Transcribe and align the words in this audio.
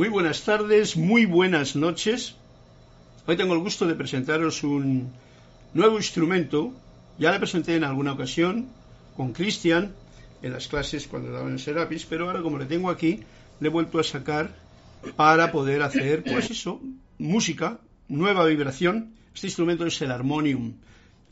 Muy 0.00 0.08
buenas 0.08 0.46
tardes, 0.46 0.96
muy 0.96 1.26
buenas 1.26 1.76
noches. 1.76 2.34
Hoy 3.26 3.36
tengo 3.36 3.52
el 3.52 3.60
gusto 3.60 3.86
de 3.86 3.94
presentaros 3.94 4.62
un 4.62 5.12
nuevo 5.74 5.98
instrumento. 5.98 6.72
Ya 7.18 7.30
le 7.30 7.38
presenté 7.38 7.76
en 7.76 7.84
alguna 7.84 8.12
ocasión 8.12 8.70
con 9.14 9.34
Cristian 9.34 9.92
en 10.40 10.54
las 10.54 10.68
clases 10.68 11.06
cuando 11.06 11.30
daban 11.30 11.52
en 11.52 11.58
Serapis, 11.58 12.06
pero 12.06 12.24
ahora 12.24 12.40
como 12.40 12.56
le 12.56 12.64
tengo 12.64 12.88
aquí, 12.88 13.20
le 13.60 13.68
he 13.68 13.70
vuelto 13.70 13.98
a 13.98 14.02
sacar 14.02 14.56
para 15.16 15.52
poder 15.52 15.82
hacer, 15.82 16.24
pues 16.24 16.50
eso, 16.50 16.80
música, 17.18 17.78
nueva 18.08 18.46
vibración. 18.46 19.12
Este 19.34 19.48
instrumento 19.48 19.84
es 19.84 20.00
el 20.00 20.12
armonium. 20.12 20.76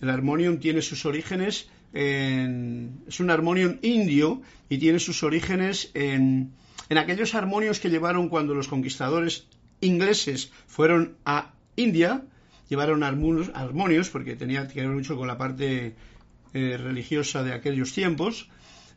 El 0.03 0.11
armonium 0.11 0.59
tiene 0.59 0.83
sus 0.83 1.07
orígenes 1.07 1.71
en, 1.95 3.01
es 3.09 3.19
un 3.19 3.31
armonium 3.31 3.79
indio 3.81 4.43
y 4.69 4.77
tiene 4.77 4.99
sus 4.99 5.23
orígenes 5.23 5.91
en 5.95 6.53
en 6.89 6.99
aquellos 6.99 7.35
armonios 7.35 7.81
que 7.81 7.91
llevaron 7.91 8.29
cuando 8.29 8.55
los 8.55 8.69
conquistadores 8.69 9.47
ingleses 9.81 10.53
fueron 10.67 11.17
a 11.25 11.53
India, 11.77 12.23
llevaron 12.69 13.03
armonios, 13.03 14.11
porque 14.11 14.37
tenía 14.37 14.67
que 14.69 14.81
ver 14.81 14.91
mucho 14.91 15.17
con 15.17 15.29
la 15.29 15.39
parte 15.39 15.95
eh, 16.55 16.77
religiosa 16.77 17.43
de 17.43 17.53
aquellos 17.53 17.93
tiempos, 17.93 18.49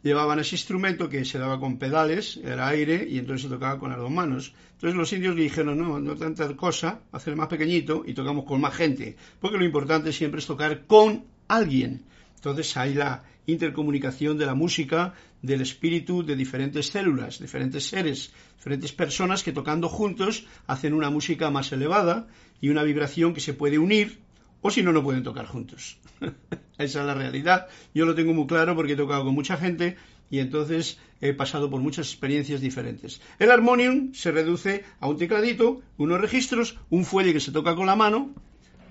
llevaban 0.03 0.39
ese 0.39 0.55
instrumento 0.55 1.09
que 1.09 1.25
se 1.25 1.37
daba 1.37 1.59
con 1.59 1.77
pedales, 1.77 2.39
era 2.43 2.67
aire, 2.67 3.05
y 3.07 3.19
entonces 3.19 3.43
se 3.43 3.49
tocaba 3.49 3.79
con 3.79 3.91
las 3.91 3.99
dos 3.99 4.11
manos. 4.11 4.53
Entonces 4.73 4.97
los 4.97 5.13
indios 5.13 5.35
dijeron, 5.35 5.77
no, 5.77 5.99
no 5.99 6.15
tanta 6.15 6.55
cosa, 6.55 7.01
hacer 7.11 7.35
más 7.35 7.47
pequeñito 7.47 8.03
y 8.05 8.13
tocamos 8.13 8.45
con 8.45 8.59
más 8.61 8.73
gente, 8.73 9.15
porque 9.39 9.57
lo 9.57 9.65
importante 9.65 10.11
siempre 10.11 10.39
es 10.39 10.47
tocar 10.47 10.85
con 10.87 11.25
alguien. 11.47 12.03
Entonces 12.35 12.75
hay 12.77 12.95
la 12.95 13.23
intercomunicación 13.45 14.37
de 14.37 14.45
la 14.45 14.55
música, 14.55 15.13
del 15.41 15.61
espíritu 15.61 16.23
de 16.23 16.35
diferentes 16.35 16.87
células, 16.87 17.39
diferentes 17.39 17.87
seres, 17.87 18.33
diferentes 18.57 18.91
personas 18.91 19.43
que 19.43 19.51
tocando 19.51 19.89
juntos 19.89 20.45
hacen 20.67 20.93
una 20.93 21.09
música 21.09 21.49
más 21.49 21.71
elevada 21.71 22.27
y 22.61 22.69
una 22.69 22.83
vibración 22.83 23.33
que 23.33 23.41
se 23.41 23.53
puede 23.53 23.79
unir 23.79 24.19
o 24.61 24.69
si 24.69 24.83
no, 24.83 24.91
no 24.93 25.03
pueden 25.03 25.23
tocar 25.23 25.47
juntos. 25.47 25.97
Esa 26.77 26.99
es 27.01 27.05
la 27.05 27.13
realidad. 27.13 27.67
Yo 27.93 28.05
lo 28.05 28.15
tengo 28.15 28.33
muy 28.33 28.45
claro 28.45 28.75
porque 28.75 28.93
he 28.93 28.95
tocado 28.95 29.25
con 29.25 29.33
mucha 29.33 29.57
gente 29.57 29.97
y 30.29 30.39
entonces 30.39 30.99
he 31.19 31.33
pasado 31.33 31.69
por 31.69 31.81
muchas 31.81 32.07
experiencias 32.07 32.61
diferentes. 32.61 33.21
El 33.39 33.51
armonium 33.51 34.13
se 34.13 34.31
reduce 34.31 34.83
a 34.99 35.07
un 35.07 35.17
tecladito, 35.17 35.81
unos 35.97 36.21
registros, 36.21 36.77
un 36.89 37.05
fuelle 37.05 37.33
que 37.33 37.39
se 37.39 37.51
toca 37.51 37.75
con 37.75 37.87
la 37.87 37.95
mano 37.95 38.33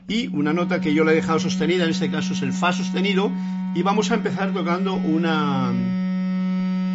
y 0.07 0.27
una 0.29 0.53
nota 0.53 0.81
que 0.81 0.92
yo 0.92 1.05
le 1.05 1.12
he 1.12 1.14
dejado 1.14 1.39
sostenida, 1.39 1.85
en 1.85 1.91
este 1.91 2.11
caso 2.11 2.33
es 2.33 2.42
el 2.42 2.53
Fa 2.53 2.73
sostenido, 2.73 3.33
y 3.75 3.83
vamos 3.83 4.11
a 4.11 4.15
empezar 4.17 4.53
tocando 4.53 4.97
una, 4.97 5.73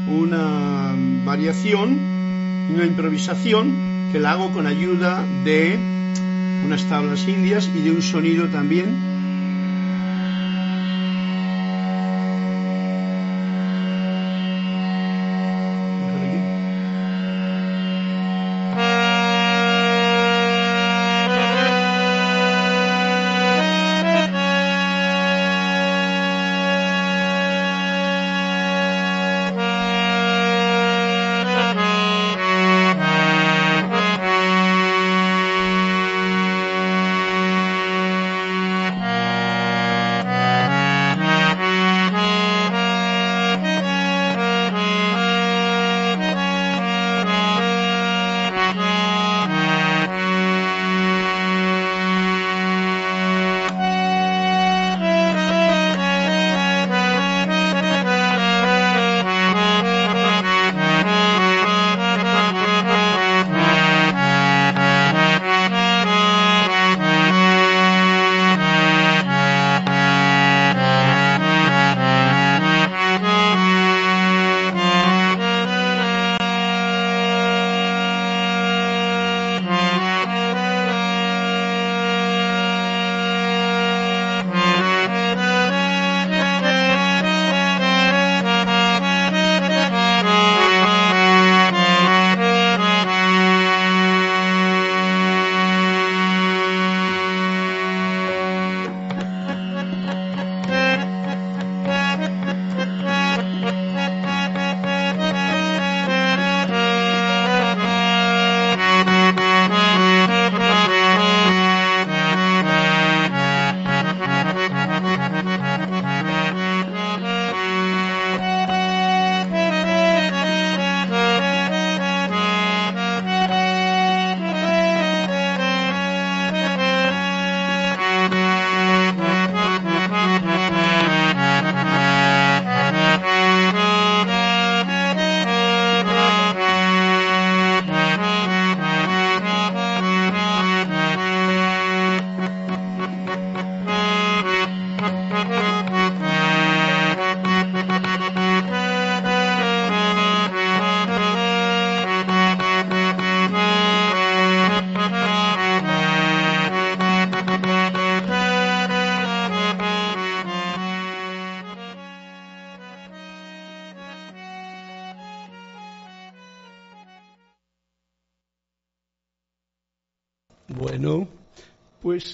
una 0.07 0.95
variación, 1.23 1.99
una 2.69 2.85
improvisación 2.85 4.07
que 4.11 4.19
la 4.19 4.31
hago 4.31 4.51
con 4.51 4.67
ayuda 4.67 5.25
de 5.43 5.79
unas 6.63 6.85
tablas 6.87 7.27
indias 7.27 7.69
y 7.73 7.81
de 7.81 7.91
un 7.91 8.01
sonido 8.01 8.49
también 8.49 9.04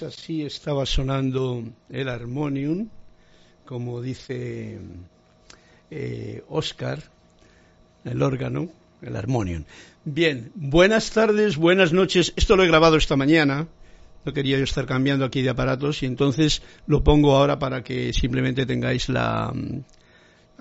así 0.02 0.42
estaba 0.42 0.86
sonando 0.86 1.64
el 1.88 2.08
armonium, 2.08 2.88
como 3.64 4.00
dice 4.02 4.78
eh, 5.90 6.42
Oscar, 6.48 7.02
el 8.04 8.22
órgano, 8.22 8.68
el 9.00 9.16
armonium. 9.16 9.64
Bien, 10.04 10.50
buenas 10.54 11.10
tardes, 11.10 11.56
buenas 11.56 11.92
noches. 11.92 12.32
Esto 12.36 12.56
lo 12.56 12.64
he 12.64 12.68
grabado 12.68 12.96
esta 12.96 13.16
mañana. 13.16 13.68
No 14.24 14.32
quería 14.32 14.58
yo 14.58 14.64
estar 14.64 14.86
cambiando 14.86 15.24
aquí 15.24 15.42
de 15.42 15.50
aparatos 15.50 16.02
y 16.02 16.06
entonces 16.06 16.62
lo 16.86 17.02
pongo 17.02 17.36
ahora 17.36 17.58
para 17.58 17.82
que 17.82 18.12
simplemente 18.12 18.66
tengáis 18.66 19.08
la 19.08 19.52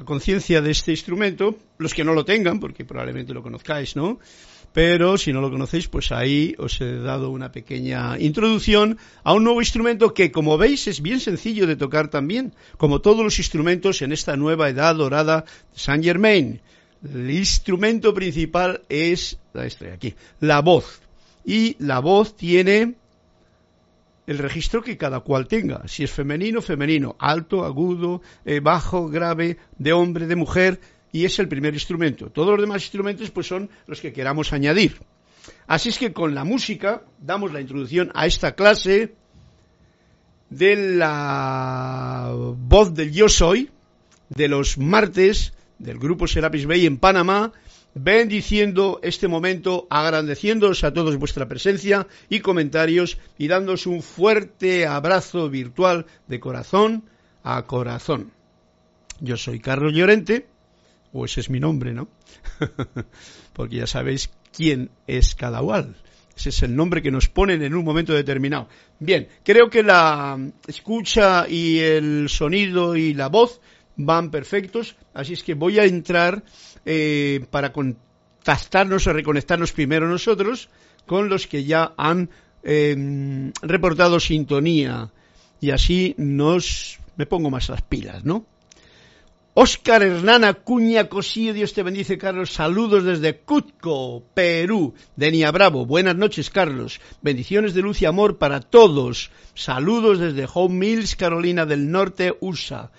conciencia 0.06 0.62
de 0.62 0.72
este 0.72 0.92
instrumento, 0.92 1.58
los 1.78 1.94
que 1.94 2.04
no 2.04 2.14
lo 2.14 2.26
tengan, 2.26 2.60
porque 2.60 2.86
probablemente 2.86 3.34
lo 3.34 3.44
conozcáis, 3.44 3.96
¿no? 3.96 4.20
Pero 4.74 5.18
si 5.18 5.34
no 5.34 5.42
lo 5.42 5.52
conocéis, 5.52 5.88
pues 5.88 6.12
ahí 6.12 6.56
os 6.58 6.80
he 6.80 6.98
dado 6.98 7.30
una 7.30 7.52
pequeña 7.52 8.18
introducción 8.20 8.98
a 9.24 9.34
un 9.34 9.44
nuevo 9.44 9.62
instrumento 9.62 10.14
que, 10.14 10.32
como 10.32 10.58
veis, 10.58 10.88
es 10.88 11.02
bien 11.02 11.20
sencillo 11.20 11.68
de 11.68 11.76
tocar 11.76 12.10
también, 12.10 12.54
como 12.78 13.02
todos 13.02 13.24
los 13.24 13.38
instrumentos 13.38 14.02
en 14.02 14.12
esta 14.14 14.38
nueva 14.38 14.70
edad 14.70 14.96
dorada 14.96 15.42
de 15.42 15.80
Saint 15.80 16.04
Germain. 16.04 16.62
El 17.04 17.32
instrumento 17.32 18.14
principal 18.14 18.82
es 18.88 19.38
la 19.54 19.66
estrella, 19.66 19.96
aquí, 19.96 20.16
la 20.40 20.62
voz. 20.62 21.02
Y 21.44 21.76
la 21.80 22.00
voz 22.00 22.38
tiene 22.38 22.94
el 24.28 24.38
registro 24.38 24.82
que 24.82 24.98
cada 24.98 25.20
cual 25.20 25.48
tenga. 25.48 25.88
Si 25.88 26.04
es 26.04 26.12
femenino, 26.12 26.62
femenino, 26.62 27.16
alto, 27.20 27.66
agudo, 27.66 28.22
eh, 28.46 28.60
bajo, 28.62 29.10
grave, 29.10 29.58
de 29.78 29.94
hombre, 29.94 30.28
de 30.28 30.36
mujer, 30.36 30.80
y 31.12 31.26
es 31.26 31.40
el 31.40 31.48
primer 31.48 31.74
instrumento. 31.74 32.30
Todos 32.30 32.52
los 32.52 32.62
demás 32.62 32.84
instrumentos 32.84 33.32
pues 33.32 33.48
son 33.48 33.70
los 33.88 34.02
que 34.02 34.14
queramos 34.14 34.54
añadir. 34.54 35.00
Así 35.68 35.90
es 35.90 35.98
que 35.98 36.14
con 36.14 36.36
la 36.36 36.44
música 36.44 37.04
damos 37.20 37.52
la 37.52 37.62
introducción 37.62 38.12
a 38.14 38.26
esta 38.26 38.56
clase 38.56 39.16
de 40.50 40.76
la 40.98 42.32
voz 42.34 42.94
del 42.94 43.12
yo 43.12 43.30
soy 43.30 43.72
de 44.30 44.48
los 44.48 44.78
martes 44.78 45.54
del 45.80 45.98
grupo 45.98 46.28
Serapis 46.28 46.66
Bay 46.66 46.86
en 46.86 46.98
Panamá, 46.98 47.54
bendiciendo 47.94 49.00
este 49.02 49.28
momento, 49.28 49.88
agradeciéndoos 49.90 50.84
a 50.84 50.94
todos 50.94 51.18
vuestra 51.18 51.48
presencia 51.48 52.08
y 52.30 52.40
comentarios 52.40 53.18
y 53.38 53.48
dándos 53.48 53.88
un 53.88 54.02
fuerte 54.02 54.86
abrazo 54.86 55.50
virtual 55.50 56.06
de 56.28 56.40
corazón 56.40 57.04
a 57.44 57.64
corazón. 57.64 58.32
Yo 59.20 59.38
soy 59.38 59.60
Carlos 59.60 59.94
Llorente, 59.94 60.48
o 61.14 61.26
ese 61.26 61.42
es 61.42 61.50
mi 61.50 61.60
nombre, 61.60 61.94
¿no? 61.94 62.08
Porque 63.54 63.78
ya 63.78 63.88
sabéis 63.88 64.30
quién 64.56 64.92
es 65.08 65.36
cada 65.36 65.62
cual. 65.62 65.96
Ese 66.36 66.50
es 66.50 66.64
el 66.64 66.76
nombre 66.76 67.02
que 67.02 67.12
nos 67.12 67.30
ponen 67.30 67.62
en 67.62 67.76
un 67.76 67.84
momento 67.84 68.14
determinado. 68.14 68.68
Bien, 69.00 69.28
creo 69.44 69.70
que 69.70 69.84
la 69.84 70.40
escucha 70.68 71.48
y 71.48 71.80
el 71.80 72.30
sonido 72.30 72.96
y 72.96 73.14
la 73.14 73.28
voz 73.28 73.62
van 73.98 74.32
perfectos, 74.32 74.96
así 75.14 75.34
es 75.34 75.44
que 75.44 75.54
voy 75.54 75.80
a 75.80 75.86
entrar 75.86 76.44
eh, 76.86 77.46
para 77.52 77.72
contactarnos 77.72 79.06
o 79.06 79.14
reconectarnos 79.14 79.74
primero 79.74 80.08
nosotros 80.08 80.70
con 81.06 81.30
los 81.30 81.48
que 81.48 81.64
ya 81.64 81.94
han 81.98 82.30
em, 82.64 83.52
reportado 83.62 84.20
sintonía 84.20 85.12
y 85.60 85.72
así 85.72 86.16
nos 86.18 87.00
me 87.18 87.26
pongo 87.26 87.50
más 87.50 87.70
las 87.70 87.82
pilas, 87.82 88.24
¿no? 88.24 88.46
Óscar 89.54 90.02
Hernán 90.02 90.46
Acuña 90.46 91.10
Cosío, 91.10 91.54
Dios 91.54 91.74
te 91.74 91.84
bendice, 91.84 92.18
Carlos. 92.18 92.54
Saludos 92.54 93.04
desde 93.04 93.40
Cutco, 93.40 94.24
Perú. 94.34 94.94
Denia 95.18 95.52
Bravo, 95.52 95.86
buenas 95.86 96.16
noches, 96.16 96.50
Carlos. 96.50 97.02
Bendiciones 97.22 97.74
de 97.74 97.82
luz 97.82 98.02
y 98.02 98.06
amor 98.06 98.38
para 98.38 98.62
todos. 98.62 99.30
Saludos 99.54 100.20
desde 100.20 100.48
Home 100.54 100.76
Mills, 100.76 101.18
Carolina 101.18 101.66
del 101.66 101.92
Norte, 101.92 102.34
USA. 102.40 102.92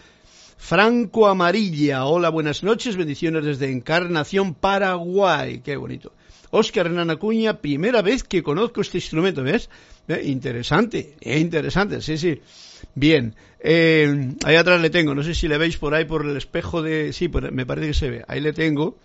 Franco 0.59 1.27
Amarilla, 1.27 2.05
hola, 2.05 2.29
buenas 2.29 2.63
noches, 2.63 2.97
bendiciones 2.97 3.47
desde 3.47 3.73
Encarnación, 3.73 4.53
Paraguay. 4.53 5.63
Qué 5.65 5.79
bonito. 5.79 6.13
Óscar 6.51 6.85
Hernán 6.85 7.09
Acuña, 7.09 7.63
primera 7.63 8.03
vez 8.03 8.25
que 8.25 8.43
conozco 8.43 8.83
este 8.83 8.99
instrumento, 8.99 9.43
¿ves? 9.43 9.71
Eh, 10.07 10.21
interesante, 10.27 11.17
eh, 11.23 11.39
interesante, 11.39 12.03
sí, 12.03 12.19
sí. 12.19 12.43
Bien, 12.95 13.35
eh, 13.65 14.35
ahí 14.45 14.57
atrás 14.57 14.81
le 14.81 14.91
tengo, 14.91 15.15
no 15.15 15.23
sé 15.23 15.35
si 15.35 15.47
le 15.47 15.57
veis 15.57 15.77
por 15.77 15.95
ahí 15.95 16.05
por 16.05 16.27
el 16.27 16.37
espejo 16.37 16.83
de... 16.83 17.13
Sí, 17.13 17.29
me 17.29 17.65
parece 17.65 17.89
que 17.89 17.95
se 17.95 18.11
ve, 18.11 18.25
ahí 18.27 18.41
le 18.41 18.53
tengo. 18.53 18.99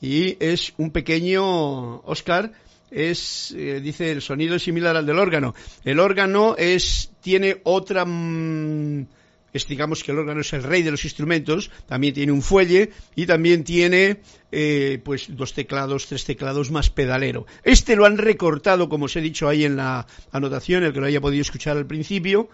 Y 0.00 0.38
es 0.40 0.72
un 0.78 0.90
pequeño 0.90 2.00
Oscar, 2.00 2.52
es, 2.90 3.54
eh, 3.56 3.80
dice, 3.82 4.10
el 4.10 4.22
sonido 4.22 4.56
es 4.56 4.62
similar 4.62 4.96
al 4.96 5.04
del 5.04 5.18
órgano. 5.18 5.54
El 5.84 6.00
órgano 6.00 6.56
es, 6.56 7.12
tiene 7.20 7.60
otra... 7.64 8.06
Mm, 8.06 9.06
es, 9.52 9.66
digamos 9.66 10.02
que 10.02 10.12
el 10.12 10.18
órgano 10.18 10.40
es 10.40 10.52
el 10.54 10.62
rey 10.62 10.82
de 10.82 10.92
los 10.92 11.04
instrumentos, 11.04 11.70
también 11.86 12.14
tiene 12.14 12.32
un 12.32 12.40
fuelle 12.40 12.90
y 13.16 13.26
también 13.26 13.64
tiene 13.64 14.20
eh, 14.52 15.00
pues 15.04 15.26
dos 15.28 15.52
teclados, 15.52 16.06
tres 16.06 16.24
teclados 16.24 16.70
más 16.70 16.88
pedalero. 16.88 17.46
Este 17.64 17.96
lo 17.96 18.06
han 18.06 18.16
recortado, 18.16 18.88
como 18.88 19.06
os 19.06 19.16
he 19.16 19.20
dicho 19.20 19.48
ahí 19.48 19.64
en 19.64 19.76
la 19.76 20.06
anotación, 20.30 20.84
el 20.84 20.92
que 20.92 21.00
lo 21.00 21.06
haya 21.06 21.20
podido 21.20 21.42
escuchar 21.42 21.76
al 21.76 21.86
principio, 21.86 22.48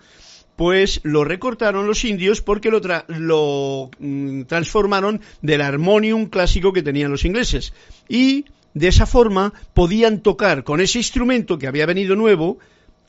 pues 0.56 1.00
lo 1.02 1.22
recortaron 1.24 1.86
los 1.86 2.04
indios 2.04 2.40
porque 2.40 2.70
lo, 2.70 3.90
mm, 3.98 4.42
transformaron 4.42 5.20
del 5.42 5.60
armonium 5.60 6.26
clásico 6.26 6.72
que 6.72 6.82
tenían 6.82 7.10
los 7.10 7.24
ingleses. 7.24 7.72
Y 8.08 8.46
de 8.74 8.88
esa 8.88 9.06
forma 9.06 9.52
podían 9.74 10.20
tocar 10.20 10.64
con 10.64 10.80
ese 10.80 10.98
instrumento 10.98 11.58
que 11.58 11.66
había 11.66 11.86
venido 11.86 12.16
nuevo 12.16 12.58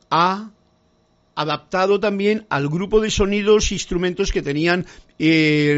a 0.10 0.52
adaptado 1.36 2.00
también 2.00 2.48
al 2.50 2.68
grupo 2.68 3.00
de 3.00 3.12
sonidos 3.12 3.70
e 3.70 3.76
instrumentos 3.76 4.32
que 4.32 4.42
tenían 4.42 4.88
eh, 5.20 5.78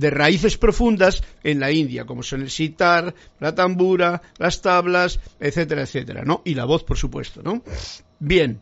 de 0.00 0.10
raíces 0.10 0.56
profundas 0.56 1.22
en 1.42 1.60
la 1.60 1.70
India, 1.70 2.06
como 2.06 2.22
son 2.22 2.40
el 2.40 2.50
sitar, 2.50 3.14
la 3.38 3.54
tambura, 3.54 4.22
las 4.38 4.62
tablas, 4.62 5.20
etcétera, 5.38 5.82
etcétera, 5.82 6.24
¿no? 6.24 6.40
Y 6.46 6.54
la 6.54 6.64
voz, 6.64 6.84
por 6.84 6.96
supuesto, 6.96 7.42
¿no? 7.42 7.62
Bien, 8.18 8.60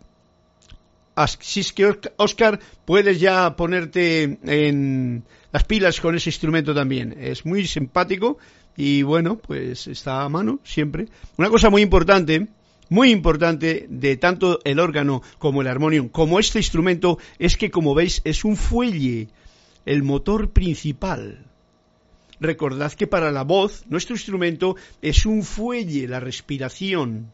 Así 1.15 1.61
es 1.61 1.73
que, 1.73 1.95
Oscar, 2.17 2.59
puedes 2.85 3.21
ya 3.21 3.55
ponerte 3.55 4.39
en 4.45 5.25
las 5.53 5.65
pilas 5.65 6.01
con 6.01 6.15
ese 6.15 6.31
instrumento 6.31 6.75
también. 6.75 7.15
Es 7.19 7.45
muy 7.45 7.67
simpático 7.67 8.39
y 8.77 9.03
bueno, 9.03 9.37
pues 9.37 9.87
está 9.87 10.23
a 10.23 10.29
mano 10.29 10.61
siempre. 10.65 11.09
Una 11.37 11.51
cosa 11.51 11.69
muy 11.69 11.83
importante, 11.83 12.49
muy 12.89 13.11
importante 13.11 13.87
de 13.91 14.17
tanto 14.17 14.61
el 14.65 14.81
órgano 14.81 15.23
como 15.39 15.61
el 15.61 15.69
armonium, 15.69 16.09
como 16.09 16.39
este 16.39 16.59
instrumento, 16.59 17.19
es 17.39 17.57
que 17.57 17.71
como 17.71 17.95
veis 17.95 18.23
es 18.25 18.45
un 18.45 18.57
fuelle, 18.57 19.29
el 19.85 20.03
motor 20.03 20.51
principal. 20.51 21.45
Recordad 22.41 22.93
que 22.93 23.07
para 23.07 23.31
la 23.31 23.45
voz, 23.45 23.85
nuestro 23.89 24.17
instrumento 24.17 24.77
es 25.01 25.27
un 25.27 25.43
fuelle, 25.43 26.09
la 26.09 26.21
respiración. 26.21 27.31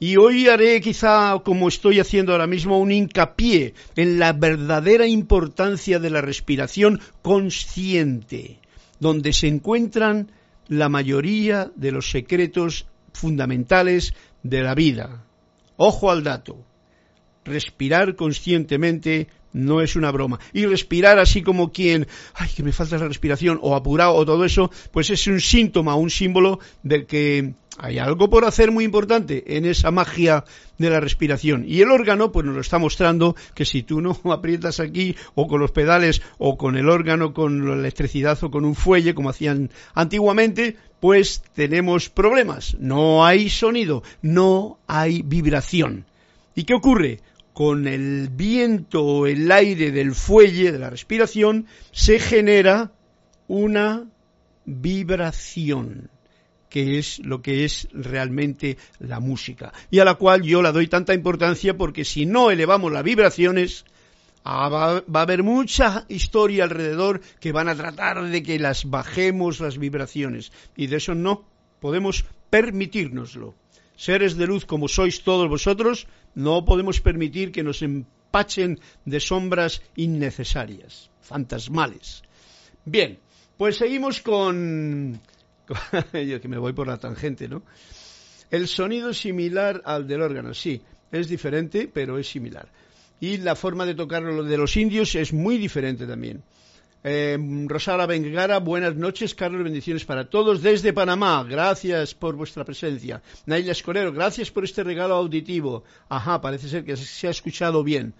Y 0.00 0.16
hoy 0.16 0.48
haré 0.48 0.80
quizá, 0.80 1.40
como 1.44 1.68
estoy 1.68 1.98
haciendo 1.98 2.32
ahora 2.32 2.46
mismo, 2.46 2.78
un 2.78 2.92
hincapié 2.92 3.74
en 3.96 4.18
la 4.18 4.32
verdadera 4.32 5.06
importancia 5.06 5.98
de 5.98 6.10
la 6.10 6.20
respiración 6.20 7.00
consciente, 7.22 8.60
donde 9.00 9.32
se 9.32 9.48
encuentran 9.48 10.30
la 10.68 10.88
mayoría 10.88 11.70
de 11.74 11.92
los 11.92 12.10
secretos 12.10 12.86
fundamentales 13.12 14.14
de 14.42 14.62
la 14.62 14.74
vida. 14.74 15.24
Ojo 15.76 16.10
al 16.10 16.22
dato. 16.22 16.64
Respirar 17.44 18.14
conscientemente 18.14 19.28
no 19.58 19.80
es 19.80 19.96
una 19.96 20.10
broma. 20.10 20.38
Y 20.52 20.66
respirar 20.66 21.18
así 21.18 21.42
como 21.42 21.72
quien, 21.72 22.06
ay, 22.34 22.48
que 22.54 22.62
me 22.62 22.72
falta 22.72 22.98
la 22.98 23.08
respiración, 23.08 23.58
o 23.60 23.74
apurado, 23.74 24.14
o 24.14 24.24
todo 24.24 24.44
eso, 24.44 24.70
pues 24.92 25.10
es 25.10 25.26
un 25.26 25.40
síntoma, 25.40 25.94
un 25.96 26.10
símbolo 26.10 26.60
de 26.82 27.06
que 27.06 27.54
hay 27.78 27.98
algo 27.98 28.28
por 28.28 28.44
hacer 28.44 28.72
muy 28.72 28.84
importante 28.84 29.56
en 29.56 29.64
esa 29.64 29.90
magia 29.90 30.44
de 30.78 30.90
la 30.90 31.00
respiración. 31.00 31.64
Y 31.66 31.80
el 31.80 31.90
órgano, 31.90 32.32
pues 32.32 32.44
nos 32.44 32.54
lo 32.54 32.60
está 32.60 32.78
mostrando 32.78 33.36
que 33.54 33.64
si 33.64 33.82
tú 33.82 34.00
no 34.00 34.18
aprietas 34.32 34.80
aquí, 34.80 35.16
o 35.34 35.46
con 35.46 35.60
los 35.60 35.70
pedales, 35.70 36.22
o 36.38 36.56
con 36.56 36.76
el 36.76 36.88
órgano, 36.88 37.32
con 37.32 37.68
la 37.68 37.74
electricidad, 37.74 38.38
o 38.42 38.50
con 38.50 38.64
un 38.64 38.74
fuelle, 38.74 39.14
como 39.14 39.30
hacían 39.30 39.70
antiguamente, 39.94 40.76
pues 41.00 41.42
tenemos 41.54 42.08
problemas. 42.08 42.76
No 42.80 43.24
hay 43.24 43.48
sonido, 43.48 44.02
no 44.22 44.78
hay 44.86 45.22
vibración. 45.22 46.06
¿Y 46.54 46.64
qué 46.64 46.74
ocurre? 46.74 47.20
Con 47.58 47.88
el 47.88 48.28
viento 48.28 49.04
o 49.04 49.26
el 49.26 49.50
aire 49.50 49.90
del 49.90 50.14
fuelle, 50.14 50.70
de 50.70 50.78
la 50.78 50.90
respiración, 50.90 51.66
se 51.90 52.20
genera 52.20 52.92
una 53.48 54.06
vibración 54.64 56.08
que 56.68 57.00
es 57.00 57.18
lo 57.18 57.42
que 57.42 57.64
es 57.64 57.88
realmente 57.90 58.78
la 59.00 59.18
música, 59.18 59.72
y 59.90 59.98
a 59.98 60.04
la 60.04 60.14
cual 60.14 60.42
yo 60.42 60.62
la 60.62 60.70
doy 60.70 60.86
tanta 60.86 61.14
importancia 61.14 61.76
porque 61.76 62.04
si 62.04 62.26
no 62.26 62.52
elevamos 62.52 62.92
las 62.92 63.02
vibraciones, 63.02 63.84
ah, 64.44 64.68
va, 64.68 65.00
va, 65.00 65.18
a 65.18 65.22
haber 65.24 65.42
mucha 65.42 66.06
historia 66.08 66.62
alrededor 66.62 67.20
que 67.40 67.50
van 67.50 67.68
a 67.68 67.74
tratar 67.74 68.22
de 68.22 68.40
que 68.44 68.60
las 68.60 68.88
bajemos 68.88 69.58
las 69.58 69.78
vibraciones, 69.78 70.52
y 70.76 70.86
de 70.86 70.98
eso 70.98 71.16
no 71.16 71.44
podemos 71.80 72.24
permitírnoslo. 72.50 73.56
Seres 73.96 74.36
de 74.36 74.46
luz 74.46 74.64
como 74.64 74.86
sois 74.86 75.24
todos 75.24 75.48
vosotros, 75.48 76.06
no 76.38 76.64
podemos 76.64 77.00
permitir 77.00 77.50
que 77.50 77.64
nos 77.64 77.82
empachen 77.82 78.78
de 79.04 79.18
sombras 79.18 79.82
innecesarias, 79.96 81.10
fantasmales. 81.20 82.22
Bien, 82.84 83.18
pues 83.56 83.76
seguimos 83.76 84.22
con 84.22 85.20
yo 86.12 86.40
que 86.40 86.48
me 86.48 86.58
voy 86.58 86.72
por 86.74 86.86
la 86.86 86.96
tangente, 86.96 87.48
¿no? 87.48 87.64
El 88.52 88.68
sonido 88.68 89.10
es 89.10 89.18
similar 89.18 89.82
al 89.84 90.06
del 90.06 90.22
órgano, 90.22 90.54
sí, 90.54 90.80
es 91.10 91.28
diferente, 91.28 91.90
pero 91.92 92.18
es 92.18 92.28
similar. 92.30 92.68
Y 93.20 93.38
la 93.38 93.56
forma 93.56 93.84
de 93.84 93.96
tocarlo 93.96 94.44
de 94.44 94.56
los 94.56 94.76
indios 94.76 95.16
es 95.16 95.32
muy 95.32 95.58
diferente 95.58 96.06
también. 96.06 96.44
Eh, 97.04 97.38
Rosara 97.66 98.06
Bengara, 98.06 98.58
buenas 98.58 98.96
noches, 98.96 99.34
Carlos, 99.34 99.62
bendiciones 99.62 100.04
para 100.04 100.28
todos 100.28 100.62
desde 100.62 100.92
Panamá. 100.92 101.44
Gracias 101.48 102.14
por 102.14 102.34
vuestra 102.34 102.64
presencia. 102.64 103.22
Naila 103.46 103.72
Escolero, 103.72 104.12
gracias 104.12 104.50
por 104.50 104.64
este 104.64 104.82
regalo 104.82 105.14
auditivo. 105.14 105.84
Ajá, 106.08 106.40
parece 106.40 106.68
ser 106.68 106.84
que 106.84 106.96
se 106.96 107.28
ha 107.28 107.30
escuchado 107.30 107.84
bien. 107.84 108.14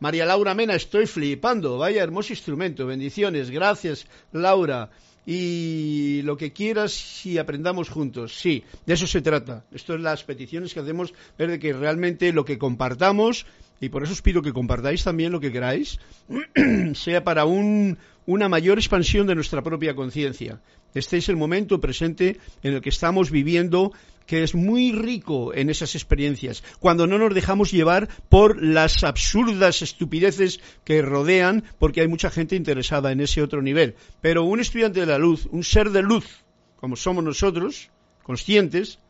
María 0.00 0.24
Laura 0.24 0.54
Mena, 0.54 0.74
estoy 0.74 1.06
flipando. 1.06 1.78
Vaya 1.78 2.02
hermoso 2.02 2.32
instrumento. 2.32 2.86
Bendiciones. 2.86 3.50
Gracias, 3.50 4.06
Laura. 4.32 4.90
y 5.24 6.22
lo 6.22 6.36
que 6.36 6.52
quieras 6.52 7.24
y 7.24 7.38
aprendamos 7.38 7.88
juntos. 7.88 8.36
Sí, 8.36 8.64
de 8.86 8.94
eso 8.94 9.06
se 9.06 9.22
trata. 9.22 9.64
Esto 9.70 9.94
es 9.94 10.00
las 10.00 10.24
peticiones 10.24 10.74
que 10.74 10.80
hacemos, 10.80 11.14
ver 11.38 11.50
de 11.50 11.58
que 11.58 11.72
realmente 11.72 12.32
lo 12.32 12.44
que 12.44 12.58
compartamos, 12.58 13.46
y 13.82 13.88
por 13.88 14.04
eso 14.04 14.12
os 14.12 14.22
pido 14.22 14.42
que 14.42 14.52
compartáis 14.52 15.02
también 15.02 15.32
lo 15.32 15.40
que 15.40 15.50
queráis, 15.50 15.98
sea 16.94 17.24
para 17.24 17.44
una 17.44 18.48
mayor 18.48 18.78
expansión 18.78 19.26
de 19.26 19.34
nuestra 19.34 19.60
propia 19.60 19.96
conciencia. 19.96 20.60
Este 20.94 21.16
es 21.16 21.28
el 21.28 21.36
momento 21.36 21.80
presente 21.80 22.38
en 22.62 22.74
el 22.74 22.80
que 22.80 22.90
estamos 22.90 23.32
viviendo 23.32 23.92
que 24.24 24.44
es 24.44 24.54
muy 24.54 24.92
rico 24.92 25.52
en 25.52 25.68
esas 25.68 25.96
experiencias, 25.96 26.62
cuando 26.78 27.08
no 27.08 27.18
nos 27.18 27.34
dejamos 27.34 27.72
llevar 27.72 28.08
por 28.28 28.62
las 28.62 29.02
absurdas 29.02 29.82
estupideces 29.82 30.60
que 30.84 31.02
rodean, 31.02 31.64
porque 31.80 32.02
hay 32.02 32.08
mucha 32.08 32.30
gente 32.30 32.54
interesada 32.54 33.10
en 33.10 33.20
ese 33.20 33.42
otro 33.42 33.62
nivel. 33.62 33.96
Pero 34.20 34.44
un 34.44 34.60
estudiante 34.60 35.00
de 35.00 35.06
la 35.06 35.18
luz, 35.18 35.48
un 35.50 35.64
ser 35.64 35.90
de 35.90 36.02
luz, 36.02 36.44
como 36.76 36.94
somos 36.94 37.24
nosotros, 37.24 37.90
conscientes, 38.22 39.00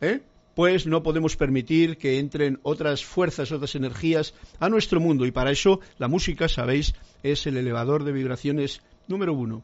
¿eh? 0.00 0.22
Pues 0.56 0.86
no 0.86 1.02
podemos 1.02 1.36
permitir 1.36 1.98
que 1.98 2.18
entren 2.18 2.58
otras 2.62 3.04
fuerzas, 3.04 3.52
otras 3.52 3.74
energías 3.74 4.32
a 4.58 4.70
nuestro 4.70 5.00
mundo. 5.00 5.26
Y 5.26 5.30
para 5.30 5.50
eso 5.50 5.80
la 5.98 6.08
música, 6.08 6.48
sabéis, 6.48 6.94
es 7.22 7.46
el 7.46 7.58
elevador 7.58 8.04
de 8.04 8.12
vibraciones 8.12 8.80
número 9.06 9.34
uno. 9.34 9.62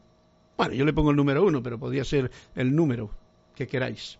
Bueno, 0.55 0.75
yo 0.75 0.85
le 0.85 0.93
pongo 0.93 1.09
el 1.09 1.15
número 1.15 1.43
uno, 1.43 1.63
pero 1.63 1.79
podría 1.79 2.05
ser 2.05 2.29
el 2.55 2.75
número 2.75 3.09
que 3.55 3.65
queráis. 3.65 4.19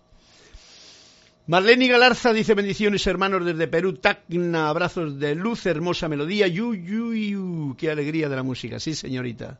Marlene 1.45 1.87
Galarza 1.87 2.33
dice 2.33 2.55
bendiciones 2.55 3.05
hermanos 3.05 3.45
desde 3.45 3.67
Perú, 3.67 3.93
Tacna, 3.93 4.67
abrazos 4.67 5.19
de 5.19 5.35
luz, 5.35 5.67
hermosa 5.67 6.09
melodía, 6.09 6.47
yu, 6.47 6.73
yu, 6.73 7.13
yu, 7.13 7.75
qué 7.77 7.91
alegría 7.91 8.29
de 8.29 8.35
la 8.35 8.41
música, 8.41 8.79
sí 8.79 8.95
señorita. 8.95 9.59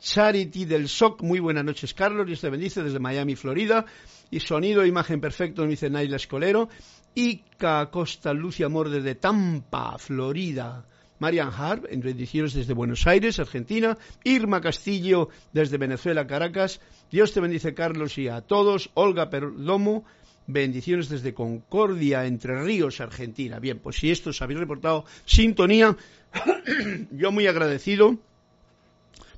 Charity 0.00 0.64
del 0.64 0.88
SOC, 0.88 1.22
muy 1.22 1.40
buenas 1.40 1.64
noches 1.64 1.94
Carlos, 1.94 2.26
Dios 2.26 2.40
te 2.40 2.50
bendice 2.50 2.82
desde 2.82 2.98
Miami, 2.98 3.36
Florida, 3.36 3.86
y 4.30 4.40
sonido 4.40 4.82
e 4.82 4.88
imagen 4.88 5.20
perfecto, 5.20 5.62
me 5.62 5.68
dice 5.68 5.90
Naila 5.90 6.16
Escolero, 6.16 6.68
Ica 7.14 7.90
Costa 7.90 8.32
Lucia 8.32 8.66
Amor 8.66 8.90
desde 8.90 9.14
Tampa, 9.14 9.96
Florida, 9.98 10.84
Marian 11.18 11.50
Harp, 11.56 11.86
en 11.88 12.00
bendiciones 12.00 12.54
desde 12.54 12.74
Buenos 12.74 13.06
Aires, 13.06 13.38
Argentina, 13.38 13.96
Irma 14.24 14.60
Castillo 14.60 15.28
desde 15.52 15.78
Venezuela, 15.78 16.26
Caracas, 16.26 16.80
Dios 17.10 17.32
te 17.32 17.40
bendice 17.40 17.74
Carlos 17.74 18.18
y 18.18 18.28
a 18.28 18.40
todos, 18.40 18.90
Olga 18.94 19.30
Perdomo, 19.30 20.04
bendiciones 20.46 21.08
desde 21.08 21.32
Concordia, 21.32 22.26
Entre 22.26 22.62
Ríos, 22.62 23.00
Argentina. 23.00 23.58
Bien, 23.58 23.78
pues 23.78 23.96
si 23.96 24.10
esto 24.10 24.30
os 24.30 24.42
habéis 24.42 24.60
reportado 24.60 25.04
sintonía, 25.24 25.96
yo 27.10 27.32
muy 27.32 27.46
agradecido 27.46 28.18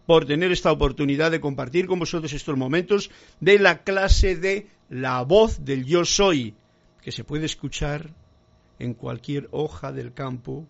por 0.07 0.25
tener 0.25 0.53
esta 0.53 0.73
oportunidad 0.73 1.31
de 1.31 1.41
compartir 1.41 1.87
con 1.87 1.99
vosotros 1.99 2.33
estos 2.33 2.57
momentos 2.57 3.11
de 3.41 3.59
la 3.59 3.83
clase 3.83 4.37
de 4.37 4.69
la 4.89 5.23
voz 5.23 5.65
del 5.65 5.85
yo 5.85 6.05
soy, 6.05 6.55
que 7.03 7.13
se 7.13 7.25
puede 7.25 7.47
escuchar 7.47 8.11
en 8.79 8.95
cualquier 8.95 9.49
hoja 9.51 9.93
del 9.93 10.13
campo, 10.13 10.67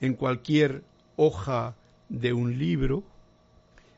en 0.00 0.14
cualquier 0.14 0.82
hoja 1.16 1.76
de 2.08 2.32
un 2.32 2.58
libro, 2.58 3.04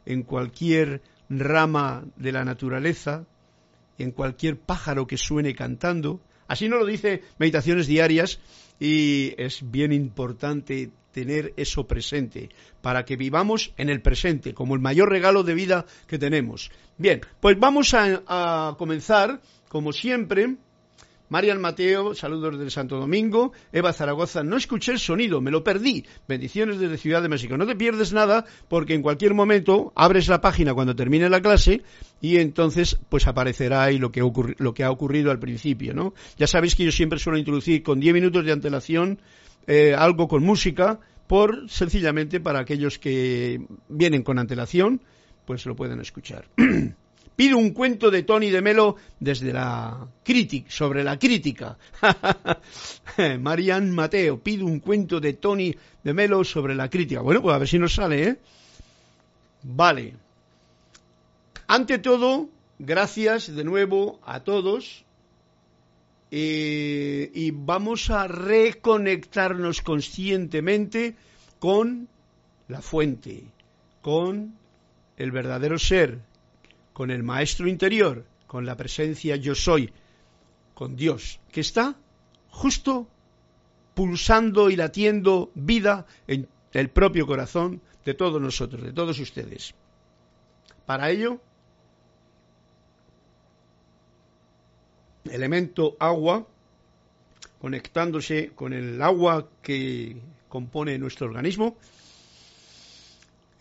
en 0.04 0.22
cualquier 0.22 1.00
rama 1.28 2.04
de 2.16 2.32
la 2.32 2.44
naturaleza, 2.44 3.24
en 3.98 4.10
cualquier 4.10 4.58
pájaro 4.58 5.06
que 5.06 5.16
suene 5.16 5.54
cantando. 5.54 6.20
Así 6.46 6.68
nos 6.68 6.80
lo 6.80 6.86
dice 6.86 7.22
Meditaciones 7.38 7.86
Diarias 7.86 8.40
y 8.78 9.34
es 9.38 9.70
bien 9.70 9.92
importante 9.92 10.90
tener 11.12 11.52
eso 11.56 11.86
presente, 11.86 12.48
para 12.80 13.04
que 13.04 13.16
vivamos 13.16 13.72
en 13.76 13.90
el 13.90 14.00
presente, 14.00 14.54
como 14.54 14.74
el 14.74 14.80
mayor 14.80 15.10
regalo 15.10 15.42
de 15.42 15.54
vida 15.54 15.86
que 16.06 16.18
tenemos. 16.18 16.70
Bien, 16.98 17.20
pues 17.40 17.58
vamos 17.58 17.94
a, 17.94 18.74
comenzar, 18.78 19.40
como 19.68 19.92
siempre, 19.92 20.56
Marian 21.28 21.60
Mateo, 21.60 22.14
saludos 22.14 22.58
desde 22.58 22.70
Santo 22.70 22.98
Domingo. 22.98 23.52
Eva 23.72 23.92
Zaragoza, 23.92 24.42
no 24.42 24.56
escuché 24.56 24.92
el 24.92 24.98
sonido, 24.98 25.40
me 25.40 25.50
lo 25.50 25.64
perdí. 25.64 26.04
Bendiciones 26.28 26.78
desde 26.78 26.98
Ciudad 26.98 27.22
de 27.22 27.30
México. 27.30 27.56
No 27.56 27.66
te 27.66 27.74
pierdes 27.74 28.12
nada 28.12 28.44
porque 28.68 28.94
en 28.94 29.00
cualquier 29.00 29.32
momento 29.32 29.92
abres 29.94 30.28
la 30.28 30.42
página 30.42 30.74
cuando 30.74 30.94
termine 30.94 31.30
la 31.30 31.40
clase 31.40 31.82
y 32.20 32.36
entonces 32.36 32.98
pues 33.08 33.26
aparecerá 33.26 33.82
ahí 33.82 33.98
lo 33.98 34.12
que, 34.12 34.20
lo 34.58 34.74
que 34.74 34.84
ha 34.84 34.90
ocurrido 34.90 35.30
al 35.30 35.38
principio, 35.38 35.94
¿no? 35.94 36.12
Ya 36.36 36.46
sabéis 36.46 36.74
que 36.74 36.84
yo 36.84 36.92
siempre 36.92 37.18
suelo 37.18 37.38
introducir 37.38 37.82
con 37.82 37.98
10 37.98 38.12
minutos 38.12 38.44
de 38.44 38.52
antelación 38.52 39.18
eh, 39.66 39.94
algo 39.96 40.28
con 40.28 40.42
música, 40.42 40.98
por 41.26 41.68
sencillamente 41.70 42.40
para 42.40 42.60
aquellos 42.60 42.98
que 42.98 43.60
vienen 43.88 44.22
con 44.22 44.38
antelación, 44.38 45.00
pues 45.46 45.64
lo 45.66 45.74
pueden 45.74 46.00
escuchar. 46.00 46.44
Pido 47.36 47.56
un 47.56 47.70
cuento 47.70 48.10
de 48.10 48.22
Tony 48.22 48.50
de 48.50 48.60
Melo 48.60 48.96
desde 49.18 49.52
la 49.52 50.06
crítica, 50.22 50.70
sobre 50.70 51.02
la 51.02 51.18
crítica. 51.18 51.78
Marian 53.40 53.90
Mateo, 53.90 54.38
pido 54.38 54.66
un 54.66 54.80
cuento 54.80 55.18
de 55.18 55.32
Tony 55.32 55.74
de 56.04 56.12
Melo 56.12 56.44
sobre 56.44 56.74
la 56.74 56.90
crítica. 56.90 57.22
Bueno, 57.22 57.40
pues 57.40 57.54
a 57.54 57.58
ver 57.58 57.68
si 57.68 57.78
nos 57.78 57.94
sale, 57.94 58.22
¿eh? 58.22 58.36
Vale. 59.62 60.14
Ante 61.66 61.98
todo, 61.98 62.50
gracias 62.78 63.54
de 63.54 63.64
nuevo 63.64 64.20
a 64.24 64.40
todos 64.40 65.04
eh, 66.34 67.30
y 67.34 67.50
vamos 67.50 68.08
a 68.08 68.26
reconectarnos 68.26 69.82
conscientemente 69.82 71.14
con 71.58 72.08
la 72.68 72.80
fuente, 72.80 73.44
con 74.00 74.54
el 75.18 75.30
verdadero 75.30 75.78
ser, 75.78 76.20
con 76.94 77.10
el 77.10 77.22
maestro 77.22 77.68
interior, 77.68 78.24
con 78.46 78.64
la 78.64 78.78
presencia 78.78 79.36
yo 79.36 79.54
soy, 79.54 79.92
con 80.72 80.96
Dios, 80.96 81.38
que 81.52 81.60
está 81.60 81.96
justo 82.48 83.06
pulsando 83.92 84.70
y 84.70 84.76
latiendo 84.76 85.50
vida 85.54 86.06
en 86.26 86.48
el 86.72 86.88
propio 86.88 87.26
corazón 87.26 87.82
de 88.06 88.14
todos 88.14 88.40
nosotros, 88.40 88.82
de 88.82 88.94
todos 88.94 89.18
ustedes. 89.18 89.74
Para 90.86 91.10
ello, 91.10 91.42
elemento 95.30 95.96
agua, 95.98 96.46
conectándose 97.60 98.50
con 98.54 98.72
el 98.72 99.00
agua 99.02 99.48
que 99.62 100.16
compone 100.48 100.98
nuestro 100.98 101.26
organismo, 101.26 101.76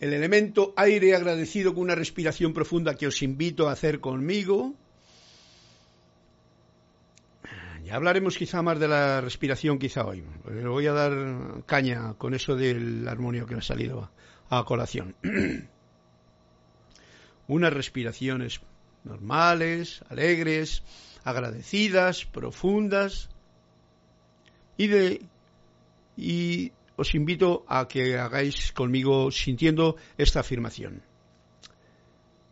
el 0.00 0.12
elemento 0.12 0.74
aire 0.76 1.14
agradecido 1.14 1.74
con 1.74 1.84
una 1.84 1.94
respiración 1.94 2.52
profunda 2.52 2.96
que 2.96 3.06
os 3.06 3.22
invito 3.22 3.68
a 3.68 3.72
hacer 3.72 4.00
conmigo. 4.00 4.74
Ya 7.84 7.94
hablaremos 7.94 8.36
quizá 8.36 8.62
más 8.62 8.80
de 8.80 8.88
la 8.88 9.20
respiración 9.20 9.78
quizá 9.78 10.04
hoy. 10.04 10.24
Le 10.50 10.66
voy 10.66 10.88
a 10.88 10.92
dar 10.92 11.64
caña 11.66 12.14
con 12.14 12.34
eso 12.34 12.56
del 12.56 13.06
armonio 13.06 13.46
que 13.46 13.54
me 13.54 13.60
ha 13.60 13.62
salido 13.62 14.10
a 14.50 14.64
colación. 14.64 15.14
Unas 17.46 17.72
respiraciones 17.72 18.60
normales, 19.04 20.02
alegres, 20.08 20.82
agradecidas, 21.24 22.24
profundas, 22.24 23.28
y, 24.76 24.86
de, 24.88 25.22
y 26.16 26.72
os 26.96 27.14
invito 27.14 27.64
a 27.68 27.88
que 27.88 28.18
hagáis 28.18 28.72
conmigo 28.72 29.30
sintiendo 29.30 29.96
esta 30.18 30.40
afirmación. 30.40 31.02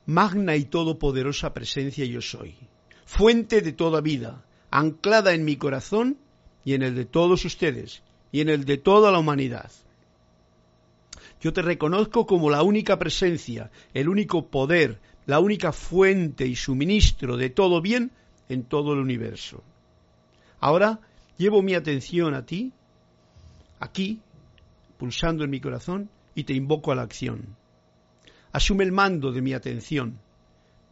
Magna 0.06 0.56
y 0.56 0.64
todopoderosa 0.64 1.52
presencia 1.52 2.04
yo 2.04 2.20
soy, 2.20 2.56
fuente 3.04 3.60
de 3.60 3.72
toda 3.72 4.00
vida, 4.00 4.44
anclada 4.70 5.34
en 5.34 5.44
mi 5.44 5.56
corazón 5.56 6.18
y 6.64 6.74
en 6.74 6.82
el 6.82 6.94
de 6.94 7.04
todos 7.04 7.44
ustedes 7.44 8.02
y 8.32 8.40
en 8.40 8.48
el 8.48 8.64
de 8.64 8.78
toda 8.78 9.10
la 9.10 9.18
humanidad. 9.18 9.70
Yo 11.40 11.52
te 11.52 11.62
reconozco 11.62 12.26
como 12.26 12.50
la 12.50 12.62
única 12.62 12.98
presencia, 12.98 13.70
el 13.94 14.08
único 14.08 14.48
poder, 14.48 15.00
la 15.26 15.40
única 15.40 15.72
fuente 15.72 16.46
y 16.46 16.54
suministro 16.54 17.36
de 17.36 17.50
todo 17.50 17.80
bien 17.80 18.12
en 18.50 18.64
todo 18.64 18.92
el 18.92 18.98
universo. 18.98 19.62
Ahora 20.58 21.00
llevo 21.38 21.62
mi 21.62 21.74
atención 21.74 22.34
a 22.34 22.44
ti, 22.44 22.72
aquí, 23.78 24.20
pulsando 24.98 25.44
en 25.44 25.50
mi 25.50 25.60
corazón, 25.60 26.10
y 26.34 26.44
te 26.44 26.52
invoco 26.52 26.92
a 26.92 26.96
la 26.96 27.02
acción. 27.02 27.56
Asume 28.52 28.84
el 28.84 28.92
mando 28.92 29.32
de 29.32 29.40
mi 29.40 29.54
atención, 29.54 30.18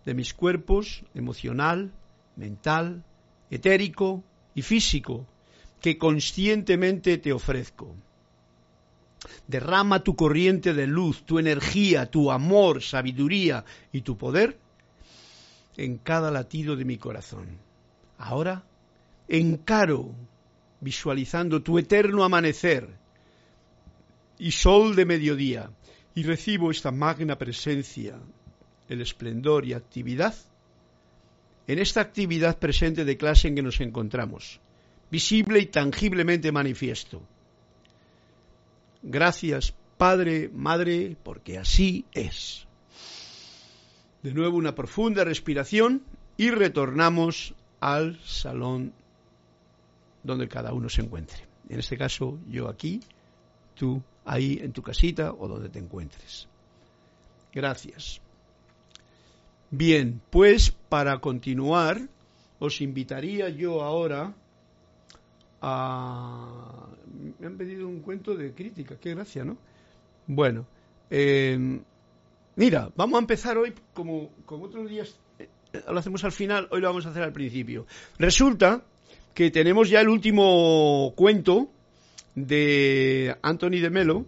de 0.07 0.15
mis 0.15 0.33
cuerpos 0.33 1.05
emocional, 1.15 1.93
mental, 2.37 3.03
etérico 3.51 4.23
y 4.55 4.63
físico, 4.63 5.27
que 5.81 5.99
conscientemente 5.99 7.19
te 7.19 7.33
ofrezco. 7.33 7.95
Derrama 9.49 10.05
tu 10.05 10.15
corriente 10.15 10.75
de 10.75 10.87
luz, 10.87 11.25
tu 11.25 11.41
energía, 11.41 12.07
tu 12.07 12.31
amor, 12.31 12.83
sabiduría 12.83 13.65
y 13.93 14.03
tu 14.03 14.17
poder 14.17 14.59
en 15.79 15.97
cada 15.97 16.31
latido 16.31 16.77
de 16.77 16.85
mi 16.85 16.99
corazón. 16.99 17.59
Ahora 18.19 18.65
encaro, 19.29 20.15
visualizando 20.81 21.63
tu 21.63 21.79
eterno 21.79 22.25
amanecer 22.25 22.89
y 24.39 24.51
sol 24.51 24.95
de 24.95 25.05
mediodía, 25.05 25.71
y 26.15 26.23
recibo 26.25 26.71
esta 26.71 26.91
magna 26.91 27.39
presencia 27.39 28.17
el 28.89 29.01
esplendor 29.01 29.65
y 29.65 29.73
actividad 29.73 30.35
en 31.67 31.79
esta 31.79 32.01
actividad 32.01 32.59
presente 32.59 33.05
de 33.05 33.17
clase 33.17 33.49
en 33.49 33.57
que 33.57 33.63
nos 33.63 33.81
encontramos, 33.81 34.59
visible 35.11 35.61
y 35.61 35.67
tangiblemente 35.67 36.51
manifiesto. 36.51 37.23
Gracias, 39.03 39.75
Padre, 39.99 40.51
Madre, 40.53 41.17
porque 41.23 41.59
así 41.59 42.07
es. 42.13 42.68
De 44.23 44.35
nuevo 44.35 44.57
una 44.57 44.75
profunda 44.75 45.25
respiración 45.25 46.03
y 46.37 46.51
retornamos 46.51 47.55
al 47.81 48.19
salón 48.25 48.93
donde 50.23 50.49
cada 50.49 50.73
uno 50.73 50.89
se 50.89 51.03
encuentre. 51.03 51.39
En 51.69 51.79
este 51.79 51.97
caso, 51.97 52.39
yo 52.49 52.69
aquí, 52.69 53.01
tú 53.75 54.03
ahí 54.25 54.59
en 54.63 54.73
tu 54.73 54.83
casita 54.83 55.33
o 55.33 55.49
donde 55.49 55.69
te 55.69 55.79
encuentres. 55.79 56.49
Gracias. 57.53 58.21
Bien, 59.71 60.21
pues 60.31 60.71
para 60.71 61.19
continuar, 61.19 62.01
os 62.59 62.81
invitaría 62.81 63.49
yo 63.49 63.83
ahora 63.83 64.35
a... 65.61 66.87
Me 67.39 67.47
han 67.47 67.57
pedido 67.57 67.89
un 67.89 68.01
cuento 68.01 68.35
de 68.35 68.53
crítica, 68.53 68.97
qué 69.01 69.15
gracia, 69.15 69.45
¿no? 69.45 69.57
Bueno, 70.27 70.67
eh, 71.11 71.81
mira, 72.59 72.91
vamos 72.97 73.17
a 73.17 73.21
empezar 73.21 73.57
hoy 73.57 73.73
como, 73.95 74.31
otros 74.47 74.91
días, 74.91 75.19
eh, 75.39 75.49
lo 75.89 75.99
hacemos 75.99 76.25
al 76.25 76.33
final, 76.33 76.69
hoy 76.71 76.81
lo 76.81 76.89
vamos 76.89 77.07
a 77.07 77.11
hacer 77.11 77.23
al 77.23 77.33
principio. 77.33 77.87
Resulta 78.19 78.83
que 79.33 79.51
tenemos 79.51 79.89
ya 79.89 80.01
el 80.01 80.09
último 80.09 81.13
cuento 81.17 81.71
de 82.35 83.37
Anthony 83.43 83.81
de 83.81 83.91
Melo, 83.91 84.27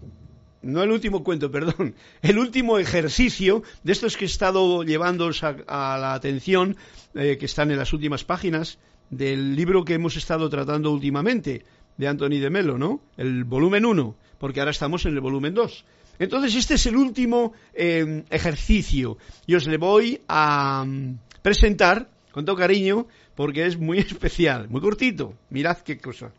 no 0.62 0.82
el 0.82 0.92
último 0.92 1.24
cuento, 1.24 1.50
perdón, 1.56 1.94
el 2.22 2.38
último 2.38 2.78
ejercicio 2.78 3.64
de 3.82 3.92
estos 3.92 4.16
que 4.16 4.24
he 4.24 4.28
estado 4.28 4.84
llevando 4.84 5.28
a, 5.66 5.98
la 5.98 6.14
atención, 6.14 6.76
eh, 7.14 7.36
que 7.36 7.46
están 7.46 7.72
en 7.72 7.78
las 7.78 7.92
últimas 7.92 8.24
páginas 8.24 8.78
del 9.10 9.56
libro 9.56 9.84
que 9.84 9.94
hemos 9.94 10.16
estado 10.16 10.48
tratando 10.48 10.92
últimamente, 10.92 11.64
de 11.96 12.08
Anthony 12.08 12.38
de 12.40 12.48
Melo, 12.48 12.78
¿no? 12.78 13.02
El 13.16 13.44
volumen 13.44 13.84
1, 13.84 14.14
porque 14.38 14.60
ahora 14.60 14.70
estamos 14.70 15.04
en 15.04 15.14
el 15.14 15.20
volumen 15.20 15.52
2. 15.52 15.84
Entonces, 16.20 16.54
este 16.54 16.74
es 16.74 16.84
el 16.84 16.96
último 16.96 17.54
eh, 17.72 18.24
ejercicio 18.28 19.16
y 19.46 19.54
os 19.54 19.66
le 19.66 19.78
voy 19.78 20.20
a 20.28 20.84
mm, 20.86 21.18
presentar 21.40 22.10
con 22.30 22.44
todo 22.44 22.56
cariño 22.56 23.06
porque 23.34 23.64
es 23.64 23.78
muy 23.78 23.98
especial, 24.12 24.68
muy 24.68 24.82
cortito. 24.82 25.32
Mirad 25.48 25.78
qué 25.78 25.98
cosa. 25.98 26.30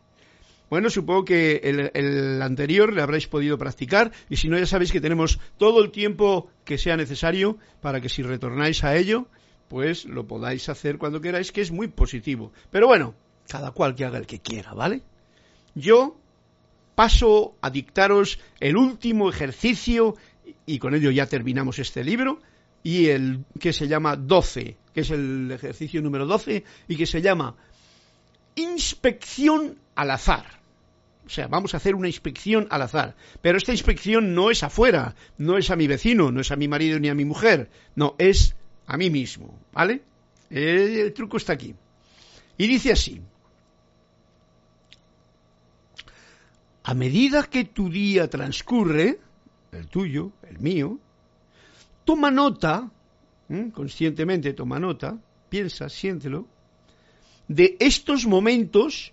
Bueno, 0.70 0.88
supongo 0.88 1.24
que 1.24 1.60
el, 1.64 2.40
anterior 2.40 2.92
le 2.92 3.02
habréis 3.02 3.26
podido 3.26 3.58
practicar 3.58 4.12
y 4.30 4.36
si 4.36 4.48
no 4.48 4.56
ya 4.56 4.66
sabéis 4.66 4.92
que 4.92 5.00
tenemos 5.00 5.40
todo 5.58 5.82
el 5.82 5.90
tiempo 5.90 6.48
que 6.64 6.78
sea 6.78 6.96
necesario 6.96 7.58
para 7.80 8.00
que 8.00 8.08
si 8.08 8.22
retornáis 8.22 8.84
a 8.84 8.96
ello, 8.96 9.26
pues 9.68 10.04
lo 10.04 10.28
podáis 10.28 10.68
hacer 10.68 10.96
cuando 10.96 11.20
queráis, 11.20 11.50
que 11.50 11.60
es 11.60 11.72
muy 11.72 11.88
positivo. 11.88 12.52
Pero 12.70 12.86
bueno, 12.86 13.14
cada 13.48 13.72
cual 13.72 13.96
que 13.96 14.04
haga 14.04 14.18
el 14.18 14.26
que 14.26 14.38
quiera, 14.38 14.74
¿vale? 14.74 15.02
Yo 15.74 16.21
paso 16.94 17.56
a 17.60 17.70
dictaros 17.70 18.38
el 18.60 18.76
último 18.76 19.28
ejercicio 19.28 20.16
y 20.66 20.78
con 20.78 20.94
ello 20.94 21.10
ya 21.10 21.26
terminamos 21.26 21.78
este 21.78 22.04
libro 22.04 22.40
y 22.82 23.08
el 23.08 23.44
que 23.58 23.72
se 23.72 23.88
llama 23.88 24.16
12, 24.16 24.76
que 24.92 25.00
es 25.00 25.10
el 25.10 25.50
ejercicio 25.52 26.02
número 26.02 26.26
12 26.26 26.64
y 26.88 26.96
que 26.96 27.06
se 27.06 27.22
llama 27.22 27.56
inspección 28.56 29.78
al 29.94 30.10
azar. 30.10 30.62
O 31.24 31.28
sea, 31.28 31.46
vamos 31.46 31.72
a 31.72 31.76
hacer 31.76 31.94
una 31.94 32.08
inspección 32.08 32.66
al 32.70 32.82
azar. 32.82 33.14
Pero 33.40 33.56
esta 33.56 33.72
inspección 33.72 34.34
no 34.34 34.50
es 34.50 34.62
afuera, 34.62 35.14
no 35.38 35.56
es 35.56 35.70
a 35.70 35.76
mi 35.76 35.86
vecino, 35.86 36.32
no 36.32 36.40
es 36.40 36.50
a 36.50 36.56
mi 36.56 36.68
marido 36.68 36.98
ni 36.98 37.08
a 37.08 37.14
mi 37.14 37.24
mujer. 37.24 37.70
No, 37.94 38.16
es 38.18 38.56
a 38.86 38.96
mí 38.96 39.08
mismo. 39.08 39.58
¿Vale? 39.72 40.02
El, 40.50 41.12
truco 41.12 41.36
está 41.36 41.52
aquí. 41.52 41.74
Y 42.58 42.66
dice 42.66 42.92
así. 42.92 43.22
A 46.84 46.94
medida 46.94 47.44
que 47.44 47.64
tu 47.64 47.88
día 47.88 48.28
transcurre, 48.28 49.20
el 49.70 49.86
tuyo, 49.86 50.32
el 50.42 50.58
mío, 50.58 50.98
toma 52.04 52.30
nota, 52.30 52.90
conscientemente 53.72 54.52
toma 54.52 54.78
nota, 54.78 55.16
piensa, 55.48 55.88
siéntelo, 55.88 56.46
de 57.46 57.76
estos 57.78 58.26
momentos 58.26 59.12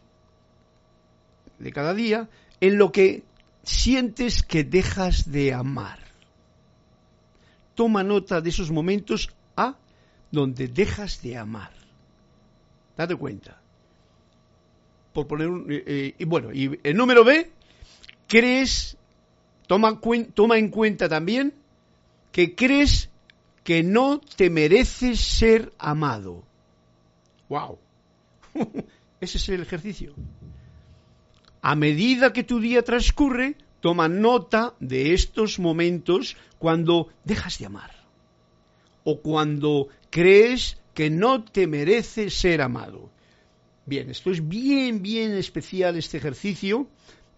de 1.59 1.71
cada 1.71 1.93
día 1.93 2.29
en 2.61 2.77
lo 2.77 2.91
que 2.91 3.23
sientes 3.63 4.43
que 4.43 4.63
dejas 4.63 5.31
de 5.31 5.53
amar. 5.53 5.99
Toma 7.75 8.03
nota 8.03 8.41
de 8.41 8.49
esos 8.49 8.71
momentos 8.71 9.29
A 9.55 9.77
donde 10.31 10.67
dejas 10.67 11.21
de 11.21 11.37
amar. 11.37 11.71
Date 12.97 13.15
cuenta. 13.15 13.61
Por 15.13 15.27
poner 15.27 15.47
un, 15.47 15.71
eh, 15.71 15.83
eh, 15.85 16.15
y 16.17 16.25
bueno, 16.25 16.53
y 16.53 16.79
el 16.83 16.95
número 16.95 17.23
B, 17.23 17.51
crees, 18.29 18.95
toma, 19.67 19.99
en 20.57 20.69
cuenta 20.69 21.09
también 21.09 21.53
que 22.31 22.55
crees 22.55 23.09
que 23.65 23.83
no 23.83 24.21
te 24.21 24.49
mereces 24.49 25.19
ser 25.19 25.73
amado. 25.77 26.45
¡Wow! 27.49 27.77
Ese 29.19 29.37
es 29.37 29.49
el 29.49 29.61
ejercicio 29.61 30.15
a 31.61 31.75
medida 31.75 32.33
que 32.33 32.43
tu 32.43 32.59
día 32.59 32.83
transcurre, 32.83 33.55
toma 33.81 34.07
nota 34.07 34.75
de 34.79 35.13
estos 35.13 35.59
momentos 35.59 36.37
cuando 36.57 37.09
dejas 37.23 37.59
de 37.59 37.65
amar 37.65 37.91
o 39.03 39.21
cuando 39.21 39.87
crees 40.09 40.77
que 40.93 41.09
no 41.09 41.43
te 41.43 41.67
merece 41.67 42.29
ser 42.29 42.61
amado. 42.61 43.09
Bien, 43.85 44.09
esto 44.09 44.31
es 44.31 44.47
bien, 44.47 45.01
bien 45.01 45.31
especial 45.31 45.95
este 45.95 46.17
ejercicio, 46.17 46.87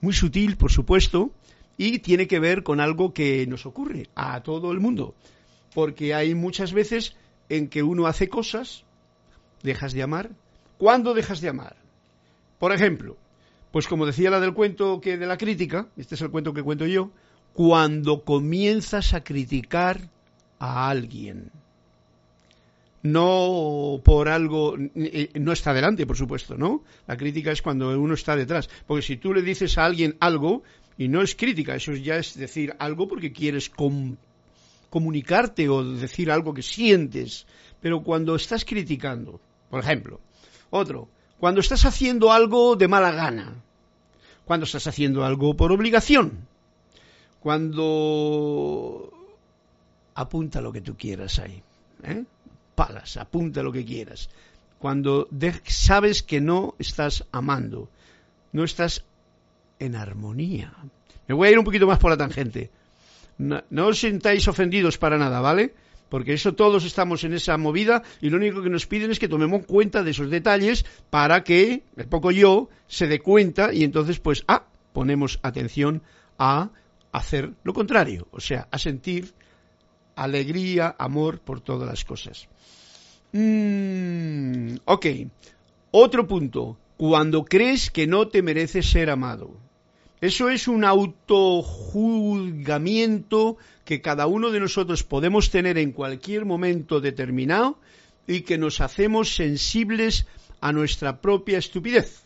muy 0.01 0.13
sutil, 0.13 0.57
por 0.57 0.71
supuesto, 0.71 1.31
y 1.77 1.99
tiene 1.99 2.27
que 2.27 2.39
ver 2.39 2.63
con 2.63 2.79
algo 2.79 3.13
que 3.13 3.47
nos 3.47 3.65
ocurre 3.65 4.09
a 4.15 4.41
todo 4.43 4.71
el 4.71 4.79
mundo, 4.79 5.15
porque 5.73 6.13
hay 6.13 6.35
muchas 6.35 6.73
veces 6.73 7.15
en 7.49 7.69
que 7.69 7.83
uno 7.83 8.07
hace 8.07 8.29
cosas, 8.29 8.83
dejas 9.63 9.93
de 9.93 10.03
amar. 10.03 10.31
¿Cuándo 10.77 11.13
dejas 11.13 11.41
de 11.41 11.49
amar? 11.49 11.75
Por 12.59 12.73
ejemplo, 12.73 13.17
pues 13.71 13.87
como 13.87 14.05
decía 14.05 14.29
la 14.29 14.39
del 14.39 14.53
cuento 14.53 14.99
que 14.99 15.17
de 15.17 15.27
la 15.27 15.37
crítica, 15.37 15.87
este 15.97 16.15
es 16.15 16.21
el 16.21 16.31
cuento 16.31 16.53
que 16.53 16.63
cuento 16.63 16.85
yo, 16.85 17.11
cuando 17.53 18.23
comienzas 18.23 19.13
a 19.13 19.23
criticar 19.23 20.09
a 20.59 20.89
alguien. 20.89 21.51
No 23.03 23.99
por 24.03 24.29
algo, 24.29 24.75
eh, 24.77 25.31
no 25.39 25.51
está 25.51 25.73
delante, 25.73 26.05
por 26.05 26.17
supuesto, 26.17 26.55
¿no? 26.55 26.83
La 27.07 27.17
crítica 27.17 27.51
es 27.51 27.61
cuando 27.61 27.99
uno 27.99 28.13
está 28.13 28.35
detrás. 28.35 28.69
Porque 28.85 29.01
si 29.01 29.17
tú 29.17 29.33
le 29.33 29.41
dices 29.41 29.77
a 29.77 29.85
alguien 29.85 30.15
algo, 30.19 30.63
y 30.97 31.07
no 31.07 31.21
es 31.21 31.35
crítica, 31.35 31.75
eso 31.75 31.93
ya 31.93 32.17
es 32.17 32.37
decir 32.37 32.75
algo 32.77 33.07
porque 33.07 33.31
quieres 33.31 33.71
comunicarte 34.89 35.67
o 35.67 35.83
decir 35.83 36.29
algo 36.29 36.53
que 36.53 36.61
sientes. 36.61 37.47
Pero 37.81 38.03
cuando 38.03 38.35
estás 38.35 38.65
criticando, 38.65 39.39
por 39.71 39.79
ejemplo, 39.79 40.19
otro, 40.69 41.07
cuando 41.39 41.59
estás 41.61 41.85
haciendo 41.85 42.31
algo 42.31 42.75
de 42.75 42.87
mala 42.87 43.11
gana, 43.11 43.55
cuando 44.45 44.65
estás 44.65 44.85
haciendo 44.85 45.25
algo 45.25 45.55
por 45.55 45.71
obligación, 45.71 46.47
cuando 47.39 49.11
apunta 50.13 50.61
lo 50.61 50.71
que 50.71 50.81
tú 50.81 50.95
quieras 50.95 51.39
ahí, 51.39 51.63
¿eh? 52.03 52.25
Palas, 52.81 53.17
apunta 53.17 53.61
lo 53.61 53.71
que 53.71 53.85
quieras, 53.85 54.29
cuando 54.79 55.29
sabes 55.67 56.23
que 56.23 56.41
no 56.41 56.73
estás 56.79 57.25
amando, 57.31 57.89
no 58.53 58.63
estás 58.63 59.03
en 59.77 59.95
armonía. 59.95 60.73
Me 61.27 61.35
voy 61.35 61.47
a 61.47 61.51
ir 61.51 61.59
un 61.59 61.65
poquito 61.65 61.85
más 61.85 61.99
por 61.99 62.09
la 62.09 62.17
tangente. 62.17 62.71
no 63.37 63.87
os 63.87 63.99
sintáis 63.99 64.47
ofendidos 64.47 64.97
para 64.97 65.19
nada, 65.19 65.41
¿vale? 65.41 65.75
porque 66.09 66.33
eso 66.33 66.55
todos 66.55 66.83
estamos 66.83 67.23
en 67.23 67.33
esa 67.33 67.55
movida 67.57 68.03
y 68.19 68.29
lo 68.29 68.37
único 68.37 68.61
que 68.61 68.69
nos 68.69 68.85
piden 68.85 69.11
es 69.11 69.19
que 69.19 69.29
tomemos 69.29 69.65
cuenta 69.65 70.03
de 70.03 70.11
esos 70.11 70.29
detalles 70.29 70.83
para 71.09 71.43
que 71.45 71.83
el 71.95 72.07
poco 72.07 72.31
yo 72.31 72.67
se 72.87 73.07
dé 73.07 73.19
cuenta 73.19 73.73
y 73.73 73.85
entonces 73.85 74.19
pues 74.19 74.43
ah, 74.47 74.65
ponemos 74.91 75.39
atención 75.41 76.01
a 76.37 76.71
hacer 77.13 77.53
lo 77.63 77.73
contrario, 77.73 78.27
o 78.31 78.41
sea, 78.41 78.67
a 78.71 78.77
sentir 78.77 79.33
alegría, 80.23 80.95
amor 80.97 81.39
por 81.39 81.61
todas 81.61 81.87
las 81.87 82.03
cosas. 82.05 82.47
Mm, 83.33 84.77
ok, 84.85 85.05
otro 85.91 86.27
punto, 86.27 86.77
cuando 86.97 87.45
crees 87.45 87.91
que 87.91 88.07
no 88.07 88.27
te 88.27 88.41
mereces 88.41 88.89
ser 88.89 89.09
amado. 89.09 89.51
Eso 90.21 90.49
es 90.49 90.67
un 90.67 90.83
autojuzgamiento 90.85 93.57
que 93.85 94.01
cada 94.01 94.27
uno 94.27 94.51
de 94.51 94.59
nosotros 94.59 95.03
podemos 95.03 95.49
tener 95.49 95.79
en 95.79 95.93
cualquier 95.93 96.45
momento 96.45 97.01
determinado 97.01 97.79
y 98.27 98.41
que 98.41 98.59
nos 98.59 98.81
hacemos 98.81 99.33
sensibles 99.33 100.27
a 100.59 100.71
nuestra 100.71 101.21
propia 101.21 101.57
estupidez. 101.57 102.21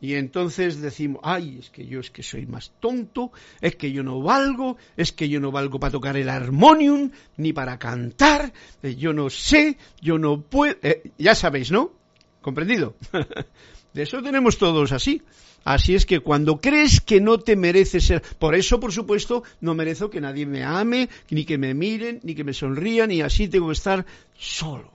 Y 0.00 0.14
entonces 0.14 0.80
decimos, 0.80 1.20
ay, 1.22 1.58
es 1.60 1.70
que 1.70 1.86
yo 1.86 2.00
es 2.00 2.10
que 2.10 2.22
soy 2.22 2.46
más 2.46 2.72
tonto, 2.80 3.32
es 3.60 3.76
que 3.76 3.92
yo 3.92 4.02
no 4.02 4.22
valgo, 4.22 4.78
es 4.96 5.12
que 5.12 5.28
yo 5.28 5.40
no 5.40 5.52
valgo 5.52 5.78
para 5.78 5.92
tocar 5.92 6.16
el 6.16 6.30
armonium, 6.30 7.10
ni 7.36 7.52
para 7.52 7.78
cantar, 7.78 8.52
eh, 8.82 8.96
yo 8.96 9.12
no 9.12 9.28
sé, 9.28 9.76
yo 10.00 10.18
no 10.18 10.40
puedo, 10.40 10.76
eh, 10.82 11.10
ya 11.18 11.34
sabéis, 11.34 11.70
¿no? 11.70 11.92
¿Comprendido? 12.40 12.96
de 13.92 14.02
eso 14.02 14.22
tenemos 14.22 14.56
todos 14.56 14.92
así. 14.92 15.22
Así 15.64 15.94
es 15.94 16.06
que 16.06 16.20
cuando 16.20 16.58
crees 16.58 17.02
que 17.02 17.20
no 17.20 17.38
te 17.38 17.54
mereces 17.54 18.04
ser, 18.04 18.22
por 18.38 18.54
eso, 18.54 18.80
por 18.80 18.92
supuesto, 18.92 19.42
no 19.60 19.74
merezco 19.74 20.08
que 20.08 20.20
nadie 20.20 20.46
me 20.46 20.64
ame, 20.64 21.10
ni 21.28 21.44
que 21.44 21.58
me 21.58 21.74
miren, 21.74 22.20
ni 22.22 22.34
que 22.34 22.44
me 22.44 22.54
sonrían, 22.54 23.10
y 23.10 23.20
así 23.20 23.48
tengo 23.48 23.66
que 23.66 23.74
estar 23.74 24.06
solo, 24.38 24.90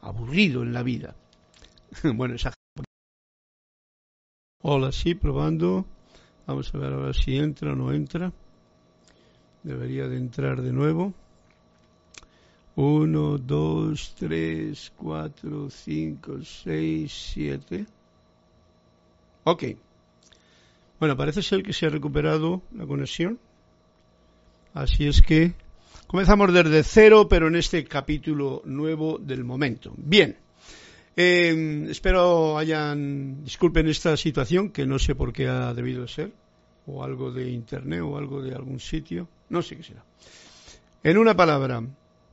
aburrido 0.00 0.64
en 0.64 0.72
la 0.72 0.82
vida. 0.82 1.14
bueno, 2.02 2.34
Hola, 4.68 4.90
sí, 4.90 5.14
probando. 5.14 5.86
Vamos 6.44 6.74
a 6.74 6.78
ver 6.78 6.92
ahora 6.92 7.12
si 7.14 7.36
entra 7.36 7.72
o 7.72 7.76
no 7.76 7.92
entra. 7.92 8.32
Debería 9.62 10.08
de 10.08 10.16
entrar 10.16 10.60
de 10.60 10.72
nuevo. 10.72 11.14
Uno, 12.74 13.38
dos, 13.38 14.16
tres, 14.18 14.92
cuatro, 14.96 15.70
cinco, 15.70 16.42
seis, 16.42 17.12
siete. 17.32 17.86
Ok. 19.44 19.62
Bueno, 20.98 21.16
parece 21.16 21.42
ser 21.42 21.62
que 21.62 21.72
se 21.72 21.86
ha 21.86 21.90
recuperado 21.90 22.60
la 22.74 22.86
conexión. 22.86 23.38
Así 24.74 25.06
es 25.06 25.22
que 25.22 25.54
comenzamos 26.08 26.52
desde 26.52 26.82
cero, 26.82 27.28
pero 27.28 27.46
en 27.46 27.54
este 27.54 27.84
capítulo 27.84 28.62
nuevo 28.64 29.16
del 29.18 29.44
momento. 29.44 29.94
Bien. 29.96 30.36
Eh, 31.18 31.86
espero 31.88 32.58
hayan, 32.58 33.42
disculpen 33.42 33.88
esta 33.88 34.16
situación, 34.18 34.70
que 34.70 34.84
no 34.84 34.98
sé 34.98 35.14
por 35.14 35.32
qué 35.32 35.48
ha 35.48 35.72
debido 35.72 36.06
ser, 36.06 36.30
o 36.86 37.02
algo 37.02 37.32
de 37.32 37.50
internet 37.50 38.02
o 38.02 38.18
algo 38.18 38.42
de 38.42 38.54
algún 38.54 38.80
sitio, 38.80 39.26
no 39.48 39.62
sé 39.62 39.76
qué 39.76 39.82
será. 39.82 40.04
En 41.02 41.16
una 41.16 41.34
palabra, 41.34 41.82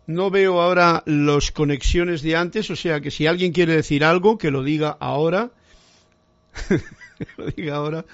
no 0.06 0.30
veo 0.30 0.62
ahora 0.62 1.02
las 1.06 1.52
conexiones 1.52 2.22
de 2.22 2.36
antes, 2.36 2.70
o 2.70 2.76
sea 2.76 3.00
que 3.00 3.10
si 3.10 3.26
alguien 3.26 3.54
quiere 3.54 3.76
decir 3.76 4.04
algo, 4.04 4.38
que 4.38 4.52
lo 4.52 4.64
diga 4.64 4.98
ahora, 5.00 5.52
lo 7.38 7.46
diga 7.48 7.78
ahora, 7.78 8.06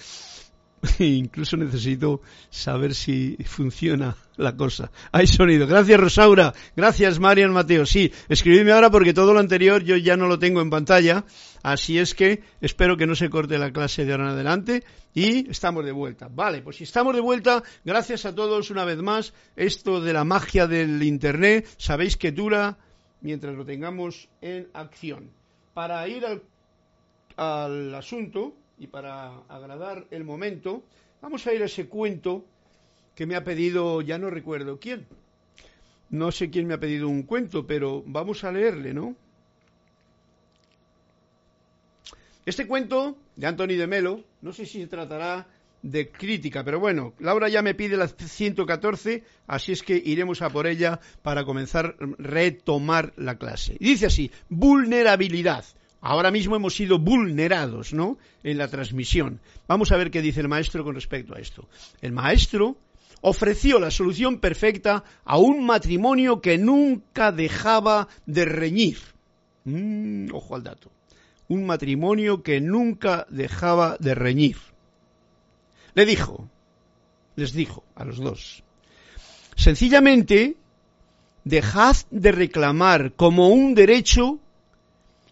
Incluso 1.00 1.58
necesito 1.58 2.22
saber 2.50 2.94
si 2.94 3.38
funciona 3.46 4.15
la 4.38 4.56
cosa. 4.56 4.92
Hay 5.12 5.28
sonido. 5.28 5.68
Gracias, 5.68 6.00
Rosaura. 6.00 6.54
Gracias, 6.76 7.20
Marian 7.20 7.52
Mateo. 7.52 7.86
Sí, 7.86 8.12
escribidme 8.30 8.72
ahora 8.72 8.89
porque 8.89 9.13
todo 9.13 9.34
lo 9.34 9.39
anterior 9.39 9.84
yo 9.84 9.98
ya 9.98 10.15
no 10.15 10.28
lo 10.28 10.39
tengo 10.39 10.62
en 10.62 10.70
pantalla. 10.70 11.26
Así 11.62 12.00
es 12.00 12.15
que 12.15 12.42
espero 12.62 12.96
que 12.96 13.06
no 13.06 13.15
se 13.15 13.30
corte 13.30 13.58
la 13.58 13.72
clase 13.72 14.06
de 14.06 14.13
ahora 14.13 14.26
en 14.26 14.30
adelante. 14.32 14.84
Y 15.13 15.50
estamos 15.50 15.84
de 15.84 15.92
vuelta. 15.92 16.30
Vale, 16.32 16.62
pues 16.62 16.78
si 16.78 16.86
estamos 16.86 17.13
de 17.13 17.22
vuelta, 17.22 17.63
gracias 17.84 18.26
a 18.26 18.34
todos 18.34 18.72
una 18.72 18.86
vez 18.86 19.00
más. 19.00 19.34
Esto 19.56 20.00
de 20.00 20.13
la 20.13 20.24
magia 20.24 20.68
del 20.68 21.04
Internet, 21.04 21.68
sabéis 21.78 22.15
que 22.15 22.32
dura 22.32 22.78
mientras 23.22 23.56
lo 23.56 23.65
tengamos 23.65 24.30
en 24.42 24.70
acción. 24.74 25.32
Para 25.74 26.08
ir 26.08 26.26
al, 26.26 26.44
al 27.36 27.94
asunto, 27.96 28.56
y 28.80 28.88
para 28.88 29.36
agradar 29.50 30.08
el 30.10 30.24
momento, 30.24 30.84
vamos 31.22 31.46
a 31.46 31.54
ir 31.54 31.62
a 31.62 31.65
ese 31.65 31.88
cuento 31.88 32.46
que 33.13 33.26
me 33.26 33.36
ha 33.36 33.44
pedido, 33.44 34.02
ya 34.02 34.18
no 34.18 34.30
recuerdo 34.30 34.80
quién. 34.80 35.06
No 36.10 36.32
sé 36.32 36.50
quién 36.50 36.65
me 36.65 36.74
ha 36.74 36.80
pedido 36.80 37.10
un 37.10 37.24
cuento, 37.24 37.68
pero 37.68 38.02
vamos 38.08 38.44
a 38.44 38.52
leerle, 38.52 38.94
¿no? 38.94 39.15
Este 42.46 42.65
cuento 42.65 43.18
de 43.36 43.46
Anthony 43.46 43.76
de 43.78 43.86
Melo, 43.86 44.24
no 44.42 44.54
sé 44.54 44.65
si 44.65 44.82
se 44.82 44.88
tratará 44.88 45.46
de 45.82 46.10
crítica, 46.10 46.63
pero 46.63 46.80
bueno, 46.80 47.13
Laura 47.20 47.48
ya 47.48 47.62
me 47.62 47.76
pide 47.76 47.96
la 47.96 48.08
114, 48.08 49.24
así 49.48 49.72
es 49.72 49.84
que 49.84 50.02
iremos 50.04 50.42
a 50.42 50.50
por 50.50 50.65
ella 50.65 51.00
para 51.22 51.46
comenzar 51.46 51.96
retomar 52.18 53.13
la 53.18 53.38
clase. 53.38 53.78
dice 53.80 54.08
así, 54.08 54.32
vulnerabilidad. 54.50 55.63
Ahora 56.02 56.32
mismo 56.32 56.56
hemos 56.56 56.76
sido 56.76 56.98
vulnerados, 56.98 57.94
¿no? 57.94 58.18
En 58.44 58.58
la 58.58 58.70
transmisión. 58.70 59.42
Vamos 59.68 59.92
a 59.92 59.98
ver 59.98 60.12
qué 60.12 60.22
dice 60.22 60.40
el 60.40 60.48
maestro 60.48 60.84
con 60.84 60.96
respecto 60.96 61.36
a 61.36 61.40
esto. 61.40 61.68
El 62.02 62.14
maestro 62.14 62.78
ofreció 63.22 63.80
la 63.80 63.92
solución 63.92 64.40
perfecta 64.40 65.04
a 65.26 65.38
un 65.38 65.66
matrimonio 65.66 66.42
que 66.42 66.58
nunca 66.58 67.32
dejaba 67.32 68.08
de 68.26 68.46
reñir. 68.46 68.98
Mm, 69.66 70.34
ojo 70.34 70.56
al 70.56 70.64
dato. 70.64 70.90
Un 71.50 71.66
matrimonio 71.66 72.44
que 72.44 72.62
nunca 72.62 73.26
dejaba 73.30 73.98
de 74.00 74.16
reñir. 74.16 74.58
Le 75.96 76.06
dijo, 76.06 76.48
les 77.36 77.54
dijo 77.54 77.84
a 77.96 78.06
los 78.06 78.18
dos, 78.18 78.64
sencillamente 79.56 80.56
dejad 81.44 81.98
de 82.12 82.32
reclamar 82.32 83.14
como 83.14 83.50
un 83.50 83.74
derecho 83.74 84.40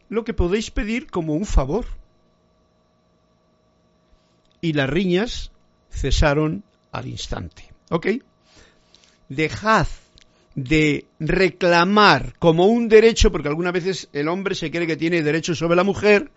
lo 0.09 0.23
que 0.23 0.33
podéis 0.33 0.71
pedir 0.71 1.07
como 1.07 1.33
un 1.33 1.45
favor. 1.45 1.85
Y 4.61 4.73
las 4.73 4.89
riñas 4.89 5.51
cesaron 5.91 6.63
al 6.91 7.07
instante. 7.07 7.63
¿Ok? 7.89 8.07
Dejad 9.29 9.87
de 10.55 11.05
reclamar 11.19 12.33
como 12.39 12.65
un 12.65 12.89
derecho, 12.89 13.31
porque 13.31 13.47
algunas 13.47 13.73
veces 13.73 14.09
el 14.13 14.27
hombre 14.27 14.55
se 14.55 14.71
cree 14.71 14.87
que 14.87 14.97
tiene 14.97 15.21
derecho 15.21 15.53
sobre 15.53 15.75
la 15.75 15.83
mujer 15.83 16.31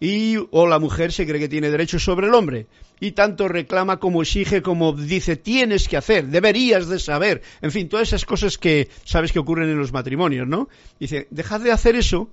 y 0.00 0.36
o 0.50 0.66
la 0.66 0.80
mujer 0.80 1.12
se 1.12 1.26
cree 1.26 1.38
que 1.38 1.48
tiene 1.48 1.70
derecho 1.70 2.00
sobre 2.00 2.26
el 2.26 2.34
hombre 2.34 2.66
y 2.98 3.12
tanto 3.12 3.46
reclama 3.46 3.98
como 3.98 4.22
exige 4.22 4.60
como 4.60 4.92
dice 4.92 5.36
tienes 5.36 5.86
que 5.86 5.96
hacer, 5.96 6.26
deberías 6.26 6.88
de 6.88 6.98
saber, 6.98 7.42
en 7.60 7.70
fin, 7.70 7.88
todas 7.88 8.08
esas 8.08 8.24
cosas 8.24 8.58
que 8.58 8.88
sabes 9.04 9.30
que 9.30 9.38
ocurren 9.38 9.68
en 9.68 9.78
los 9.78 9.92
matrimonios, 9.92 10.48
¿no? 10.48 10.68
Dice, 10.98 11.28
dejad 11.30 11.60
de 11.60 11.70
hacer 11.70 11.94
eso 11.94 12.30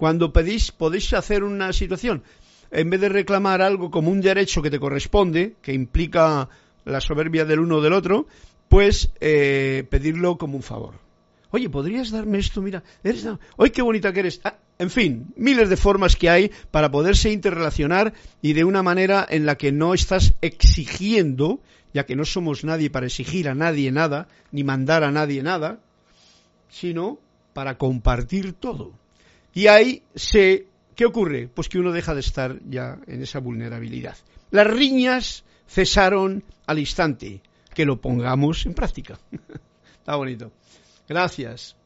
cuando 0.00 0.32
pedís, 0.32 0.72
podéis 0.72 1.12
hacer 1.12 1.44
una 1.44 1.74
situación, 1.74 2.22
en 2.70 2.88
vez 2.88 3.02
de 3.02 3.10
reclamar 3.10 3.60
algo 3.60 3.90
como 3.90 4.10
un 4.10 4.22
derecho 4.22 4.62
que 4.62 4.70
te 4.70 4.80
corresponde, 4.80 5.56
que 5.60 5.74
implica 5.74 6.48
la 6.86 7.02
soberbia 7.02 7.44
del 7.44 7.60
uno 7.60 7.76
o 7.76 7.80
del 7.82 7.92
otro, 7.92 8.26
pues 8.70 9.10
eh, 9.20 9.84
pedirlo 9.90 10.38
como 10.38 10.56
un 10.56 10.62
favor. 10.62 10.94
Oye, 11.50 11.68
¿podrías 11.68 12.10
darme 12.10 12.38
esto? 12.38 12.62
Mira, 12.62 12.82
eres... 13.04 13.28
¡Oye, 13.58 13.72
qué 13.72 13.82
bonita 13.82 14.10
que 14.14 14.20
eres! 14.20 14.40
Ah, 14.42 14.56
en 14.78 14.88
fin, 14.88 15.34
miles 15.36 15.68
de 15.68 15.76
formas 15.76 16.16
que 16.16 16.30
hay 16.30 16.50
para 16.70 16.90
poderse 16.90 17.30
interrelacionar 17.30 18.14
y 18.40 18.54
de 18.54 18.64
una 18.64 18.82
manera 18.82 19.26
en 19.28 19.44
la 19.44 19.58
que 19.58 19.70
no 19.70 19.92
estás 19.92 20.32
exigiendo, 20.40 21.60
ya 21.92 22.06
que 22.06 22.16
no 22.16 22.24
somos 22.24 22.64
nadie 22.64 22.88
para 22.88 23.04
exigir 23.04 23.50
a 23.50 23.54
nadie 23.54 23.92
nada, 23.92 24.28
ni 24.50 24.64
mandar 24.64 25.04
a 25.04 25.10
nadie 25.10 25.42
nada, 25.42 25.78
sino 26.70 27.18
para 27.52 27.76
compartir 27.76 28.54
todo. 28.54 28.98
Y 29.54 29.66
ahí 29.66 30.02
se... 30.14 30.66
¿Qué 30.94 31.06
ocurre? 31.06 31.48
Pues 31.48 31.68
que 31.68 31.78
uno 31.78 31.92
deja 31.92 32.14
de 32.14 32.20
estar 32.20 32.58
ya 32.68 32.98
en 33.06 33.22
esa 33.22 33.38
vulnerabilidad. 33.38 34.16
Las 34.50 34.66
riñas 34.66 35.44
cesaron 35.66 36.44
al 36.66 36.78
instante. 36.78 37.40
Que 37.74 37.84
lo 37.84 38.00
pongamos 38.00 38.66
en 38.66 38.74
práctica. 38.74 39.18
Está 39.98 40.16
bonito. 40.16 40.52
Gracias. 41.08 41.76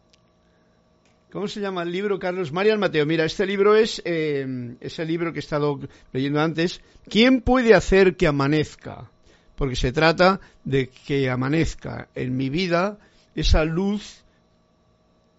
¿Cómo 1.30 1.48
se 1.48 1.60
llama 1.60 1.82
el 1.82 1.90
libro, 1.90 2.18
Carlos? 2.18 2.52
Marian 2.52 2.78
Mateo. 2.78 3.04
Mira, 3.06 3.24
este 3.24 3.44
libro 3.44 3.74
es 3.74 4.00
eh, 4.04 4.76
ese 4.80 5.04
libro 5.04 5.32
que 5.32 5.40
he 5.40 5.40
estado 5.40 5.80
leyendo 6.12 6.40
antes. 6.40 6.80
¿Quién 7.08 7.40
puede 7.40 7.74
hacer 7.74 8.16
que 8.16 8.26
amanezca? 8.26 9.10
Porque 9.56 9.76
se 9.76 9.92
trata 9.92 10.40
de 10.64 10.88
que 10.88 11.28
amanezca 11.28 12.08
en 12.14 12.36
mi 12.36 12.50
vida 12.50 12.98
esa 13.34 13.64
luz 13.64 14.23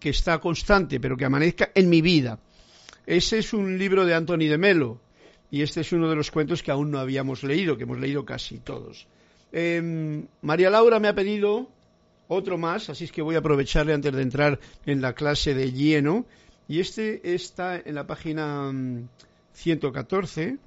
que 0.06 0.10
está 0.10 0.38
constante, 0.38 1.00
pero 1.00 1.16
que 1.16 1.24
amanezca 1.24 1.72
en 1.74 1.88
mi 1.88 2.00
vida. 2.00 2.38
Ese 3.06 3.38
es 3.38 3.52
un 3.52 3.76
libro 3.76 4.06
de 4.06 4.14
Anthony 4.14 4.46
de 4.46 4.56
Melo 4.56 5.00
y 5.50 5.62
este 5.62 5.80
es 5.80 5.90
uno 5.90 6.08
de 6.08 6.14
los 6.14 6.30
cuentos 6.30 6.62
que 6.62 6.70
aún 6.70 6.92
no 6.92 7.00
habíamos 7.00 7.42
leído, 7.42 7.76
que 7.76 7.82
hemos 7.82 7.98
leído 7.98 8.24
casi 8.24 8.60
todos. 8.60 9.08
Em, 9.50 10.28
María 10.42 10.70
Laura 10.70 11.00
me 11.00 11.08
ha 11.08 11.14
pedido 11.16 11.68
otro 12.28 12.56
más, 12.56 12.88
así 12.88 13.02
es 13.02 13.10
que 13.10 13.20
voy 13.20 13.34
a 13.34 13.38
aprovecharle 13.38 13.94
antes 13.94 14.14
de 14.14 14.22
entrar 14.22 14.60
en 14.86 15.02
la 15.02 15.12
clase 15.12 15.54
de 15.54 15.72
lleno. 15.72 16.24
Y 16.68 16.78
este 16.78 17.34
está 17.34 17.76
en 17.76 17.96
la 17.96 18.06
página 18.06 18.72
114. 19.54 20.52
Mm, 20.52 20.58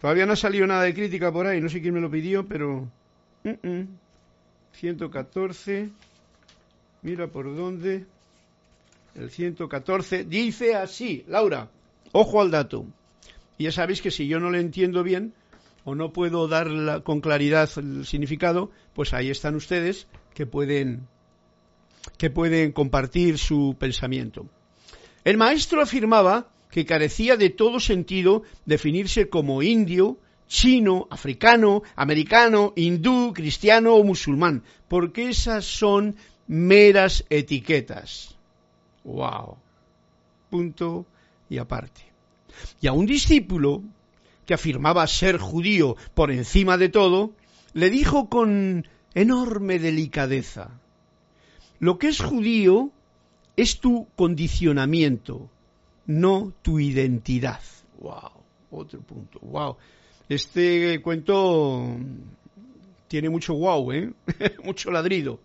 Todavía 0.00 0.24
no 0.24 0.32
ha 0.32 0.36
salido 0.36 0.66
nada 0.66 0.84
de 0.84 0.94
crítica 0.94 1.30
por 1.30 1.46
ahí, 1.46 1.60
no 1.60 1.68
sé 1.68 1.82
quién 1.82 1.92
me 1.92 2.00
lo 2.00 2.10
pidió, 2.10 2.46
pero... 2.46 2.88
114. 4.72 5.90
Mira 7.04 7.26
por 7.26 7.54
dónde. 7.54 8.06
El 9.14 9.30
114 9.30 10.24
dice 10.24 10.74
así, 10.74 11.24
Laura, 11.28 11.70
ojo 12.12 12.40
al 12.40 12.50
dato. 12.50 12.86
Y 13.58 13.64
ya 13.64 13.72
sabéis 13.72 14.02
que 14.02 14.10
si 14.10 14.26
yo 14.26 14.40
no 14.40 14.50
le 14.50 14.60
entiendo 14.60 15.02
bien 15.02 15.34
o 15.84 15.94
no 15.94 16.12
puedo 16.12 16.48
dar 16.48 17.02
con 17.04 17.20
claridad 17.20 17.70
el 17.76 18.06
significado, 18.06 18.70
pues 18.94 19.14
ahí 19.14 19.30
están 19.30 19.54
ustedes 19.54 20.08
que 20.34 20.46
pueden 20.46 21.06
que 22.18 22.28
pueden 22.28 22.72
compartir 22.72 23.38
su 23.38 23.76
pensamiento. 23.78 24.46
El 25.24 25.36
maestro 25.38 25.80
afirmaba 25.80 26.50
que 26.70 26.84
carecía 26.84 27.36
de 27.36 27.50
todo 27.50 27.80
sentido 27.80 28.42
definirse 28.66 29.28
como 29.28 29.62
indio, 29.62 30.18
chino, 30.48 31.06
africano, 31.10 31.82
americano, 31.96 32.72
hindú, 32.76 33.32
cristiano 33.32 33.94
o 33.94 34.04
musulmán, 34.04 34.64
porque 34.88 35.28
esas 35.30 35.64
son 35.64 36.16
meras 36.46 37.24
etiquetas. 37.30 38.33
¡Wow! 39.04 39.56
Punto 40.50 41.06
y 41.48 41.58
aparte. 41.58 42.02
Y 42.80 42.86
a 42.86 42.92
un 42.92 43.06
discípulo 43.06 43.82
que 44.46 44.54
afirmaba 44.54 45.06
ser 45.06 45.38
judío 45.38 45.96
por 46.14 46.30
encima 46.30 46.76
de 46.76 46.88
todo, 46.88 47.32
le 47.72 47.90
dijo 47.90 48.28
con 48.28 48.86
enorme 49.14 49.78
delicadeza, 49.78 50.70
lo 51.80 51.98
que 51.98 52.08
es 52.08 52.20
judío 52.20 52.90
es 53.56 53.80
tu 53.80 54.06
condicionamiento, 54.16 55.48
no 56.06 56.52
tu 56.62 56.78
identidad. 56.78 57.60
¡Wow! 58.00 58.30
Otro 58.70 59.00
punto. 59.00 59.38
¡Wow! 59.40 59.76
Este 60.28 61.00
cuento 61.02 61.96
tiene 63.08 63.28
mucho 63.28 63.54
wow, 63.54 63.92
¿eh? 63.92 64.12
mucho 64.64 64.90
ladrido. 64.90 65.40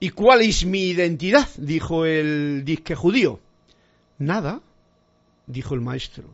¿Y 0.00 0.10
cuál 0.10 0.42
es 0.42 0.64
mi 0.64 0.88
identidad? 0.88 1.48
dijo 1.56 2.04
el 2.04 2.64
disque 2.64 2.94
judío. 2.94 3.40
Nada, 4.18 4.60
dijo 5.46 5.74
el 5.74 5.80
maestro. 5.80 6.24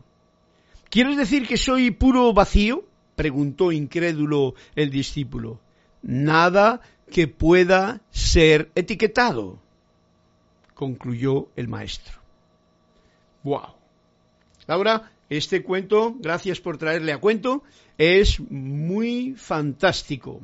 ¿Quieres 0.89 1.17
decir 1.17 1.47
que 1.47 1.57
soy 1.57 1.91
puro 1.91 2.33
vacío? 2.33 2.83
preguntó 3.15 3.71
incrédulo 3.71 4.55
el 4.75 4.89
discípulo. 4.89 5.59
Nada 6.01 6.81
que 7.11 7.27
pueda 7.27 8.01
ser 8.09 8.71
etiquetado, 8.73 9.59
concluyó 10.73 11.49
el 11.55 11.67
maestro. 11.67 12.19
¡Wow! 13.43 13.75
Laura, 14.67 15.11
este 15.29 15.63
cuento, 15.63 16.15
gracias 16.19 16.59
por 16.59 16.77
traerle 16.77 17.11
a 17.11 17.19
cuento, 17.19 17.63
es 17.97 18.39
muy 18.49 19.35
fantástico. 19.37 20.41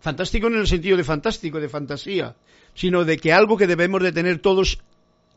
Fantástico 0.00 0.46
en 0.46 0.54
el 0.54 0.66
sentido 0.66 0.96
de 0.96 1.04
fantástico, 1.04 1.60
de 1.60 1.68
fantasía, 1.68 2.34
sino 2.74 3.04
de 3.04 3.18
que 3.18 3.32
algo 3.32 3.56
que 3.56 3.66
debemos 3.66 4.02
de 4.02 4.12
tener 4.12 4.38
todos 4.38 4.78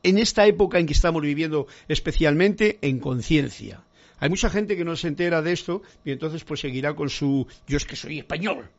en 0.04 0.17
esta 0.17 0.45
época 0.45 0.80
en 0.80 0.86
que 0.86 0.93
estamos 0.93 1.21
viviendo, 1.21 1.67
especialmente 1.88 2.80
en 2.82 2.99
conciencia. 2.99 3.84
Hay 4.19 4.30
mucha 4.30 4.49
gente 4.49 4.78
que 4.78 4.86
no 4.86 4.95
se 4.95 5.10
entera 5.10 5.41
de 5.41 5.52
esto 5.52 5.82
y 6.06 6.12
entonces 6.12 6.43
pues 6.45 6.62
seguirá 6.62 6.95
con 6.95 7.10
su 7.10 7.45
yo 7.67 7.78
es 7.78 7.86
que 7.86 7.95
soy 7.95 8.19
español. 8.19 8.69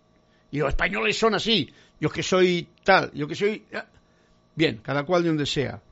Y 0.51 0.59
los 0.59 0.68
españoles 0.68 1.18
son 1.18 1.35
así, 1.35 1.70
yo 2.01 2.09
que 2.11 2.23
soy 2.23 2.68
tal, 2.83 3.11
yo 3.12 3.27
que 3.27 3.35
soy... 3.35 3.64
Bien, 4.55 4.79
cada 4.83 5.05
cual 5.05 5.23
de 5.23 5.29
donde 5.29 5.47
sea 5.47 5.83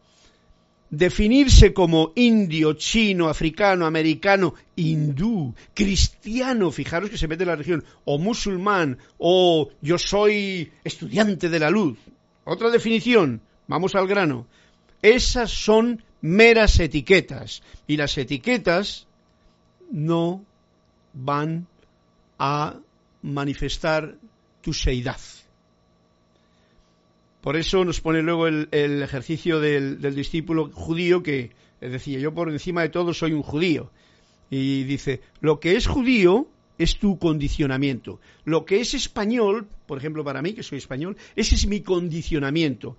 definirse 0.92 1.72
como 1.72 2.12
indio, 2.14 2.74
chino, 2.74 3.28
africano, 3.28 3.86
americano, 3.86 4.54
hindú, 4.76 5.54
cristiano, 5.74 6.70
fijaros 6.70 7.08
que 7.08 7.16
se 7.16 7.26
mete 7.26 7.44
en 7.44 7.48
la 7.48 7.56
región, 7.56 7.82
o 8.04 8.18
musulmán, 8.18 8.98
o 9.16 9.70
yo 9.80 9.96
soy 9.96 10.70
estudiante 10.84 11.48
de 11.48 11.58
la 11.58 11.70
luz. 11.70 11.98
Otra 12.44 12.68
definición, 12.68 13.40
vamos 13.66 13.94
al 13.94 14.06
grano. 14.06 14.46
Esas 15.00 15.50
son 15.50 16.04
meras 16.20 16.78
etiquetas 16.78 17.62
y 17.86 17.96
las 17.96 18.16
etiquetas 18.18 19.06
no 19.90 20.44
van 21.14 21.66
a 22.38 22.76
manifestar 23.22 24.16
tu 24.60 24.74
seidad. 24.74 25.18
Por 27.42 27.56
eso 27.56 27.84
nos 27.84 28.00
pone 28.00 28.22
luego 28.22 28.46
el, 28.46 28.68
ejercicio 29.02 29.58
del, 29.58 30.00
discípulo 30.14 30.70
judío 30.72 31.24
que 31.24 31.50
decía, 31.80 32.20
yo 32.20 32.32
por 32.32 32.48
encima 32.48 32.82
de 32.82 32.88
todo 32.88 33.12
soy 33.12 33.32
un 33.32 33.42
judío. 33.42 33.90
Y 34.48 34.84
dice, 34.84 35.20
lo 35.40 35.58
que 35.58 35.76
es 35.76 35.88
judío 35.88 36.46
es 36.78 37.00
tu 37.00 37.18
condicionamiento. 37.18 38.20
Lo 38.44 38.64
que 38.64 38.80
es 38.80 38.94
español, 38.94 39.66
por 39.86 39.98
ejemplo 39.98 40.22
para 40.22 40.40
mí, 40.40 40.52
que 40.52 40.62
soy 40.62 40.78
español, 40.78 41.16
ese 41.34 41.56
es 41.56 41.66
mi 41.66 41.80
condicionamiento. 41.80 42.96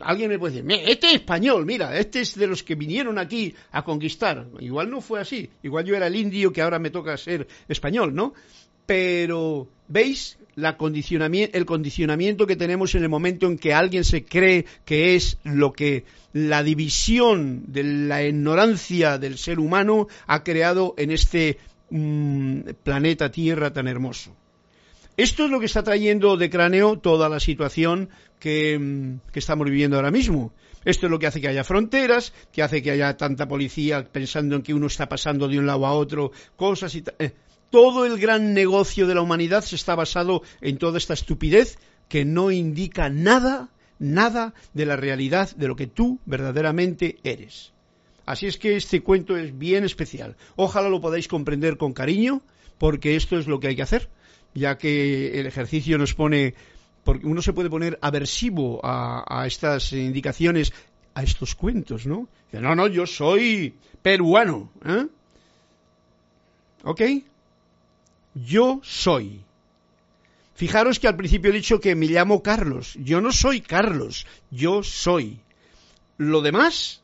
Alguien 0.00 0.30
me 0.30 0.38
puede 0.38 0.62
decir, 0.62 0.82
este 0.88 1.08
es 1.08 1.14
español, 1.16 1.66
mira, 1.66 1.98
este 1.98 2.20
es 2.20 2.34
de 2.34 2.46
los 2.46 2.62
que 2.62 2.76
vinieron 2.76 3.18
aquí 3.18 3.54
a 3.72 3.84
conquistar. 3.84 4.46
Igual 4.58 4.90
no 4.90 5.02
fue 5.02 5.20
así, 5.20 5.50
igual 5.62 5.84
yo 5.84 5.94
era 5.94 6.06
el 6.06 6.16
indio 6.16 6.50
que 6.50 6.62
ahora 6.62 6.78
me 6.78 6.90
toca 6.90 7.14
ser 7.18 7.46
español, 7.68 8.14
¿no? 8.14 8.32
Pero, 8.86 9.68
¿veis? 9.88 10.38
El 10.56 11.66
condicionamiento 11.66 12.46
que 12.46 12.56
tenemos 12.56 12.94
en 12.94 13.02
el 13.02 13.08
momento 13.08 13.46
en 13.46 13.58
que 13.58 13.74
alguien 13.74 14.04
se 14.04 14.24
cree 14.24 14.64
que 14.84 15.14
es 15.14 15.38
lo 15.44 15.72
que 15.72 16.04
la 16.32 16.62
división 16.62 17.64
de 17.68 17.84
la 17.84 18.24
ignorancia 18.24 19.18
del 19.18 19.36
ser 19.36 19.58
humano 19.58 20.08
ha 20.26 20.42
creado 20.42 20.94
en 20.96 21.10
este 21.10 21.58
mm, 21.90 22.60
planeta 22.82 23.30
Tierra 23.30 23.72
tan 23.72 23.86
hermoso. 23.86 24.34
Esto 25.18 25.44
es 25.44 25.50
lo 25.50 25.60
que 25.60 25.66
está 25.66 25.82
trayendo 25.82 26.36
de 26.36 26.50
cráneo 26.50 26.98
toda 26.98 27.28
la 27.28 27.40
situación 27.40 28.08
que, 28.38 28.78
mm, 28.78 29.20
estamos 29.34 29.66
viviendo 29.66 29.96
ahora 29.96 30.10
mismo. 30.10 30.52
Esto 30.84 31.06
es 31.06 31.10
lo 31.10 31.18
que 31.18 31.26
hace 31.26 31.40
que 31.40 31.48
haya 31.48 31.64
fronteras, 31.64 32.32
que 32.52 32.62
hace 32.62 32.82
que 32.82 32.92
haya 32.92 33.16
tanta 33.16 33.48
policía 33.48 34.04
pensando 34.04 34.56
en 34.56 34.62
que 34.62 34.72
uno 34.72 34.86
está 34.86 35.08
pasando 35.08 35.48
de 35.48 35.58
un 35.58 35.66
lado 35.66 35.84
a 35.84 35.92
otro, 35.92 36.32
cosas 36.56 36.94
y 36.94 37.02
tal. 37.02 37.16
Todo 37.70 38.06
el 38.06 38.18
gran 38.18 38.54
negocio 38.54 39.06
de 39.06 39.14
la 39.14 39.22
humanidad 39.22 39.62
se 39.62 39.76
está 39.76 39.94
basado 39.94 40.42
en 40.60 40.78
toda 40.78 40.98
esta 40.98 41.14
estupidez 41.14 41.78
que 42.08 42.24
no 42.24 42.50
indica 42.50 43.08
nada, 43.08 43.70
nada 43.98 44.54
de 44.72 44.86
la 44.86 44.96
realidad 44.96 45.54
de 45.56 45.68
lo 45.68 45.76
que 45.76 45.86
tú 45.86 46.20
verdaderamente 46.26 47.18
eres. 47.24 47.72
Así 48.24 48.46
es 48.46 48.58
que 48.58 48.76
este 48.76 49.02
cuento 49.02 49.36
es 49.36 49.56
bien 49.56 49.84
especial. 49.84 50.36
Ojalá 50.56 50.88
lo 50.88 51.00
podáis 51.00 51.28
comprender 51.28 51.76
con 51.76 51.92
cariño, 51.92 52.42
porque 52.78 53.16
esto 53.16 53.38
es 53.38 53.46
lo 53.46 53.60
que 53.60 53.68
hay 53.68 53.76
que 53.76 53.82
hacer, 53.82 54.08
ya 54.54 54.78
que 54.78 55.38
el 55.38 55.46
ejercicio 55.46 55.96
nos 55.98 56.14
pone, 56.14 56.54
porque 57.04 57.26
uno 57.26 57.40
se 57.40 57.52
puede 57.52 57.70
poner 57.70 57.98
aversivo 58.02 58.80
a, 58.84 59.24
a 59.28 59.46
estas 59.46 59.92
indicaciones, 59.92 60.72
a 61.14 61.22
estos 61.22 61.54
cuentos, 61.54 62.06
¿no? 62.06 62.28
No, 62.52 62.74
no, 62.74 62.86
yo 62.86 63.06
soy 63.06 63.74
peruano, 64.02 64.70
¿eh? 64.84 65.06
¿Ok? 66.84 67.00
Yo 68.44 68.80
soy. 68.82 69.40
Fijaros 70.54 70.98
que 70.98 71.08
al 71.08 71.16
principio 71.16 71.50
he 71.50 71.54
dicho 71.54 71.80
que 71.80 71.94
me 71.94 72.06
llamo 72.06 72.42
Carlos. 72.42 72.96
Yo 73.02 73.20
no 73.20 73.32
soy 73.32 73.60
Carlos, 73.60 74.26
yo 74.50 74.82
soy. 74.82 75.40
Lo 76.18 76.40
demás 76.40 77.02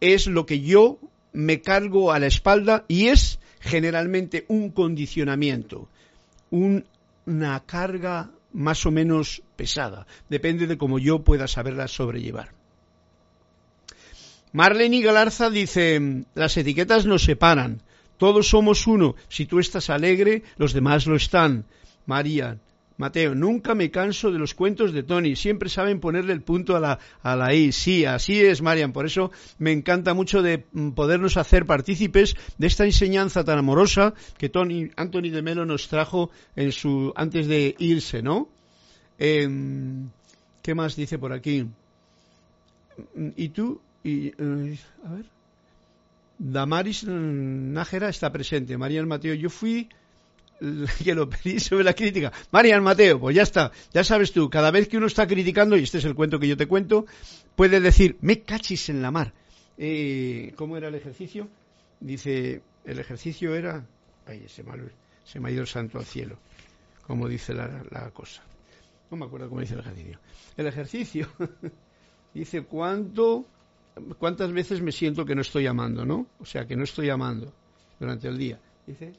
es 0.00 0.26
lo 0.26 0.46
que 0.46 0.60
yo 0.60 0.98
me 1.32 1.60
cargo 1.60 2.12
a 2.12 2.18
la 2.18 2.26
espalda 2.26 2.84
y 2.88 3.08
es 3.08 3.38
generalmente 3.60 4.44
un 4.48 4.70
condicionamiento, 4.70 5.88
una 6.50 7.60
carga 7.66 8.30
más 8.52 8.86
o 8.86 8.90
menos 8.90 9.42
pesada. 9.56 10.06
Depende 10.28 10.66
de 10.66 10.78
cómo 10.78 10.98
yo 10.98 11.22
pueda 11.22 11.46
saberla 11.46 11.86
sobrellevar. 11.88 12.50
Marlene 14.52 15.02
Galarza 15.02 15.50
dice, 15.50 16.24
las 16.34 16.56
etiquetas 16.56 17.04
nos 17.04 17.22
separan, 17.22 17.82
todos 18.18 18.48
somos 18.48 18.86
uno. 18.86 19.14
Si 19.28 19.46
tú 19.46 19.58
estás 19.58 19.88
alegre, 19.90 20.42
los 20.56 20.72
demás 20.72 21.06
lo 21.06 21.16
están. 21.16 21.64
María, 22.04 22.58
Mateo, 22.98 23.36
nunca 23.36 23.76
me 23.76 23.92
canso 23.92 24.32
de 24.32 24.40
los 24.40 24.54
cuentos 24.54 24.92
de 24.92 25.04
Tony. 25.04 25.36
Siempre 25.36 25.68
saben 25.68 26.00
ponerle 26.00 26.32
el 26.32 26.42
punto 26.42 26.74
a 26.74 26.80
la, 26.80 26.98
a 27.22 27.36
la 27.36 27.54
I. 27.54 27.70
Sí, 27.70 28.04
así 28.04 28.40
es, 28.40 28.60
Marian. 28.60 28.92
Por 28.92 29.06
eso 29.06 29.30
me 29.58 29.70
encanta 29.70 30.14
mucho 30.14 30.42
de 30.42 30.64
mm, 30.72 30.90
podernos 30.90 31.36
hacer 31.36 31.64
partícipes 31.64 32.34
de 32.58 32.66
esta 32.66 32.84
enseñanza 32.84 33.44
tan 33.44 33.58
amorosa 33.58 34.14
que 34.36 34.48
Tony, 34.48 34.90
Anthony 34.96 35.30
de 35.30 35.42
Melo 35.42 35.64
nos 35.64 35.86
trajo 35.86 36.30
en 36.56 36.72
su, 36.72 37.12
antes 37.14 37.46
de 37.46 37.76
irse, 37.78 38.20
¿no? 38.20 38.48
Em, 39.16 40.08
¿Qué 40.60 40.74
más 40.74 40.96
dice 40.96 41.18
por 41.18 41.32
aquí? 41.32 41.66
¿Y 43.36 43.48
tú? 43.50 43.80
Y, 44.02 44.28
eh, 44.28 44.78
a 45.04 45.12
ver. 45.12 45.37
Damaris 46.38 47.04
Nájera 47.04 48.08
está 48.08 48.30
presente. 48.32 48.78
Marian 48.78 49.08
Mateo, 49.08 49.34
yo 49.34 49.50
fui 49.50 49.88
que 51.04 51.14
lo 51.14 51.28
pedí 51.28 51.60
sobre 51.60 51.84
la 51.84 51.94
crítica. 51.94 52.32
Marian 52.50 52.82
Mateo, 52.82 53.20
pues 53.20 53.36
ya 53.36 53.42
está. 53.42 53.72
Ya 53.92 54.04
sabes 54.04 54.32
tú, 54.32 54.48
cada 54.50 54.70
vez 54.70 54.88
que 54.88 54.96
uno 54.96 55.06
está 55.06 55.26
criticando, 55.26 55.76
y 55.76 55.82
este 55.82 55.98
es 55.98 56.04
el 56.04 56.14
cuento 56.14 56.38
que 56.38 56.48
yo 56.48 56.56
te 56.56 56.66
cuento, 56.66 57.06
puede 57.56 57.80
decir, 57.80 58.16
me 58.20 58.42
cachis 58.42 58.88
en 58.88 59.02
la 59.02 59.10
mar. 59.10 59.32
Eh, 59.76 60.52
¿Cómo 60.56 60.76
era 60.76 60.88
el 60.88 60.94
ejercicio? 60.94 61.48
Dice, 62.00 62.62
el 62.84 62.98
ejercicio 62.98 63.54
era... 63.54 63.84
Ay, 64.26 64.44
se 64.48 64.62
me, 64.62 64.72
se 65.24 65.40
me 65.40 65.48
ha 65.48 65.52
ido 65.52 65.62
el 65.62 65.68
santo 65.68 65.98
al 65.98 66.04
cielo, 66.04 66.38
como 67.06 67.28
dice 67.28 67.54
la, 67.54 67.82
la 67.90 68.10
cosa. 68.10 68.42
No 69.10 69.16
me 69.16 69.24
acuerdo 69.24 69.48
cómo 69.48 69.60
dice 69.60 69.74
el 69.74 69.80
ejercicio. 69.80 70.18
El 70.56 70.66
ejercicio 70.66 71.28
dice, 72.34 72.62
¿cuánto 72.62 73.46
¿cuántas 74.18 74.52
veces 74.52 74.80
me 74.80 74.92
siento 74.92 75.24
que 75.24 75.34
no 75.34 75.42
estoy 75.42 75.66
amando, 75.66 76.04
no? 76.04 76.26
O 76.40 76.44
sea, 76.44 76.66
que 76.66 76.76
no 76.76 76.84
estoy 76.84 77.10
amando 77.10 77.52
durante 77.98 78.28
el 78.28 78.38
día. 78.38 78.58
Dice, 78.86 79.12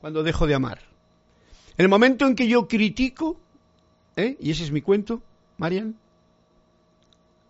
cuando 0.00 0.22
dejo 0.22 0.46
de 0.46 0.54
amar. 0.54 0.80
En 1.78 1.84
el 1.84 1.88
momento 1.88 2.26
en 2.26 2.34
que 2.34 2.48
yo 2.48 2.68
critico, 2.68 3.38
¿eh? 4.16 4.36
y 4.40 4.50
ese 4.50 4.64
es 4.64 4.70
mi 4.70 4.80
cuento, 4.80 5.22
Marian, 5.58 5.96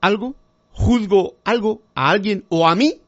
algo, 0.00 0.34
juzgo 0.72 1.36
algo, 1.44 1.82
a 1.94 2.10
alguien 2.10 2.44
o 2.48 2.68
a 2.68 2.74
mí, 2.74 3.00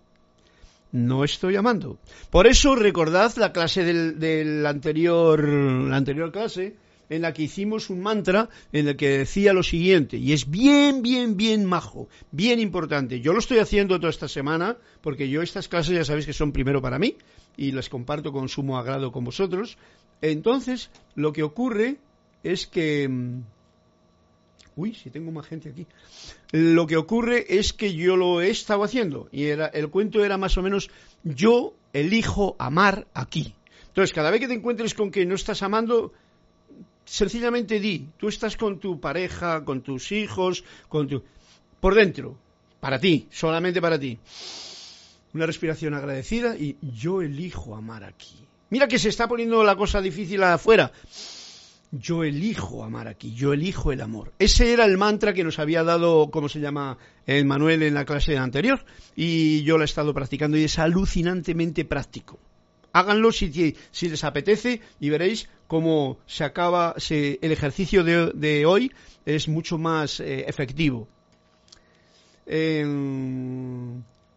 no 0.92 1.24
estoy 1.24 1.56
amando. 1.56 1.98
Por 2.30 2.46
eso 2.46 2.74
recordad 2.74 3.34
la 3.36 3.52
clase 3.52 3.84
del, 3.84 4.64
anterior, 4.66 5.46
la 5.46 5.96
anterior 5.96 6.32
clase, 6.32 6.76
en 7.10 7.22
la 7.22 7.32
que 7.32 7.42
hicimos 7.42 7.90
un 7.90 8.00
mantra 8.00 8.48
en 8.72 8.88
el 8.88 8.96
que 8.96 9.18
decía 9.18 9.52
lo 9.52 9.62
siguiente, 9.62 10.16
y 10.16 10.32
es 10.32 10.50
bien, 10.50 11.02
bien, 11.02 11.36
bien 11.36 11.64
majo, 11.64 12.08
bien 12.30 12.60
importante. 12.60 13.20
Yo 13.20 13.32
lo 13.32 13.38
estoy 13.38 13.58
haciendo 13.58 13.98
toda 13.98 14.10
esta 14.10 14.28
semana, 14.28 14.76
porque 15.00 15.28
yo 15.28 15.42
estas 15.42 15.68
clases 15.68 15.96
ya 15.96 16.04
sabéis 16.04 16.26
que 16.26 16.32
son 16.32 16.52
primero 16.52 16.82
para 16.82 16.98
mí, 16.98 17.16
y 17.56 17.72
las 17.72 17.88
comparto 17.88 18.32
con 18.32 18.48
sumo 18.48 18.78
agrado 18.78 19.10
con 19.12 19.24
vosotros. 19.24 19.78
Entonces, 20.20 20.90
lo 21.14 21.32
que 21.32 21.42
ocurre 21.42 21.96
es 22.42 22.66
que... 22.66 23.08
Mm, 23.08 23.42
uy, 24.76 24.94
si 24.94 25.10
tengo 25.10 25.32
más 25.32 25.46
gente 25.46 25.70
aquí. 25.70 25.86
Lo 26.52 26.86
que 26.86 26.96
ocurre 26.96 27.46
es 27.48 27.72
que 27.72 27.94
yo 27.94 28.16
lo 28.16 28.40
he 28.40 28.50
estado 28.50 28.84
haciendo, 28.84 29.28
y 29.32 29.46
era, 29.46 29.66
el 29.66 29.88
cuento 29.88 30.24
era 30.24 30.38
más 30.38 30.56
o 30.56 30.62
menos, 30.62 30.90
yo 31.24 31.74
elijo 31.92 32.54
amar 32.58 33.06
aquí. 33.14 33.54
Entonces, 33.88 34.14
cada 34.14 34.30
vez 34.30 34.40
que 34.40 34.48
te 34.48 34.54
encuentres 34.54 34.94
con 34.94 35.10
que 35.10 35.26
no 35.26 35.34
estás 35.34 35.62
amando, 35.62 36.12
sencillamente 37.08 37.80
di, 37.80 38.08
tú 38.16 38.28
estás 38.28 38.56
con 38.56 38.78
tu 38.78 39.00
pareja, 39.00 39.64
con 39.64 39.82
tus 39.82 40.12
hijos, 40.12 40.64
con 40.88 41.08
tu... 41.08 41.22
por 41.80 41.94
dentro, 41.94 42.36
para 42.80 43.00
ti, 43.00 43.26
solamente 43.30 43.80
para 43.80 43.98
ti. 43.98 44.18
Una 45.34 45.46
respiración 45.46 45.94
agradecida 45.94 46.56
y 46.56 46.76
yo 46.80 47.22
elijo 47.22 47.74
amar 47.74 48.04
aquí. 48.04 48.36
Mira 48.70 48.88
que 48.88 48.98
se 48.98 49.08
está 49.08 49.28
poniendo 49.28 49.62
la 49.64 49.76
cosa 49.76 50.00
difícil 50.00 50.42
afuera. 50.42 50.92
Yo 51.90 52.22
elijo 52.22 52.84
amar 52.84 53.08
aquí, 53.08 53.32
yo 53.34 53.54
elijo 53.54 53.92
el 53.92 54.02
amor. 54.02 54.32
Ese 54.38 54.72
era 54.74 54.84
el 54.84 54.98
mantra 54.98 55.32
que 55.32 55.44
nos 55.44 55.58
había 55.58 55.82
dado, 55.82 56.30
¿cómo 56.30 56.50
se 56.50 56.60
llama? 56.60 56.98
Manuel 57.44 57.82
en 57.82 57.94
la 57.94 58.04
clase 58.04 58.36
anterior. 58.36 58.84
Y 59.16 59.62
yo 59.62 59.78
lo 59.78 59.84
he 59.84 59.86
estado 59.86 60.12
practicando 60.12 60.58
y 60.58 60.64
es 60.64 60.78
alucinantemente 60.78 61.86
práctico. 61.86 62.38
Háganlo 62.92 63.32
si, 63.32 63.76
si 63.90 64.08
les 64.08 64.24
apetece 64.24 64.80
y 64.98 65.10
veréis 65.10 65.48
cómo 65.66 66.18
se 66.26 66.44
acaba 66.44 66.94
el 67.08 67.52
ejercicio 67.52 68.02
de, 68.04 68.66
hoy 68.66 68.92
es 69.26 69.48
mucho 69.48 69.78
más 69.78 70.20
eh, 70.20 70.46
efectivo. 70.48 71.06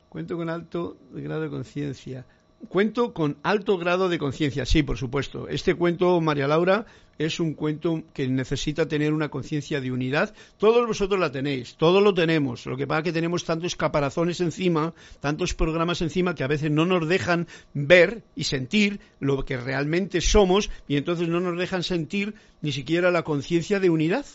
cuento 0.09 0.37
con 0.37 0.49
alto 0.49 0.97
grado 1.13 1.41
de 1.41 1.49
conciencia. 1.49 2.25
Cuento 2.67 3.13
con 3.13 3.37
alto 3.41 3.77
grado 3.79 4.07
de 4.07 4.19
conciencia, 4.19 4.65
sí, 4.65 4.83
por 4.83 4.97
supuesto. 4.97 5.47
Este 5.47 5.73
cuento, 5.73 6.21
María 6.21 6.47
Laura, 6.47 6.85
es 7.25 7.39
un 7.39 7.53
cuento 7.53 8.03
que 8.13 8.27
necesita 8.27 8.87
tener 8.87 9.13
una 9.13 9.29
conciencia 9.29 9.81
de 9.81 9.91
unidad. 9.91 10.33
Todos 10.57 10.87
vosotros 10.87 11.19
la 11.19 11.31
tenéis, 11.31 11.75
todos 11.75 12.01
lo 12.01 12.13
tenemos. 12.13 12.65
Lo 12.65 12.77
que 12.77 12.87
pasa 12.87 12.99
es 12.99 13.03
que 13.05 13.13
tenemos 13.13 13.45
tantos 13.45 13.75
caparazones 13.75 14.41
encima, 14.41 14.93
tantos 15.19 15.53
programas 15.53 16.01
encima 16.01 16.35
que 16.35 16.43
a 16.43 16.47
veces 16.47 16.71
no 16.71 16.85
nos 16.85 17.07
dejan 17.07 17.47
ver 17.73 18.23
y 18.35 18.45
sentir 18.45 18.99
lo 19.19 19.43
que 19.45 19.57
realmente 19.57 20.21
somos 20.21 20.69
y 20.87 20.97
entonces 20.97 21.27
no 21.27 21.39
nos 21.39 21.57
dejan 21.57 21.83
sentir 21.83 22.33
ni 22.61 22.71
siquiera 22.71 23.11
la 23.11 23.23
conciencia 23.23 23.79
de 23.79 23.89
unidad 23.89 24.25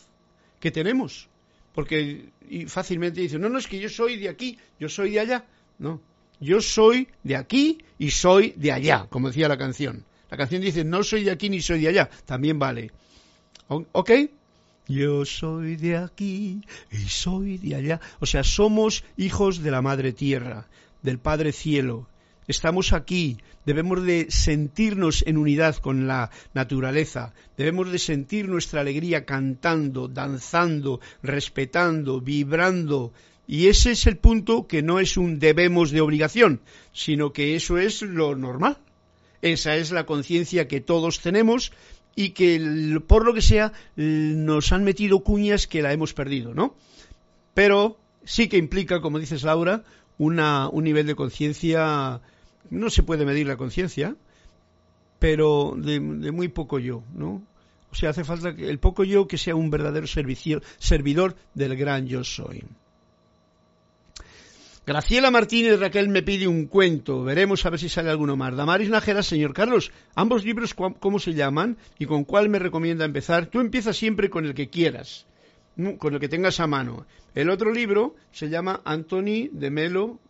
que 0.60 0.70
tenemos. 0.70 1.28
Porque 1.74 2.30
fácilmente 2.68 3.20
dicen, 3.20 3.40
no, 3.40 3.48
no, 3.48 3.58
es 3.58 3.66
que 3.66 3.78
yo 3.78 3.88
soy 3.88 4.16
de 4.16 4.28
aquí, 4.28 4.58
yo 4.80 4.88
soy 4.88 5.10
de 5.10 5.20
allá. 5.20 5.44
No, 5.78 6.00
yo 6.40 6.60
soy 6.60 7.08
de 7.22 7.36
aquí 7.36 7.78
y 7.98 8.10
soy 8.10 8.54
de 8.56 8.72
allá, 8.72 9.06
como 9.10 9.28
decía 9.28 9.48
la 9.48 9.58
canción. 9.58 10.04
La 10.30 10.36
canción 10.36 10.62
dice, 10.62 10.84
no 10.84 11.02
soy 11.02 11.24
de 11.24 11.30
aquí 11.30 11.48
ni 11.48 11.60
soy 11.60 11.80
de 11.80 11.88
allá, 11.88 12.10
también 12.24 12.58
vale. 12.58 12.90
¿Ok? 13.68 14.10
Yo 14.88 15.24
soy 15.24 15.76
de 15.76 15.96
aquí 15.96 16.60
y 16.92 16.96
soy 17.08 17.58
de 17.58 17.74
allá. 17.74 18.00
O 18.20 18.26
sea, 18.26 18.44
somos 18.44 19.04
hijos 19.16 19.62
de 19.62 19.70
la 19.70 19.82
Madre 19.82 20.12
Tierra, 20.12 20.66
del 21.02 21.18
Padre 21.18 21.52
Cielo. 21.52 22.08
Estamos 22.48 22.92
aquí, 22.92 23.38
debemos 23.64 24.04
de 24.04 24.26
sentirnos 24.30 25.24
en 25.26 25.36
unidad 25.36 25.76
con 25.76 26.06
la 26.06 26.30
naturaleza, 26.54 27.34
debemos 27.56 27.90
de 27.90 27.98
sentir 27.98 28.48
nuestra 28.48 28.82
alegría 28.82 29.24
cantando, 29.24 30.06
danzando, 30.06 31.00
respetando, 31.24 32.20
vibrando, 32.20 33.12
y 33.48 33.66
ese 33.66 33.92
es 33.92 34.06
el 34.06 34.16
punto 34.16 34.68
que 34.68 34.82
no 34.82 35.00
es 35.00 35.16
un 35.16 35.40
debemos 35.40 35.90
de 35.90 36.00
obligación, 36.00 36.60
sino 36.92 37.32
que 37.32 37.56
eso 37.56 37.78
es 37.78 38.02
lo 38.02 38.36
normal. 38.36 38.78
Esa 39.42 39.76
es 39.76 39.90
la 39.90 40.06
conciencia 40.06 40.68
que 40.68 40.80
todos 40.80 41.20
tenemos 41.20 41.72
y 42.14 42.30
que 42.30 43.00
por 43.06 43.24
lo 43.24 43.34
que 43.34 43.42
sea 43.42 43.72
nos 43.94 44.72
han 44.72 44.84
metido 44.84 45.20
cuñas 45.20 45.66
que 45.66 45.82
la 45.82 45.92
hemos 45.92 46.14
perdido, 46.14 46.54
¿no? 46.54 46.74
Pero 47.54 47.98
sí 48.24 48.48
que 48.48 48.56
implica, 48.56 49.00
como 49.00 49.18
dices 49.18 49.42
Laura, 49.42 49.84
una, 50.18 50.68
un 50.68 50.84
nivel 50.84 51.06
de 51.06 51.14
conciencia, 51.14 52.20
no 52.70 52.90
se 52.90 53.02
puede 53.02 53.26
medir 53.26 53.46
la 53.46 53.56
conciencia, 53.56 54.16
pero 55.18 55.74
de, 55.76 56.00
muy 56.00 56.48
poco 56.48 56.78
yo, 56.78 57.02
¿no? 57.14 57.42
O 57.90 57.94
sea, 57.94 58.10
hace 58.10 58.24
falta 58.24 58.54
que 58.54 58.68
el 58.68 58.78
poco 58.78 59.04
yo 59.04 59.26
que 59.26 59.38
sea 59.38 59.54
un 59.54 59.70
verdadero 59.70 60.06
servidor 60.06 61.36
del 61.54 61.76
gran 61.76 62.06
yo 62.06 62.24
soy. 62.24 62.64
Graciela 64.86 65.32
Martínez 65.32 65.80
Raquel 65.80 66.08
me 66.08 66.22
pide 66.22 66.46
un 66.46 66.66
cuento. 66.66 67.24
Veremos 67.24 67.66
a 67.66 67.70
ver 67.70 67.80
si 67.80 67.88
sale 67.88 68.08
alguno 68.08 68.36
más. 68.36 68.54
Damaris 68.54 68.88
Najera, 68.88 69.24
señor 69.24 69.52
Carlos, 69.52 69.90
ambos 70.14 70.44
libros, 70.44 70.74
¿cómo 70.74 71.18
se 71.18 71.34
llaman? 71.34 71.76
¿Y 71.98 72.06
con 72.06 72.22
cuál 72.22 72.48
me 72.48 72.60
recomienda 72.60 73.04
empezar? 73.04 73.46
Tú 73.46 73.58
empiezas 73.58 73.96
siempre 73.96 74.30
con 74.30 74.46
el 74.46 74.54
que 74.54 74.70
quieras, 74.70 75.26
con 75.98 76.14
el 76.14 76.20
que 76.20 76.28
tengas 76.28 76.60
a 76.60 76.68
mano. 76.68 77.04
El 77.34 77.50
otro 77.50 77.72
libro 77.72 78.14
se 78.30 78.48
llama 78.48 78.80
Anthony 78.84 79.48
de 79.50 79.70
Melo, 79.70 80.20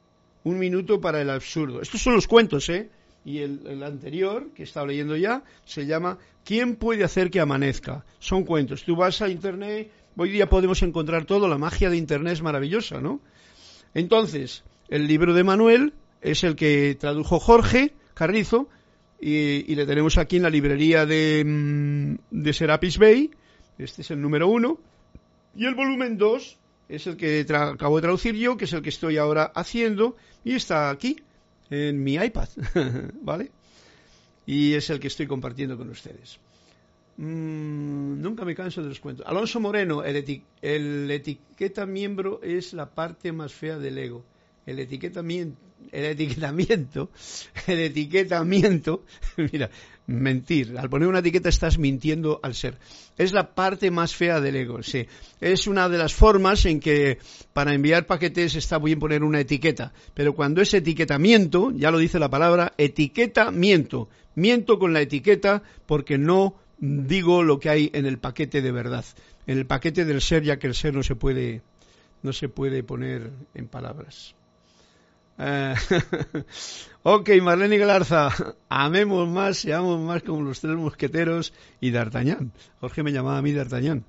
Un 0.42 0.58
minuto 0.58 1.02
para 1.02 1.20
el 1.20 1.28
absurdo. 1.28 1.82
Estos 1.82 2.00
son 2.00 2.14
los 2.14 2.26
cuentos, 2.26 2.70
¿eh? 2.70 2.88
Y 3.26 3.40
el, 3.40 3.82
anterior, 3.82 4.52
que 4.54 4.62
he 4.62 4.64
estado 4.64 4.86
leyendo 4.86 5.16
ya, 5.16 5.42
se 5.66 5.84
llama 5.84 6.16
¿Quién 6.46 6.76
puede 6.76 7.04
hacer 7.04 7.30
que 7.30 7.40
amanezca? 7.40 8.06
Son 8.20 8.44
cuentos. 8.44 8.84
Tú 8.84 8.96
vas 8.96 9.20
a 9.20 9.28
Internet, 9.28 9.90
hoy 10.16 10.30
día 10.30 10.48
podemos 10.48 10.82
encontrar 10.82 11.26
todo, 11.26 11.46
la 11.46 11.58
magia 11.58 11.90
de 11.90 11.98
Internet 11.98 12.34
es 12.34 12.42
maravillosa, 12.42 13.02
¿no? 13.02 13.20
Entonces, 13.96 14.62
el 14.90 15.06
libro 15.06 15.32
de 15.32 15.42
Manuel 15.42 15.94
es 16.20 16.44
el 16.44 16.54
que 16.54 16.94
tradujo 17.00 17.40
Jorge 17.40 17.94
Carrizo 18.12 18.68
y, 19.18 19.74
le 19.74 19.86
tenemos 19.86 20.18
aquí 20.18 20.36
en 20.36 20.42
la 20.42 20.50
librería 20.50 21.06
de, 21.06 21.42
mm, 21.42 22.16
de 22.30 22.52
Serapis 22.52 22.98
Bay. 22.98 23.30
Este 23.78 24.02
es 24.02 24.10
el 24.10 24.20
número 24.20 24.48
uno. 24.48 24.78
Y 25.56 25.64
el 25.64 25.74
volumen 25.74 26.18
dos 26.18 26.58
es 26.90 27.06
el 27.06 27.16
que 27.16 27.46
acabo 27.48 27.96
de 27.96 28.02
traducir 28.02 28.34
yo, 28.34 28.58
que 28.58 28.66
es 28.66 28.72
el 28.74 28.82
que 28.82 28.90
estoy 28.90 29.16
ahora 29.16 29.50
haciendo 29.54 30.14
y 30.44 30.56
está 30.56 30.90
aquí 30.90 31.16
en 31.70 32.04
mi 32.04 32.16
iPad, 32.16 32.50
¿vale? 33.22 33.50
Y 34.44 34.74
es 34.74 34.90
el 34.90 35.00
que 35.00 35.06
estoy 35.06 35.26
compartiendo 35.26 35.78
con 35.78 35.88
ustedes. 35.88 36.38
Mm, 37.18 38.20
nunca 38.20 38.44
me 38.44 38.54
canso 38.54 38.82
de 38.82 38.90
los 38.90 39.00
cuentos. 39.00 39.26
Alonso 39.26 39.58
Moreno, 39.58 40.04
el, 40.04 40.42
el, 40.62 41.10
etiqueta 41.10 41.86
miembro 41.86 42.40
es 42.42 42.74
la 42.74 42.90
parte 42.94 43.32
más 43.32 43.52
fea 43.52 43.78
del 43.78 43.98
ego. 43.98 44.24
El 44.66 44.80
etiquetamiento, 44.80 45.58
el 45.92 46.04
etiquetamiento, 46.04 47.10
el 47.66 47.78
etiquetamiento, 47.78 49.04
mira, 49.36 49.70
mentir. 50.06 50.76
Al 50.76 50.90
poner 50.90 51.08
una 51.08 51.20
etiqueta 51.20 51.48
estás 51.48 51.78
mintiendo 51.78 52.38
al 52.42 52.54
ser. 52.54 52.76
Es 53.16 53.32
la 53.32 53.54
parte 53.54 53.90
más 53.90 54.14
fea 54.14 54.40
del 54.40 54.56
ego, 54.56 54.82
sí. 54.82 55.06
Es 55.40 55.66
una 55.66 55.88
de 55.88 55.96
las 55.96 56.12
formas 56.12 56.66
en 56.66 56.80
que 56.80 57.18
para 57.54 57.72
enviar 57.72 58.06
paquetes 58.06 58.56
está 58.56 58.78
bien 58.78 58.98
poner 58.98 59.22
una 59.22 59.40
etiqueta. 59.40 59.94
Pero 60.12 60.34
cuando 60.34 60.60
es 60.60 60.74
etiquetamiento, 60.74 61.72
ya 61.74 61.90
lo 61.90 61.98
dice 61.98 62.18
la 62.18 62.28
palabra, 62.28 62.74
etiquetamiento. 62.76 64.10
Miento 64.34 64.78
con 64.78 64.92
la 64.92 65.00
etiqueta 65.00 65.62
porque 65.86 66.18
no 66.18 66.56
digo 66.78 67.42
lo 67.42 67.58
que 67.58 67.70
hay 67.70 67.90
en 67.94 68.06
el 68.06 68.18
paquete 68.18 68.62
de 68.62 68.72
verdad, 68.72 69.04
en 69.46 69.58
el 69.58 69.66
paquete 69.66 70.04
del 70.04 70.20
ser, 70.20 70.42
ya 70.42 70.58
que 70.58 70.66
el 70.66 70.74
ser 70.74 70.94
no 70.94 71.02
se 71.02 71.16
puede, 71.16 71.62
no 72.22 72.32
se 72.32 72.48
puede 72.48 72.82
poner 72.82 73.30
en 73.54 73.68
palabras. 73.68 74.34
Eh, 75.38 75.74
ok, 77.02 77.30
Marlene 77.42 77.78
Galarza, 77.78 78.30
amemos 78.68 79.28
más, 79.28 79.58
seamos 79.58 80.00
más 80.00 80.22
como 80.22 80.42
los 80.42 80.60
tres 80.60 80.76
mosqueteros 80.76 81.52
y 81.80 81.90
D'Artagnan. 81.90 82.52
Jorge 82.80 83.02
me 83.02 83.12
llamaba 83.12 83.38
a 83.38 83.42
mí 83.42 83.52
D'Artagnan. 83.52 84.04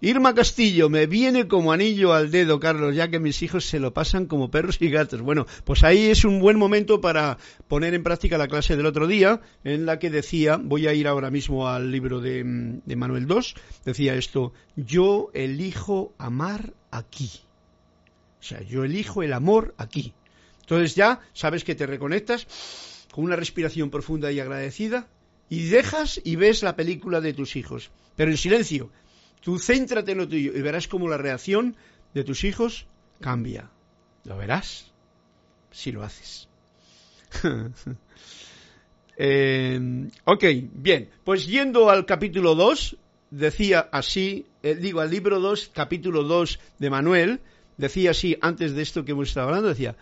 Irma 0.00 0.34
Castillo, 0.34 0.90
me 0.90 1.06
viene 1.06 1.48
como 1.48 1.72
anillo 1.72 2.12
al 2.12 2.30
dedo, 2.30 2.60
Carlos, 2.60 2.94
ya 2.94 3.08
que 3.08 3.20
mis 3.20 3.42
hijos 3.42 3.64
se 3.64 3.80
lo 3.80 3.94
pasan 3.94 4.26
como 4.26 4.50
perros 4.50 4.76
y 4.80 4.90
gatos. 4.90 5.22
Bueno, 5.22 5.46
pues 5.64 5.82
ahí 5.82 6.06
es 6.06 6.24
un 6.24 6.40
buen 6.40 6.58
momento 6.58 7.00
para 7.00 7.38
poner 7.68 7.94
en 7.94 8.02
práctica 8.02 8.36
la 8.36 8.48
clase 8.48 8.76
del 8.76 8.86
otro 8.86 9.06
día, 9.06 9.40
en 9.62 9.86
la 9.86 9.98
que 9.98 10.10
decía, 10.10 10.60
voy 10.62 10.88
a 10.88 10.94
ir 10.94 11.08
ahora 11.08 11.30
mismo 11.30 11.68
al 11.68 11.90
libro 11.90 12.20
de, 12.20 12.42
de 12.84 12.96
Manuel 12.96 13.26
II, 13.28 13.54
decía 13.84 14.14
esto, 14.14 14.52
yo 14.76 15.30
elijo 15.32 16.12
amar 16.18 16.74
aquí. 16.90 17.30
O 18.40 18.42
sea, 18.42 18.60
yo 18.62 18.84
elijo 18.84 19.22
el 19.22 19.32
amor 19.32 19.74
aquí. 19.78 20.12
Entonces 20.60 20.94
ya 20.94 21.20
sabes 21.32 21.64
que 21.64 21.74
te 21.74 21.86
reconectas 21.86 22.46
con 23.10 23.24
una 23.24 23.36
respiración 23.36 23.90
profunda 23.90 24.32
y 24.32 24.40
agradecida 24.40 25.08
y 25.48 25.66
dejas 25.66 26.20
y 26.24 26.36
ves 26.36 26.62
la 26.62 26.74
película 26.74 27.20
de 27.20 27.32
tus 27.32 27.56
hijos, 27.56 27.90
pero 28.16 28.30
en 28.30 28.36
silencio, 28.36 28.90
Tú 29.44 29.58
céntrate 29.58 30.12
en 30.12 30.18
lo 30.18 30.26
tuyo 30.26 30.52
y 30.56 30.62
verás 30.62 30.88
cómo 30.88 31.06
la 31.06 31.18
reacción 31.18 31.76
de 32.14 32.24
tus 32.24 32.44
hijos 32.44 32.86
cambia. 33.20 33.68
Lo 34.24 34.38
verás 34.38 34.90
si 35.70 35.92
lo 35.92 36.02
haces. 36.02 36.48
eh, 39.18 40.08
ok, 40.24 40.44
bien, 40.72 41.10
pues 41.24 41.46
yendo 41.46 41.90
al 41.90 42.06
capítulo 42.06 42.54
2, 42.54 42.96
decía 43.30 43.86
así, 43.92 44.46
eh, 44.62 44.76
digo, 44.76 45.00
al 45.00 45.10
libro 45.10 45.38
2, 45.40 45.72
capítulo 45.74 46.22
2 46.22 46.58
de 46.78 46.88
Manuel, 46.88 47.40
decía 47.76 48.12
así, 48.12 48.38
antes 48.40 48.72
de 48.72 48.80
esto 48.80 49.04
que 49.04 49.12
hemos 49.12 49.28
estado 49.28 49.48
hablando, 49.48 49.68
decía, 49.68 49.94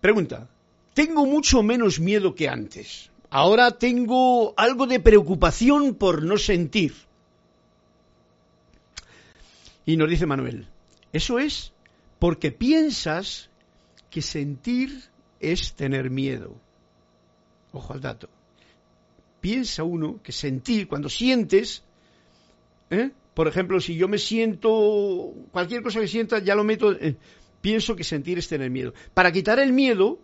pregunta, 0.00 0.48
tengo 0.94 1.26
mucho 1.26 1.64
menos 1.64 1.98
miedo 1.98 2.36
que 2.36 2.48
antes. 2.48 3.10
Ahora 3.30 3.72
tengo 3.72 4.54
algo 4.56 4.86
de 4.86 5.00
preocupación 5.00 5.96
por 5.96 6.22
no 6.22 6.38
sentir. 6.38 7.07
Y 9.88 9.96
nos 9.96 10.10
dice 10.10 10.26
Manuel, 10.26 10.66
eso 11.14 11.38
es 11.38 11.72
porque 12.18 12.52
piensas 12.52 13.48
que 14.10 14.20
sentir 14.20 15.04
es 15.40 15.72
tener 15.72 16.10
miedo. 16.10 16.60
Ojo 17.72 17.94
al 17.94 18.02
dato. 18.02 18.28
Piensa 19.40 19.84
uno 19.84 20.20
que 20.22 20.32
sentir, 20.32 20.88
cuando 20.88 21.08
sientes, 21.08 21.84
¿eh? 22.90 23.12
por 23.32 23.48
ejemplo, 23.48 23.80
si 23.80 23.96
yo 23.96 24.08
me 24.08 24.18
siento, 24.18 25.32
cualquier 25.52 25.82
cosa 25.82 26.00
que 26.00 26.08
sienta, 26.08 26.38
ya 26.40 26.54
lo 26.54 26.64
meto, 26.64 26.94
pienso 27.62 27.96
que 27.96 28.04
sentir 28.04 28.36
es 28.36 28.46
tener 28.46 28.70
miedo. 28.70 28.92
Para 29.14 29.32
quitar 29.32 29.58
el 29.58 29.72
miedo, 29.72 30.18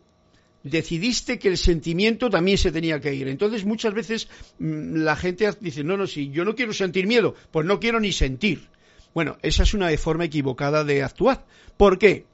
decidiste 0.62 1.38
que 1.38 1.48
el 1.48 1.56
sentimiento 1.56 2.28
también 2.28 2.58
se 2.58 2.70
tenía 2.70 3.00
que 3.00 3.14
ir. 3.14 3.28
Entonces 3.28 3.64
muchas 3.64 3.94
veces 3.94 4.28
mm, 4.58 4.96
la 4.96 5.16
gente 5.16 5.50
dice, 5.58 5.82
no, 5.84 5.96
no, 5.96 6.06
si 6.06 6.28
yo 6.28 6.44
no 6.44 6.54
quiero 6.54 6.74
sentir 6.74 7.06
miedo, 7.06 7.34
pues 7.50 7.64
no 7.64 7.80
quiero 7.80 7.98
ni 7.98 8.12
sentir. 8.12 8.68
Bueno, 9.14 9.38
esa 9.42 9.62
es 9.62 9.74
una 9.74 9.96
forma 9.96 10.24
equivocada 10.24 10.82
de 10.82 11.04
actuar. 11.04 11.46
¿Por 11.76 11.98
qué? 11.98 12.26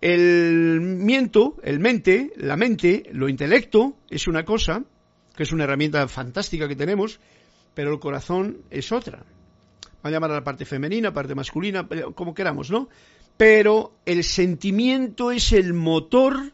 El 0.00 0.80
miento, 0.80 1.56
el 1.62 1.78
mente, 1.78 2.32
la 2.36 2.56
mente, 2.56 3.04
lo 3.12 3.28
intelecto 3.28 3.96
es 4.08 4.26
una 4.26 4.44
cosa, 4.44 4.82
que 5.36 5.44
es 5.44 5.52
una 5.52 5.64
herramienta 5.64 6.06
fantástica 6.08 6.66
que 6.66 6.74
tenemos, 6.74 7.20
pero 7.74 7.92
el 7.92 8.00
corazón 8.00 8.58
es 8.70 8.90
otra. 8.90 9.24
Va 10.04 10.08
a 10.08 10.10
llamar 10.10 10.32
a 10.32 10.34
la 10.34 10.44
parte 10.44 10.64
femenina, 10.64 11.14
parte 11.14 11.34
masculina, 11.34 11.86
como 12.14 12.34
queramos, 12.34 12.70
¿no? 12.70 12.88
Pero 13.36 13.92
el 14.04 14.24
sentimiento 14.24 15.30
es 15.30 15.52
el 15.52 15.74
motor 15.74 16.52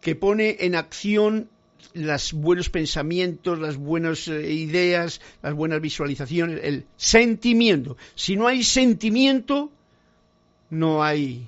que 0.00 0.16
pone 0.16 0.56
en 0.60 0.76
acción 0.76 1.50
los 1.94 2.32
buenos 2.32 2.70
pensamientos, 2.70 3.58
las 3.58 3.76
buenas 3.76 4.28
eh, 4.28 4.52
ideas, 4.52 5.20
las 5.42 5.54
buenas 5.54 5.80
visualizaciones, 5.80 6.60
el 6.62 6.86
sentimiento. 6.96 7.96
Si 8.14 8.36
no 8.36 8.46
hay 8.46 8.62
sentimiento, 8.62 9.70
no 10.70 11.02
hay, 11.02 11.46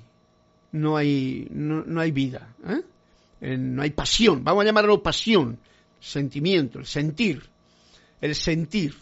no 0.71 0.97
hay, 0.97 1.47
no, 1.51 1.99
hay 1.99 2.11
vida, 2.11 2.53
¿eh? 2.67 3.57
no 3.57 3.81
hay 3.81 3.89
pasión. 3.91 4.43
Vamos 4.43 4.63
a 4.63 4.65
llamarlo 4.65 5.01
pasión, 5.01 5.57
sentimiento, 5.99 6.79
el 6.79 6.85
sentir, 6.85 7.43
el 8.21 8.35
sentir. 8.35 8.95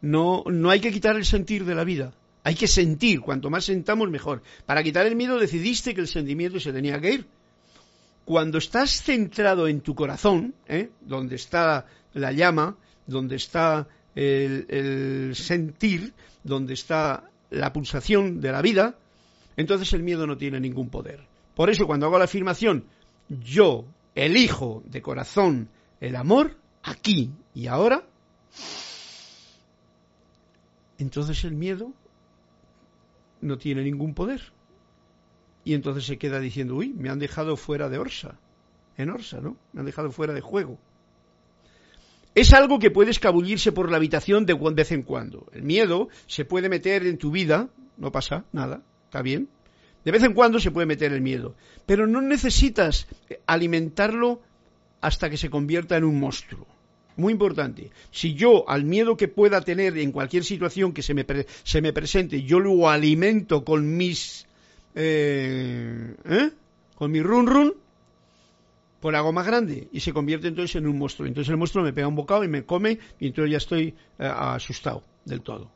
No, 0.00 0.44
no 0.46 0.70
hay 0.70 0.80
que 0.80 0.92
quitar 0.92 1.16
el 1.16 1.24
sentir 1.24 1.64
de 1.64 1.74
la 1.74 1.84
vida. 1.84 2.12
Hay 2.44 2.54
que 2.54 2.68
sentir, 2.68 3.20
cuanto 3.20 3.50
más 3.50 3.64
sentamos 3.64 4.08
mejor. 4.08 4.42
Para 4.64 4.82
quitar 4.82 5.06
el 5.06 5.16
miedo 5.16 5.38
decidiste 5.38 5.94
que 5.94 6.00
el 6.00 6.08
sentimiento 6.08 6.60
se 6.60 6.72
tenía 6.72 7.00
que 7.00 7.12
ir 7.12 7.37
cuando 8.28 8.58
estás 8.58 9.02
centrado 9.02 9.68
en 9.68 9.80
tu 9.80 9.94
corazón, 9.94 10.54
¿eh? 10.66 10.90
donde 11.00 11.36
está 11.36 11.86
la 12.12 12.30
llama, 12.30 12.76
donde 13.06 13.36
está 13.36 13.88
el, 14.14 15.32
sentir, 15.34 16.12
donde 16.44 16.74
está 16.74 17.24
la 17.48 17.72
pulsación 17.72 18.42
de 18.42 18.52
la 18.52 18.60
vida, 18.60 18.96
entonces 19.56 19.90
el 19.94 20.02
miedo 20.02 20.26
no 20.26 20.36
tiene 20.36 20.60
ningún 20.60 20.90
poder. 20.90 21.24
Por 21.54 21.70
eso 21.70 21.86
cuando 21.86 22.04
hago 22.04 22.18
la 22.18 22.26
afirmación, 22.26 22.84
yo 23.30 23.86
elijo 24.14 24.82
de 24.84 25.00
corazón 25.00 25.70
el 25.98 26.14
amor, 26.14 26.54
aquí 26.82 27.30
y 27.54 27.66
ahora, 27.66 28.02
entonces 30.98 31.42
el 31.44 31.54
miedo 31.54 31.94
no 33.40 33.56
tiene 33.56 33.82
ningún 33.82 34.12
poder 34.12 34.57
y 35.68 35.74
entonces 35.74 36.06
se 36.06 36.16
queda 36.16 36.40
diciendo, 36.40 36.76
uy, 36.76 36.94
me 36.94 37.10
han 37.10 37.18
dejado 37.18 37.54
fuera 37.58 37.90
de 37.90 37.98
Orsa, 37.98 38.38
en 38.96 39.10
Orsa, 39.10 39.42
¿no? 39.42 39.58
Me 39.74 39.80
han 39.80 39.84
dejado 39.84 40.10
fuera 40.10 40.32
de 40.32 40.40
juego. 40.40 40.78
Es 42.34 42.54
algo 42.54 42.78
que 42.78 42.90
puede 42.90 43.10
escabullirse 43.10 43.70
por 43.70 43.90
la 43.90 43.98
habitación 43.98 44.46
de 44.46 44.54
vez 44.54 44.92
en 44.92 45.02
cuando. 45.02 45.46
El 45.52 45.64
miedo 45.64 46.08
se 46.26 46.46
puede 46.46 46.70
meter 46.70 47.06
en 47.06 47.18
tu 47.18 47.30
vida, 47.30 47.68
no 47.98 48.10
pasa 48.10 48.46
nada, 48.50 48.80
está 49.04 49.20
bien. 49.20 49.50
De 50.06 50.10
vez 50.10 50.22
en 50.22 50.32
cuando 50.32 50.58
se 50.58 50.70
puede 50.70 50.86
meter 50.86 51.12
el 51.12 51.20
miedo, 51.20 51.54
pero 51.84 52.06
no 52.06 52.22
necesitas 52.22 53.06
alimentarlo 53.44 54.40
hasta 55.02 55.28
que 55.28 55.36
se 55.36 55.50
convierta 55.50 55.98
en 55.98 56.04
un 56.04 56.18
monstruo. 56.18 56.66
Muy 57.16 57.34
importante. 57.34 57.90
Si 58.10 58.32
yo 58.32 58.66
al 58.70 58.84
miedo 58.84 59.18
que 59.18 59.28
pueda 59.28 59.60
tener 59.60 59.98
en 59.98 60.12
cualquier 60.12 60.44
situación 60.44 60.94
que 60.94 61.02
se 61.02 61.12
me, 61.12 61.26
se 61.62 61.82
me 61.82 61.92
presente, 61.92 62.42
yo 62.42 62.58
lo 62.58 62.88
alimento 62.88 63.66
con 63.66 63.98
mis 63.98 64.47
eh, 65.00 66.14
¿eh? 66.24 66.50
con 66.96 67.12
mi 67.12 67.22
run 67.22 67.46
run, 67.46 67.74
por 69.00 69.14
algo 69.14 69.32
más 69.32 69.46
grande 69.46 69.88
y 69.92 70.00
se 70.00 70.12
convierte 70.12 70.48
entonces 70.48 70.74
en 70.74 70.88
un 70.88 70.98
monstruo. 70.98 71.28
Entonces 71.28 71.50
el 71.50 71.56
monstruo 71.56 71.84
me 71.84 71.92
pega 71.92 72.08
un 72.08 72.16
bocado 72.16 72.42
y 72.42 72.48
me 72.48 72.64
come 72.64 72.98
y 73.20 73.28
entonces 73.28 73.52
ya 73.52 73.58
estoy 73.58 73.94
eh, 74.18 74.26
asustado 74.26 75.04
del 75.24 75.42
todo. 75.42 75.70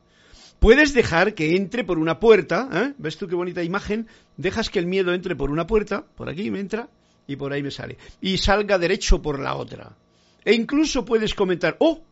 Puedes 0.58 0.92
dejar 0.92 1.34
que 1.34 1.56
entre 1.56 1.84
por 1.84 1.98
una 1.98 2.18
puerta, 2.18 2.68
¿eh? 2.72 2.94
¿ves 2.98 3.16
tú 3.16 3.28
qué 3.28 3.36
bonita 3.36 3.62
imagen? 3.62 4.08
Dejas 4.36 4.70
que 4.70 4.80
el 4.80 4.86
miedo 4.86 5.14
entre 5.14 5.36
por 5.36 5.50
una 5.50 5.68
puerta, 5.68 6.04
por 6.16 6.28
aquí 6.28 6.50
me 6.50 6.58
entra 6.58 6.88
y 7.28 7.36
por 7.36 7.52
ahí 7.52 7.62
me 7.62 7.70
sale, 7.70 7.98
y 8.20 8.38
salga 8.38 8.78
derecho 8.78 9.22
por 9.22 9.38
la 9.38 9.54
otra. 9.54 9.96
E 10.44 10.52
incluso 10.54 11.04
puedes 11.04 11.34
comentar, 11.34 11.76
oh, 11.78 12.02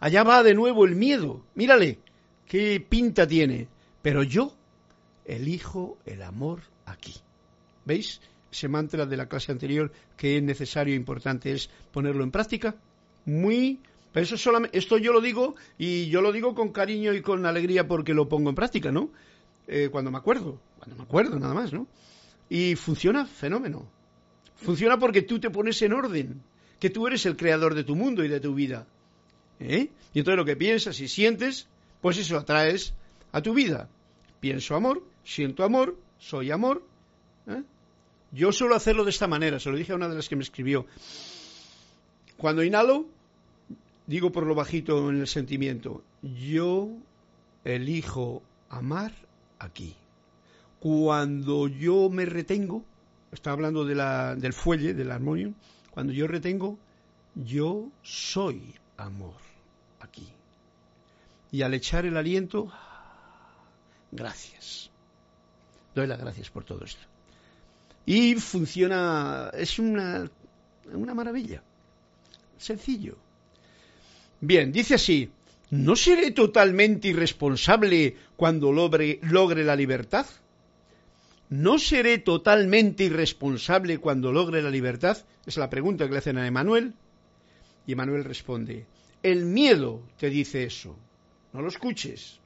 allá 0.00 0.24
va 0.24 0.42
de 0.42 0.54
nuevo 0.54 0.84
el 0.84 0.96
miedo, 0.96 1.44
mírale, 1.54 2.00
qué 2.46 2.84
pinta 2.86 3.26
tiene, 3.26 3.68
pero 4.02 4.24
yo 4.24 4.56
elijo 5.30 5.98
el 6.06 6.22
amor 6.22 6.60
aquí. 6.86 7.14
¿Veis? 7.84 8.20
Ese 8.50 8.68
mantra 8.68 9.06
de 9.06 9.16
la 9.16 9.28
clase 9.28 9.52
anterior 9.52 9.92
que 10.16 10.36
es 10.36 10.42
necesario 10.42 10.94
e 10.94 10.96
importante 10.96 11.52
es 11.52 11.70
ponerlo 11.92 12.24
en 12.24 12.30
práctica. 12.30 12.74
Muy. 13.24 13.80
Pero 14.12 14.24
eso 14.24 14.36
solamente, 14.36 14.76
esto 14.76 14.98
yo 14.98 15.12
lo 15.12 15.20
digo 15.20 15.54
y 15.78 16.08
yo 16.08 16.20
lo 16.20 16.32
digo 16.32 16.54
con 16.54 16.70
cariño 16.70 17.14
y 17.14 17.22
con 17.22 17.46
alegría 17.46 17.86
porque 17.86 18.12
lo 18.12 18.28
pongo 18.28 18.50
en 18.50 18.56
práctica, 18.56 18.90
¿no? 18.90 19.10
Eh, 19.68 19.88
cuando 19.92 20.10
me 20.10 20.18
acuerdo, 20.18 20.60
cuando 20.78 20.96
me 20.96 21.02
acuerdo 21.04 21.38
nada 21.38 21.54
más, 21.54 21.72
¿no? 21.72 21.86
Y 22.48 22.74
funciona 22.74 23.24
fenómeno. 23.24 23.86
Funciona 24.56 24.98
porque 24.98 25.22
tú 25.22 25.38
te 25.38 25.48
pones 25.48 25.80
en 25.82 25.92
orden, 25.92 26.42
que 26.80 26.90
tú 26.90 27.06
eres 27.06 27.24
el 27.24 27.36
creador 27.36 27.74
de 27.74 27.84
tu 27.84 27.94
mundo 27.94 28.24
y 28.24 28.28
de 28.28 28.40
tu 28.40 28.52
vida. 28.52 28.86
¿eh? 29.60 29.90
Y 30.12 30.18
entonces 30.18 30.36
lo 30.36 30.44
que 30.44 30.56
piensas 30.56 30.98
y 31.00 31.06
sientes, 31.06 31.68
pues 32.00 32.18
eso 32.18 32.36
atraes 32.36 32.94
a 33.30 33.40
tu 33.40 33.54
vida. 33.54 33.88
Pienso 34.40 34.74
amor, 34.74 35.04
siento 35.24 35.64
amor, 35.64 35.96
soy 36.18 36.50
amor. 36.50 36.82
¿eh? 37.46 37.62
Yo 38.32 38.52
suelo 38.52 38.74
hacerlo 38.74 39.04
de 39.04 39.10
esta 39.10 39.26
manera, 39.26 39.58
se 39.58 39.70
lo 39.70 39.76
dije 39.76 39.92
a 39.92 39.96
una 39.96 40.08
de 40.08 40.14
las 40.14 40.28
que 40.28 40.36
me 40.36 40.42
escribió. 40.42 40.86
Cuando 42.36 42.62
inhalo, 42.62 43.06
digo 44.06 44.32
por 44.32 44.46
lo 44.46 44.54
bajito 44.54 45.10
en 45.10 45.20
el 45.20 45.26
sentimiento, 45.26 46.02
yo 46.22 46.88
elijo 47.64 48.42
amar 48.68 49.12
aquí. 49.58 49.94
Cuando 50.78 51.68
yo 51.68 52.08
me 52.08 52.24
retengo, 52.24 52.84
está 53.32 53.52
hablando 53.52 53.84
de 53.84 53.94
la, 53.94 54.34
del 54.34 54.52
fuelle, 54.52 54.94
del 54.94 55.10
armonio, 55.10 55.52
cuando 55.90 56.12
yo 56.12 56.26
retengo, 56.26 56.78
yo 57.34 57.88
soy 58.02 58.74
amor 58.96 59.36
aquí. 60.00 60.28
Y 61.52 61.62
al 61.62 61.74
echar 61.74 62.06
el 62.06 62.16
aliento, 62.16 62.72
gracias. 64.12 64.89
Doy 65.94 66.06
las 66.06 66.20
gracias 66.20 66.50
por 66.50 66.64
todo 66.64 66.84
esto. 66.84 67.02
Y 68.06 68.34
funciona, 68.36 69.50
es 69.54 69.78
una, 69.78 70.30
una 70.92 71.14
maravilla. 71.14 71.62
Sencillo. 72.58 73.16
Bien, 74.40 74.72
dice 74.72 74.94
así, 74.94 75.30
¿no 75.70 75.96
seré 75.96 76.30
totalmente 76.30 77.08
irresponsable 77.08 78.16
cuando 78.36 78.72
logre, 78.72 79.18
logre 79.22 79.64
la 79.64 79.76
libertad? 79.76 80.26
¿No 81.50 81.78
seré 81.78 82.18
totalmente 82.18 83.04
irresponsable 83.04 83.98
cuando 83.98 84.32
logre 84.32 84.62
la 84.62 84.70
libertad? 84.70 85.18
Es 85.44 85.56
la 85.56 85.68
pregunta 85.68 86.06
que 86.06 86.12
le 86.12 86.18
hacen 86.18 86.38
a 86.38 86.46
Emanuel. 86.46 86.94
Y 87.86 87.92
Emanuel 87.92 88.24
responde, 88.24 88.86
el 89.22 89.44
miedo 89.44 90.02
te 90.18 90.30
dice 90.30 90.64
eso. 90.64 90.96
No 91.52 91.60
lo 91.60 91.68
escuches. 91.68 92.38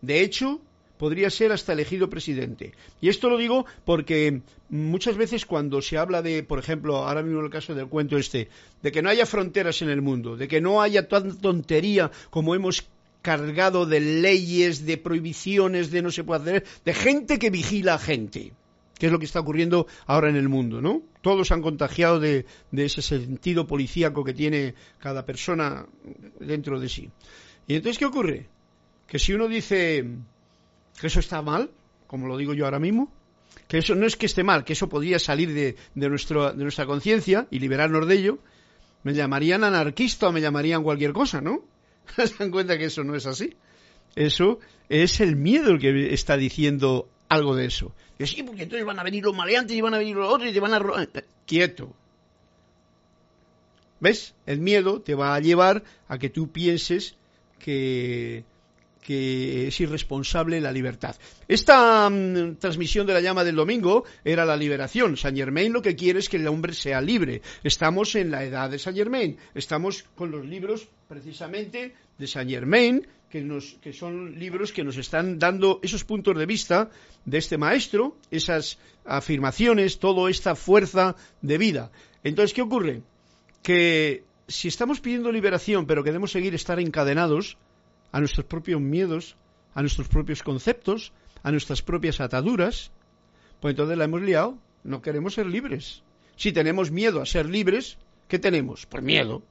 De 0.00 0.22
hecho, 0.22 0.60
podría 0.98 1.30
ser 1.30 1.52
hasta 1.52 1.72
elegido 1.72 2.10
presidente. 2.10 2.72
Y 3.00 3.08
esto 3.08 3.30
lo 3.30 3.38
digo 3.38 3.64
porque 3.84 4.42
muchas 4.68 5.16
veces 5.16 5.46
cuando 5.46 5.80
se 5.80 5.96
habla 5.96 6.20
de, 6.22 6.42
por 6.42 6.58
ejemplo, 6.58 6.96
ahora 6.96 7.22
mismo 7.22 7.40
el 7.40 7.50
caso 7.50 7.74
del 7.74 7.88
cuento 7.88 8.18
este, 8.18 8.48
de 8.82 8.92
que 8.92 9.02
no 9.02 9.08
haya 9.08 9.24
fronteras 9.24 9.80
en 9.82 9.88
el 9.88 10.02
mundo, 10.02 10.36
de 10.36 10.48
que 10.48 10.60
no 10.60 10.82
haya 10.82 11.08
tanta 11.08 11.40
tontería 11.40 12.10
como 12.30 12.54
hemos 12.54 12.86
cargado 13.22 13.86
de 13.86 14.00
leyes, 14.00 14.86
de 14.86 14.96
prohibiciones, 14.96 15.90
de 15.90 16.02
no 16.02 16.10
se 16.10 16.24
puede 16.24 16.40
hacer, 16.42 16.64
de 16.84 16.94
gente 16.94 17.38
que 17.38 17.50
vigila 17.50 17.94
a 17.94 17.98
gente. 17.98 18.52
que 18.98 19.06
es 19.06 19.12
lo 19.12 19.20
que 19.20 19.26
está 19.26 19.40
ocurriendo 19.40 19.86
ahora 20.06 20.28
en 20.28 20.34
el 20.34 20.48
mundo, 20.48 20.80
¿no? 20.80 21.02
Todos 21.22 21.52
han 21.52 21.62
contagiado 21.62 22.18
de, 22.18 22.46
de 22.72 22.84
ese 22.84 23.00
sentido 23.00 23.64
policíaco 23.66 24.24
que 24.24 24.34
tiene 24.34 24.74
cada 24.98 25.24
persona 25.24 25.86
dentro 26.40 26.80
de 26.80 26.88
sí. 26.88 27.08
Y 27.68 27.76
entonces, 27.76 27.98
¿qué 27.98 28.06
ocurre? 28.06 28.46
Que 29.06 29.20
si 29.20 29.34
uno 29.34 29.46
dice 29.46 30.04
que 31.00 31.06
eso 31.06 31.20
está 31.20 31.42
mal, 31.42 31.70
como 32.06 32.26
lo 32.26 32.36
digo 32.36 32.54
yo 32.54 32.64
ahora 32.64 32.78
mismo, 32.78 33.12
que 33.66 33.78
eso 33.78 33.94
no 33.94 34.06
es 34.06 34.16
que 34.16 34.26
esté 34.26 34.42
mal, 34.42 34.64
que 34.64 34.72
eso 34.72 34.88
podría 34.88 35.18
salir 35.18 35.52
de, 35.52 35.76
de, 35.94 36.08
nuestro, 36.08 36.52
de 36.52 36.62
nuestra 36.62 36.86
conciencia 36.86 37.46
y 37.50 37.58
liberarnos 37.58 38.06
de 38.06 38.14
ello, 38.14 38.38
me 39.02 39.14
llamarían 39.14 39.64
anarquista 39.64 40.28
o 40.28 40.32
me 40.32 40.40
llamarían 40.40 40.82
cualquier 40.82 41.12
cosa, 41.12 41.40
¿no? 41.40 41.64
¿Se 42.16 42.34
dan 42.38 42.50
cuenta 42.50 42.78
que 42.78 42.86
eso 42.86 43.04
no 43.04 43.14
es 43.14 43.26
así? 43.26 43.56
Eso 44.16 44.58
es 44.88 45.20
el 45.20 45.36
miedo 45.36 45.70
el 45.70 45.78
que 45.78 46.12
está 46.12 46.36
diciendo 46.36 47.08
algo 47.28 47.54
de 47.54 47.66
eso. 47.66 47.94
Y 48.18 48.26
sí, 48.26 48.42
porque 48.42 48.64
entonces 48.64 48.86
van 48.86 48.98
a 48.98 49.04
venir 49.04 49.24
los 49.24 49.36
maleantes 49.36 49.76
y 49.76 49.80
van 49.80 49.94
a 49.94 49.98
venir 49.98 50.16
los 50.16 50.32
otros 50.32 50.50
y 50.50 50.52
te 50.52 50.60
van 50.60 50.74
a... 50.74 51.08
Quieto. 51.46 51.94
¿Ves? 54.00 54.34
El 54.46 54.60
miedo 54.60 55.00
te 55.00 55.14
va 55.14 55.34
a 55.34 55.40
llevar 55.40 55.84
a 56.08 56.18
que 56.18 56.30
tú 56.30 56.50
pienses 56.50 57.16
que 57.58 58.44
que 59.08 59.68
es 59.68 59.80
irresponsable 59.80 60.60
la 60.60 60.70
libertad. 60.70 61.16
Esta 61.48 62.10
mm, 62.10 62.56
transmisión 62.56 63.06
de 63.06 63.14
la 63.14 63.22
llama 63.22 63.42
del 63.42 63.56
domingo 63.56 64.04
era 64.22 64.44
la 64.44 64.54
liberación. 64.54 65.16
Saint 65.16 65.34
Germain 65.34 65.72
lo 65.72 65.80
que 65.80 65.96
quiere 65.96 66.18
es 66.18 66.28
que 66.28 66.36
el 66.36 66.46
hombre 66.46 66.74
sea 66.74 67.00
libre. 67.00 67.40
Estamos 67.64 68.14
en 68.16 68.30
la 68.30 68.44
edad 68.44 68.68
de 68.68 68.78
Saint 68.78 68.98
Germain. 68.98 69.38
Estamos 69.54 70.04
con 70.14 70.30
los 70.30 70.44
libros 70.44 70.88
precisamente 71.08 71.94
de 72.18 72.26
Saint 72.26 72.50
Germain, 72.50 73.06
que, 73.30 73.40
nos, 73.40 73.78
que 73.80 73.94
son 73.94 74.38
libros 74.38 74.74
que 74.74 74.84
nos 74.84 74.98
están 74.98 75.38
dando 75.38 75.80
esos 75.82 76.04
puntos 76.04 76.36
de 76.36 76.44
vista 76.44 76.90
de 77.24 77.38
este 77.38 77.56
maestro, 77.56 78.18
esas 78.30 78.78
afirmaciones, 79.06 80.00
toda 80.00 80.30
esta 80.30 80.54
fuerza 80.54 81.16
de 81.40 81.56
vida. 81.56 81.90
Entonces, 82.24 82.52
¿qué 82.52 82.60
ocurre? 82.60 83.00
Que 83.62 84.24
si 84.48 84.68
estamos 84.68 85.00
pidiendo 85.00 85.32
liberación, 85.32 85.86
pero 85.86 86.04
queremos 86.04 86.30
seguir 86.30 86.54
estar 86.54 86.78
encadenados, 86.78 87.56
a 88.12 88.20
nuestros 88.20 88.46
propios 88.46 88.80
miedos, 88.80 89.36
a 89.74 89.80
nuestros 89.80 90.08
propios 90.08 90.42
conceptos, 90.42 91.12
a 91.42 91.50
nuestras 91.50 91.82
propias 91.82 92.20
ataduras, 92.20 92.90
pues 93.60 93.72
entonces 93.72 93.98
la 93.98 94.04
hemos 94.04 94.22
liado. 94.22 94.58
No 94.84 95.02
queremos 95.02 95.34
ser 95.34 95.46
libres. 95.46 96.02
Si 96.36 96.52
tenemos 96.52 96.90
miedo 96.90 97.20
a 97.20 97.26
ser 97.26 97.46
libres, 97.46 97.98
¿qué 98.28 98.38
tenemos? 98.38 98.86
Pues 98.86 99.02
miedo. 99.02 99.42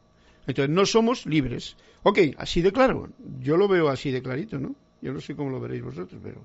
Entonces 0.47 0.73
no 0.73 0.85
somos 0.85 1.25
libres. 1.25 1.75
Ok, 2.03 2.19
así 2.37 2.61
de 2.61 2.71
claro. 2.71 3.09
Yo 3.41 3.57
lo 3.57 3.67
veo 3.67 3.89
así 3.89 4.11
de 4.11 4.21
clarito, 4.21 4.57
¿no? 4.57 4.75
Yo 5.01 5.13
no 5.13 5.19
sé 5.19 5.35
cómo 5.35 5.49
lo 5.49 5.59
veréis 5.59 5.83
vosotros, 5.83 6.19
pero... 6.23 6.41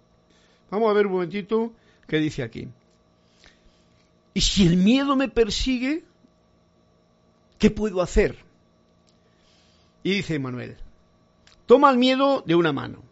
Vamos 0.70 0.90
a 0.90 0.94
ver 0.94 1.06
un 1.06 1.12
momentito 1.12 1.72
qué 2.08 2.18
dice 2.18 2.42
aquí. 2.42 2.68
Y 4.34 4.40
si 4.40 4.66
el 4.66 4.76
miedo 4.76 5.14
me 5.16 5.28
persigue, 5.28 6.02
¿qué 7.58 7.70
puedo 7.70 8.02
hacer? 8.02 8.36
Y 10.02 10.12
dice 10.14 10.38
Manuel, 10.38 10.76
Toma 11.66 11.90
el 11.90 11.98
miedo 11.98 12.42
de 12.46 12.54
una 12.54 12.72
mano, 12.72 13.02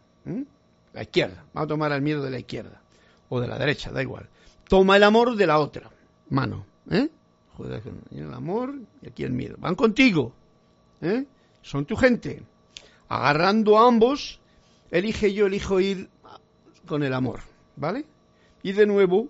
la 0.92 1.02
izquierda, 1.02 1.44
vamos 1.52 1.66
a 1.66 1.68
tomar 1.68 1.92
el 1.92 2.02
miedo 2.02 2.22
de 2.22 2.30
la 2.30 2.38
izquierda, 2.38 2.80
o 3.28 3.40
de 3.40 3.48
la 3.48 3.58
derecha, 3.58 3.92
da 3.92 4.02
igual. 4.02 4.28
Toma 4.68 4.96
el 4.96 5.04
amor 5.04 5.36
de 5.36 5.46
la 5.46 5.58
otra 5.58 5.90
mano, 6.28 6.66
¿eh? 6.90 7.08
Joder, 7.56 7.82
el 8.12 8.32
amor 8.32 8.74
y 9.02 9.08
aquí 9.08 9.24
el 9.24 9.32
miedo. 9.32 9.56
Van 9.58 9.74
contigo, 9.74 10.32
¿eh? 11.00 11.26
Son 11.62 11.84
tu 11.84 11.96
gente. 11.96 12.42
Agarrando 13.08 13.78
a 13.78 13.88
ambos, 13.88 14.40
elige 14.90 15.34
yo, 15.34 15.46
elijo 15.46 15.80
ir 15.80 16.08
con 16.86 17.02
el 17.02 17.12
amor, 17.12 17.40
¿vale? 17.76 18.04
Y 18.62 18.72
de 18.72 18.86
nuevo 18.86 19.28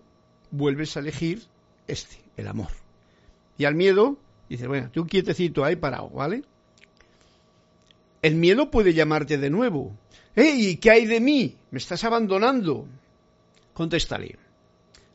vuelves 0.50 0.96
a 0.96 1.00
elegir 1.00 1.42
este, 1.86 2.16
el 2.36 2.48
amor. 2.48 2.68
Y 3.58 3.64
al 3.64 3.74
miedo, 3.74 4.16
dices, 4.48 4.68
bueno, 4.68 4.90
tú 4.90 5.06
quietecito 5.06 5.64
ahí 5.64 5.76
parado, 5.76 6.08
¿vale? 6.10 6.42
El 8.22 8.34
miedo 8.34 8.70
puede 8.70 8.92
llamarte 8.92 9.38
de 9.38 9.50
nuevo. 9.50 9.96
¡Ey! 10.36 10.76
¿Qué 10.76 10.90
hay 10.90 11.06
de 11.06 11.20
mí? 11.20 11.56
¿Me 11.70 11.78
estás 11.78 12.04
abandonando? 12.04 12.86
Contéstale. 13.72 14.36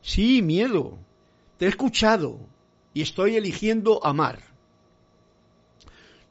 Sí, 0.02 0.42
miedo. 0.42 0.98
Te 1.58 1.66
he 1.66 1.68
escuchado 1.68 2.38
y 2.92 3.02
estoy 3.02 3.36
eligiendo 3.36 4.04
amar. 4.04 4.40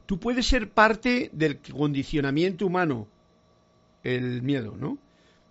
Tú 0.06 0.20
puedes 0.20 0.46
ser 0.46 0.70
parte 0.70 1.30
del 1.34 1.60
condicionamiento 1.60 2.68
humano, 2.68 3.08
el 4.04 4.44
miedo, 4.44 4.76
¿no? 4.78 5.00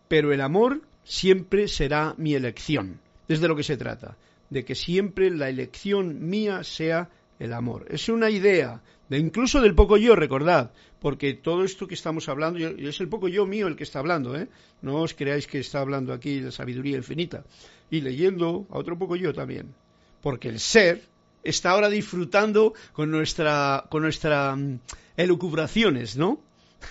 Pero 0.07 0.33
el 0.33 0.41
amor 0.41 0.83
siempre 1.03 1.67
será 1.67 2.15
mi 2.19 2.35
elección. 2.35 3.01
Es 3.27 3.41
de 3.41 3.49
lo 3.49 3.57
que 3.57 3.65
se 3.65 3.77
trata, 3.77 4.17
de 4.51 4.65
que 4.65 4.75
siempre 4.75 5.31
la 5.31 5.49
elección 5.49 6.29
mía 6.29 6.63
sea 6.63 7.11
el 7.39 7.53
amor. 7.53 7.87
Es 7.91 8.09
una 8.09 8.31
idea, 8.31 8.81
de 9.09 9.19
incluso 9.19 9.61
del 9.61 9.75
poco 9.75 9.97
yo, 9.97 10.17
recordad, 10.17 10.73
porque 11.01 11.35
todo 11.35 11.65
esto 11.65 11.87
que 11.87 11.95
estamos 11.95 12.29
hablando 12.29 12.59
es 12.59 13.01
el 13.01 13.09
poco 13.09 13.29
yo 13.29 13.47
mío 13.47 13.67
el 13.67 13.77
que 13.77 13.85
está 13.85 13.99
hablando, 13.99 14.37
¿eh? 14.37 14.49
No 14.81 15.03
os 15.03 15.15
creáis 15.15 15.47
que 15.47 15.59
está 15.59 15.81
hablando 15.81 16.13
aquí 16.13 16.41
la 16.41 16.51
sabiduría 16.51 16.97
infinita. 16.97 17.45
Y 17.91 18.01
leyendo 18.01 18.67
a 18.71 18.79
otro 18.79 18.99
poco 18.99 19.17
yo 19.17 19.35
también, 19.35 19.75
porque 20.23 20.49
el 20.49 20.59
ser 20.59 21.03
está 21.43 21.71
ahora 21.71 21.91
disfrutando 21.91 22.73
con 22.93 23.11
nuestra 23.11 23.85
con 23.91 24.03
nuestra 24.03 24.57
mm, 24.57 24.81
elucubraciones, 25.17 26.17
¿no? 26.17 26.41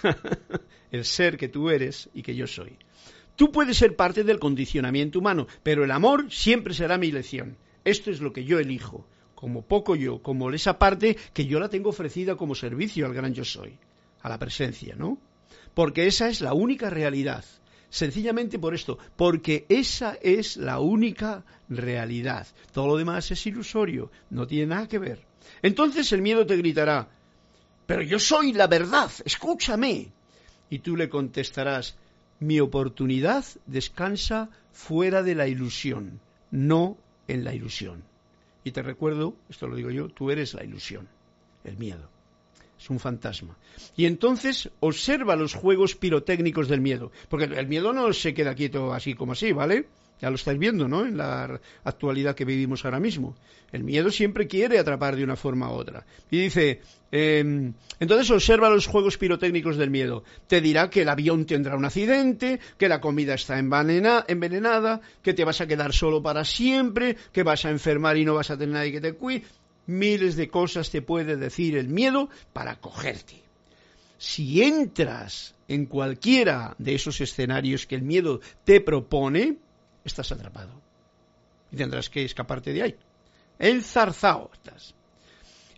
el 0.92 1.06
ser 1.06 1.38
que 1.38 1.50
tú 1.50 1.72
eres 1.72 2.10
y 2.14 2.22
que 2.22 2.36
yo 2.36 2.46
soy. 2.46 2.78
Tú 3.36 3.52
puedes 3.52 3.78
ser 3.78 3.96
parte 3.96 4.24
del 4.24 4.38
condicionamiento 4.38 5.18
humano, 5.18 5.48
pero 5.64 5.84
el 5.84 5.90
amor 5.90 6.32
siempre 6.32 6.76
será 6.76 7.00
mi 7.00 7.08
elección. 7.08 7.58
Esto 7.84 8.12
es 8.12 8.22
lo 8.22 8.32
que 8.32 8.46
yo 8.46 8.60
elijo 8.60 9.08
como 9.44 9.62
poco 9.62 9.98
yo, 9.98 10.22
como 10.24 10.50
esa 10.52 10.80
parte 10.80 11.18
que 11.34 11.46
yo 11.46 11.60
la 11.60 11.68
tengo 11.68 11.90
ofrecida 11.90 12.38
como 12.38 12.56
servicio 12.56 13.06
al 13.06 13.14
gran 13.14 13.34
yo 13.34 13.44
soy, 13.44 13.78
a 14.22 14.30
la 14.30 14.40
presencia, 14.40 14.96
¿no? 14.96 15.18
Porque 15.74 16.08
esa 16.08 16.30
es 16.30 16.40
la 16.40 16.54
única 16.54 16.90
realidad. 16.90 17.44
Sencillamente 17.90 18.58
por 18.58 18.74
esto, 18.74 18.98
porque 19.18 19.66
esa 19.68 20.18
es 20.22 20.56
la 20.56 20.80
única 20.80 21.44
realidad. 21.68 22.48
Todo 22.72 22.88
lo 22.88 22.96
demás 22.96 23.32
es 23.32 23.46
ilusorio, 23.46 24.12
no 24.30 24.48
tiene 24.48 24.68
nada 24.68 24.88
que 24.88 24.98
ver. 24.98 25.26
Entonces 25.62 26.10
el 26.14 26.22
miedo 26.22 26.46
te 26.46 26.56
gritará, 26.56 27.10
pero 27.86 28.02
yo 28.02 28.20
soy 28.20 28.54
la 28.54 28.68
verdad, 28.68 29.12
escúchame. 29.26 30.14
Y 30.70 30.80
tú 30.80 30.96
le 30.96 31.10
contestarás, 31.10 31.98
mi 32.40 32.62
oportunidad 32.62 33.44
descansa 33.66 34.50
fuera 34.72 35.22
de 35.22 35.36
la 35.36 35.50
ilusión, 35.50 36.22
no 36.50 36.98
en 37.28 37.44
la 37.44 37.54
ilusión. 37.54 38.13
Y 38.64 38.72
te 38.72 38.82
recuerdo, 38.82 39.36
esto 39.50 39.68
lo 39.68 39.76
digo 39.76 39.92
yo, 39.92 40.10
tú 40.10 40.32
eres 40.32 40.54
la 40.54 40.64
ilusión, 40.64 41.08
el 41.64 41.78
miedo. 41.78 42.10
Es 42.80 42.90
un 42.90 43.00
fantasma. 43.00 43.58
Y 43.96 44.06
entonces 44.06 44.70
observa 44.80 45.36
los 45.36 45.54
juegos 45.54 45.96
pirotécnicos 45.96 46.68
del 46.68 46.82
miedo. 46.82 47.12
Porque 47.30 47.46
el 47.46 47.68
miedo 47.68 47.94
no 47.94 48.12
se 48.12 48.34
queda 48.34 48.56
quieto 48.56 48.94
así 48.94 49.14
como 49.14 49.34
así, 49.34 49.54
¿vale? 49.54 49.88
Ya 50.22 50.30
lo 50.30 50.36
estáis 50.36 50.58
viendo, 50.58 50.88
¿no? 50.88 51.06
En 51.06 51.18
la 51.18 51.60
actualidad 51.84 52.36
que 52.36 52.46
vivimos 52.46 52.86
ahora 52.86 53.00
mismo. 53.00 53.36
El 53.74 53.84
miedo 53.84 54.12
siempre 54.12 54.48
quiere 54.48 54.78
atrapar 54.78 55.16
de 55.16 55.24
una 55.24 55.36
forma 55.36 55.72
u 55.72 55.74
otra. 55.74 56.06
Y 56.30 56.38
dice, 56.38 56.82
em, 57.12 57.74
entonces 58.00 58.30
observa 58.30 58.70
los 58.70 58.86
juegos 58.86 59.18
pirotécnicos 59.18 59.78
del 59.78 59.90
miedo. 59.90 60.24
Te 60.48 60.62
dirá 60.62 60.90
que 60.92 61.02
el 61.02 61.10
avión 61.10 61.46
tendrá 61.46 61.76
un 61.76 61.84
accidente, 61.84 62.60
que 62.78 62.88
la 62.88 63.02
comida 63.02 63.34
está 63.34 63.58
envenenada, 63.58 65.02
que 65.24 65.34
te 65.34 65.44
vas 65.44 65.60
a 65.60 65.68
quedar 65.68 65.92
solo 65.92 66.22
para 66.22 66.46
siempre, 66.46 67.18
que 67.32 67.42
vas 67.42 67.66
a 67.66 67.72
enfermar 67.72 68.16
y 68.18 68.26
no 68.26 68.36
vas 68.36 68.52
a 68.52 68.58
tener 68.58 68.76
nadie 68.76 68.92
que 68.92 69.02
te 69.02 69.14
cuide. 69.14 69.44
Miles 69.88 70.36
de 70.36 70.50
cosas 70.50 70.92
te 70.92 71.02
puede 71.02 71.36
decir 71.36 71.76
el 71.76 71.90
miedo 71.90 72.30
para 72.54 72.76
cogerte. 72.76 73.42
Si 74.20 74.62
entras 74.62 75.56
en 75.68 75.88
cualquiera 75.88 76.76
de 76.78 76.96
esos 76.96 77.20
escenarios 77.20 77.88
que 77.88 77.96
el 77.96 78.04
miedo 78.04 78.40
te 78.64 78.80
propone, 78.80 79.58
estás 80.04 80.32
atrapado. 80.32 80.72
Y 81.72 81.78
tendrás 81.78 82.10
que 82.10 82.24
escaparte 82.24 82.74
de 82.74 82.84
ahí. 82.84 82.96
Enzarzao 83.60 84.52
estás. 84.54 84.94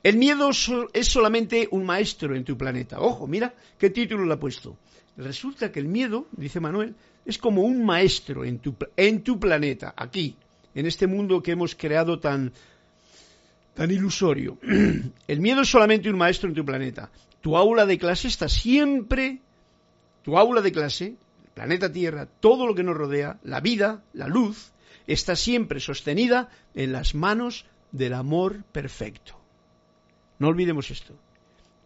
El 0.04 0.18
miedo 0.18 0.52
es 0.94 1.08
solamente 1.08 1.68
un 1.72 1.84
maestro 1.84 2.36
en 2.36 2.44
tu 2.44 2.58
planeta. 2.58 3.00
Ojo, 3.00 3.26
mira 3.26 3.54
qué 3.78 3.90
título 3.90 4.26
le 4.26 4.34
ha 4.34 4.40
puesto. 4.40 4.78
Resulta 5.18 5.72
que 5.72 5.80
el 5.80 5.88
miedo, 5.88 6.28
dice 6.32 6.60
Manuel, 6.60 6.94
es 7.26 7.38
como 7.38 7.64
un 7.64 7.84
maestro 7.84 8.46
en 8.46 8.60
tu, 8.60 8.76
en 8.96 9.24
tu 9.24 9.40
planeta, 9.40 9.94
aquí, 9.98 10.36
en 10.76 10.86
este 10.86 11.08
mundo 11.08 11.42
que 11.42 11.54
hemos 11.54 11.74
creado 11.74 12.20
tan, 12.20 12.54
tan 13.74 13.90
ilusorio. 13.90 14.60
El 15.28 15.40
miedo 15.40 15.62
es 15.62 15.70
solamente 15.70 16.10
un 16.10 16.18
maestro 16.18 16.50
en 16.50 16.56
tu 16.56 16.64
planeta. 16.64 17.10
Tu 17.42 17.58
aula 17.58 17.86
de 17.86 17.98
clase 17.98 18.28
está 18.28 18.48
siempre, 18.48 19.40
tu 20.22 20.38
aula 20.38 20.62
de 20.62 20.72
clase 20.72 21.16
planeta 21.56 21.92
Tierra, 21.92 22.28
todo 22.28 22.68
lo 22.68 22.76
que 22.76 22.84
nos 22.84 22.96
rodea, 22.96 23.40
la 23.44 23.62
vida, 23.62 24.04
la 24.14 24.28
luz, 24.28 24.74
está 25.08 25.36
siempre 25.36 25.80
sostenida 25.80 26.50
en 26.76 26.92
las 26.92 27.16
manos 27.16 27.66
del 27.92 28.14
amor 28.14 28.64
perfecto. 28.72 29.40
No 30.38 30.50
olvidemos 30.50 30.92
esto. 30.92 31.16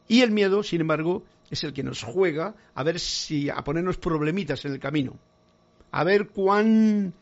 Y 0.07 0.21
el 0.21 0.31
miedo, 0.31 0.63
sin 0.63 0.81
embargo, 0.81 1.23
es 1.51 1.63
el 1.63 1.71
que 1.71 1.83
nos 1.83 2.03
juega 2.03 2.55
a 2.73 2.83
ver 2.83 2.99
si 2.99 3.49
a 3.49 3.63
ponernos 3.63 3.97
problemitas 3.97 4.65
en 4.65 4.73
el 4.73 4.79
camino. 4.79 5.15
A 5.91 6.03
ver 6.03 6.29
cuán 6.29 7.13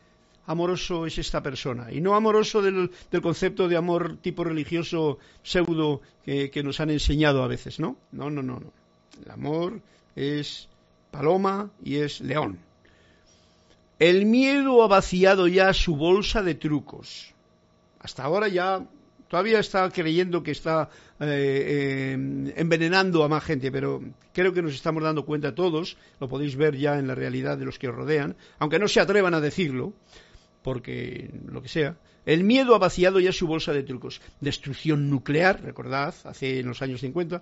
amoroso 0.46 1.04
es 1.04 1.18
esta 1.18 1.42
persona. 1.42 1.92
Y 1.92 2.00
no 2.00 2.14
amoroso 2.14 2.62
del, 2.62 2.90
concepto 3.20 3.68
de 3.68 3.76
amor 3.76 4.16
tipo 4.22 4.42
religioso 4.42 5.18
pseudo 5.42 6.00
que, 6.24 6.50
que, 6.50 6.62
nos 6.62 6.80
han 6.80 6.88
enseñado 6.88 7.42
a 7.42 7.48
veces, 7.48 7.78
¿no? 7.78 7.98
No, 8.12 8.30
no, 8.30 8.42
no, 8.42 8.58
no. 8.58 8.72
El 9.22 9.30
amor 9.30 9.82
es 10.16 10.70
paloma 11.10 11.70
y 11.82 11.96
es 11.96 12.20
león. 12.20 12.58
El 13.98 14.26
miedo 14.26 14.82
ha 14.82 14.86
vaciado 14.86 15.48
ya 15.48 15.72
su 15.72 15.96
bolsa 15.96 16.42
de 16.42 16.54
trucos. 16.54 17.34
Hasta 18.00 18.22
ahora 18.22 18.46
ya 18.48 18.86
todavía 19.28 19.58
está 19.58 19.90
creyendo 19.90 20.42
que 20.42 20.52
está 20.52 20.88
eh, 21.20 21.26
eh, 21.26 22.52
envenenando 22.56 23.24
a 23.24 23.28
más 23.28 23.44
gente, 23.44 23.70
pero 23.70 24.00
creo 24.32 24.52
que 24.52 24.62
nos 24.62 24.74
estamos 24.74 25.02
dando 25.02 25.24
cuenta 25.24 25.54
todos, 25.54 25.96
lo 26.20 26.28
podéis 26.28 26.56
ver 26.56 26.76
ya 26.76 26.98
en 26.98 27.08
la 27.08 27.14
realidad 27.14 27.58
de 27.58 27.64
los 27.64 27.78
que 27.78 27.88
os 27.88 27.94
rodean, 27.94 28.36
aunque 28.58 28.78
no 28.78 28.88
se 28.88 29.00
atrevan 29.00 29.34
a 29.34 29.40
decirlo, 29.40 29.92
porque 30.62 31.30
lo 31.46 31.62
que 31.62 31.68
sea. 31.68 31.96
El 32.24 32.44
miedo 32.44 32.74
ha 32.74 32.78
vaciado 32.78 33.20
ya 33.20 33.32
su 33.32 33.46
bolsa 33.46 33.72
de 33.72 33.82
trucos. 33.82 34.20
Destrucción 34.40 35.08
nuclear, 35.08 35.62
recordad, 35.62 36.14
hace 36.24 36.60
en 36.60 36.66
los 36.66 36.82
años 36.82 37.00
50, 37.00 37.40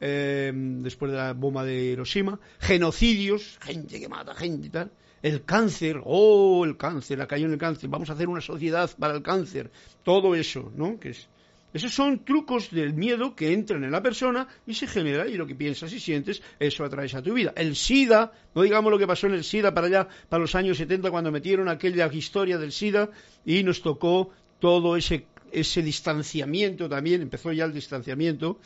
eh, 0.00 0.52
después 0.54 1.10
de 1.12 1.18
la 1.18 1.32
bomba 1.32 1.64
de 1.64 1.84
Hiroshima, 1.84 2.38
genocidios, 2.58 3.58
gente 3.60 4.00
que 4.00 4.08
mata 4.08 4.34
gente 4.34 4.66
y 4.66 4.70
tal 4.70 4.90
el 5.22 5.44
cáncer, 5.44 6.00
oh, 6.04 6.64
el 6.64 6.76
cáncer, 6.76 7.18
la 7.18 7.26
cayó 7.26 7.46
en 7.46 7.52
el 7.52 7.58
cáncer, 7.58 7.90
vamos 7.90 8.10
a 8.10 8.12
hacer 8.12 8.28
una 8.28 8.40
sociedad 8.40 8.88
para 8.96 9.14
el 9.14 9.22
cáncer, 9.22 9.72
todo 10.04 10.36
eso, 10.36 10.70
¿no? 10.76 11.00
Que 11.00 11.10
es, 11.10 11.28
esos 11.72 11.92
son 11.92 12.24
trucos 12.24 12.70
del 12.70 12.94
miedo 12.94 13.34
que 13.34 13.52
entran 13.52 13.84
en 13.84 13.90
la 13.90 14.02
persona 14.02 14.46
y 14.66 14.74
se 14.74 14.86
genera, 14.86 15.26
y 15.26 15.34
lo 15.34 15.46
que 15.46 15.54
piensas 15.54 15.92
y 15.92 16.00
sientes, 16.00 16.42
eso 16.58 16.84
atraes 16.84 17.14
a 17.14 17.22
tu 17.22 17.34
vida. 17.34 17.52
El 17.56 17.76
SIDA, 17.76 18.32
no 18.54 18.62
digamos 18.62 18.90
lo 18.90 18.98
que 18.98 19.06
pasó 19.06 19.26
en 19.26 19.34
el 19.34 19.44
SIDA 19.44 19.74
para 19.74 19.88
allá, 19.88 20.08
para 20.28 20.40
los 20.40 20.54
años 20.54 20.78
70, 20.78 21.10
cuando 21.10 21.32
metieron 21.32 21.68
aquella 21.68 22.06
historia 22.12 22.56
del 22.56 22.72
SIDA 22.72 23.10
y 23.44 23.62
nos 23.62 23.82
tocó 23.82 24.30
todo 24.58 24.96
ese, 24.96 25.26
ese 25.52 25.82
distanciamiento 25.82 26.88
también, 26.88 27.20
empezó 27.20 27.52
ya 27.52 27.64
el 27.64 27.74
distanciamiento, 27.74 28.58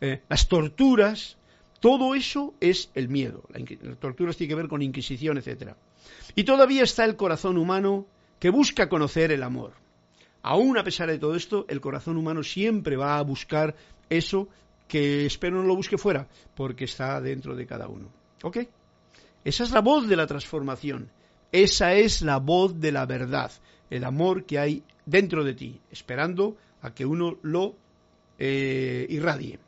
eh, 0.00 0.22
las 0.28 0.48
torturas, 0.48 1.36
todo 1.80 2.14
eso 2.14 2.54
es 2.60 2.90
el 2.94 3.08
miedo. 3.08 3.44
Las 3.82 3.98
torturas 3.98 4.36
tienen 4.36 4.50
que 4.56 4.62
ver 4.62 4.68
con 4.68 4.82
inquisición, 4.82 5.38
etcétera. 5.38 5.76
Y 6.34 6.44
todavía 6.44 6.84
está 6.84 7.04
el 7.04 7.16
corazón 7.16 7.56
humano 7.56 8.06
que 8.38 8.50
busca 8.50 8.88
conocer 8.88 9.32
el 9.32 9.42
amor. 9.42 9.72
Aún 10.42 10.78
a 10.78 10.84
pesar 10.84 11.08
de 11.08 11.18
todo 11.18 11.34
esto, 11.34 11.66
el 11.68 11.80
corazón 11.80 12.16
humano 12.16 12.42
siempre 12.42 12.96
va 12.96 13.18
a 13.18 13.22
buscar 13.22 13.74
eso 14.08 14.48
que 14.86 15.26
espero 15.26 15.56
no 15.56 15.64
lo 15.64 15.76
busque 15.76 15.98
fuera, 15.98 16.26
porque 16.54 16.84
está 16.84 17.20
dentro 17.20 17.54
de 17.54 17.66
cada 17.66 17.88
uno. 17.88 18.08
¿Ok? 18.42 18.58
Esa 19.44 19.64
es 19.64 19.70
la 19.70 19.80
voz 19.80 20.08
de 20.08 20.16
la 20.16 20.26
transformación. 20.26 21.10
Esa 21.52 21.94
es 21.94 22.22
la 22.22 22.38
voz 22.38 22.80
de 22.80 22.92
la 22.92 23.06
verdad, 23.06 23.50
el 23.90 24.04
amor 24.04 24.44
que 24.44 24.58
hay 24.58 24.82
dentro 25.06 25.44
de 25.44 25.54
ti, 25.54 25.80
esperando 25.90 26.56
a 26.82 26.92
que 26.92 27.06
uno 27.06 27.38
lo 27.42 27.74
eh, 28.38 29.06
irradie. 29.08 29.58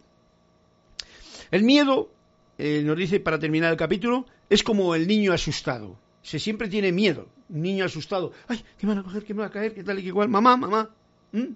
El 1.51 1.65
miedo, 1.65 2.11
eh, 2.59 2.83
nos 2.85 2.97
dice 2.97 3.21
para 3.21 3.39
terminar 3.39 3.71
el 3.71 3.77
capítulo, 3.77 4.27
es 4.49 4.63
como 4.63 4.95
el 4.95 5.07
niño 5.07 5.33
asustado 5.33 5.99
se 6.23 6.39
siempre 6.39 6.69
tiene 6.69 6.93
miedo. 6.93 7.29
Un 7.49 7.63
niño 7.63 7.85
asustado. 7.85 8.33
Ay, 8.49 8.63
¿qué 8.79 8.87
me 8.87 8.95
van 8.95 9.01
a 9.01 9.05
coger? 9.05 9.25
¿Qué 9.25 9.35
me 9.35 9.41
va 9.41 9.47
a 9.47 9.51
caer? 9.51 9.75
¿Qué 9.75 9.83
tal 9.83 9.99
y 9.99 10.03
qué 10.03 10.09
igual? 10.09 10.29
Mamá, 10.29 10.57
mamá. 10.57 10.91
¿Mm? 11.33 11.55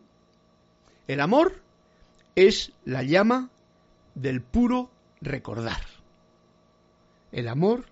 El 1.06 1.20
amor 1.20 1.60
es 2.34 2.72
la 2.84 3.02
llama 3.02 3.50
del 4.14 4.40
puro 4.40 4.90
recordar. 5.20 5.82
El 7.32 7.48
amor 7.48 7.84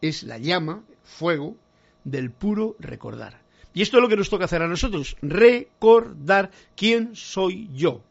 es 0.00 0.22
la 0.22 0.38
llama, 0.38 0.82
fuego, 1.04 1.56
del 2.04 2.30
puro 2.30 2.76
recordar. 2.78 3.40
Y 3.72 3.82
esto 3.82 3.98
es 3.98 4.02
lo 4.02 4.08
que 4.08 4.16
nos 4.16 4.30
toca 4.30 4.46
hacer 4.46 4.62
a 4.62 4.68
nosotros, 4.68 5.16
recordar 5.20 6.50
quién 6.76 7.14
soy 7.14 7.68
yo. 7.74 8.02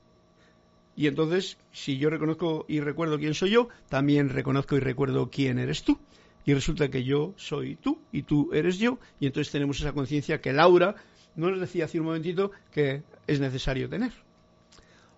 Y 0.95 1.07
entonces, 1.07 1.57
si 1.71 1.97
yo 1.97 2.09
reconozco 2.09 2.65
y 2.67 2.79
recuerdo 2.79 3.19
quién 3.19 3.33
soy 3.33 3.51
yo, 3.51 3.69
también 3.89 4.29
reconozco 4.29 4.77
y 4.77 4.79
recuerdo 4.79 5.29
quién 5.29 5.59
eres 5.59 5.83
tú 5.83 5.99
y 6.45 6.53
resulta 6.53 6.89
que 6.89 7.03
yo 7.03 7.33
soy 7.37 7.75
tú 7.75 7.99
y 8.11 8.21
tú 8.21 8.51
eres 8.53 8.77
yo 8.77 8.99
y 9.19 9.25
entonces 9.25 9.51
tenemos 9.51 9.79
esa 9.79 9.93
conciencia 9.93 10.39
que 10.39 10.53
Laura 10.53 10.95
nos 11.35 11.59
decía 11.59 11.85
hace 11.85 11.99
un 11.99 12.05
momentito 12.05 12.51
que 12.71 13.03
es 13.27 13.39
necesario 13.39 13.89
tener. 13.89 14.13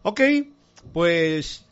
Ok, 0.02 0.22
pues 0.94 1.66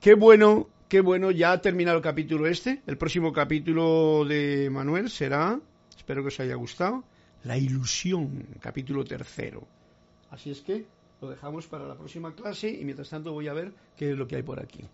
qué 0.00 0.14
bueno, 0.14 0.68
qué 0.88 1.00
bueno, 1.00 1.30
ya 1.30 1.52
ha 1.52 1.60
terminado 1.60 1.96
el 1.96 2.02
capítulo 2.02 2.46
este. 2.46 2.82
El 2.86 2.98
próximo 2.98 3.32
capítulo 3.32 4.24
de 4.24 4.68
Manuel 4.70 5.08
será, 5.08 5.58
espero 5.96 6.22
que 6.22 6.28
os 6.28 6.40
haya 6.40 6.56
gustado, 6.56 7.04
la 7.44 7.56
ilusión, 7.56 8.44
capítulo 8.60 9.04
tercero. 9.04 9.66
Así 10.30 10.50
es 10.50 10.60
que 10.60 10.84
lo 11.20 11.30
dejamos 11.30 11.66
para 11.66 11.86
la 11.86 11.96
próxima 11.96 12.34
clase 12.34 12.70
y 12.70 12.84
mientras 12.84 13.10
tanto 13.10 13.32
voy 13.32 13.48
a 13.48 13.52
ver 13.54 13.72
qué 13.96 14.10
es 14.10 14.16
lo 14.16 14.26
que 14.26 14.36
hay 14.36 14.42
por 14.42 14.60
aquí. 14.60 14.84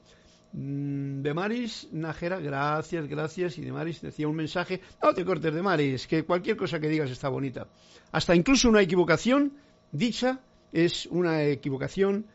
Mm, 0.53 1.23
de 1.23 1.35
Maris 1.35 1.89
Najera, 1.93 2.39
gracias, 2.39 3.09
gracias. 3.09 3.59
Y 3.59 3.63
de 3.63 3.73
Maris 3.73 4.03
decía 4.03 4.29
un 4.29 4.37
mensaje, 4.37 4.81
no 5.03 5.15
te 5.15 5.25
cortes 5.25 5.55
de 5.55 5.63
Maris, 5.63 6.07
que 6.07 6.25
cualquier 6.25 6.57
cosa 6.57 6.79
que 6.79 6.89
digas 6.89 7.11
está 7.11 7.29
bonita. 7.29 7.67
Hasta 8.13 8.35
incluso 8.35 8.69
una 8.69 8.83
equivocación 8.83 9.53
dicha 9.91 10.41
es 10.73 11.07
una 11.07 11.45
equivocación, 11.45 12.27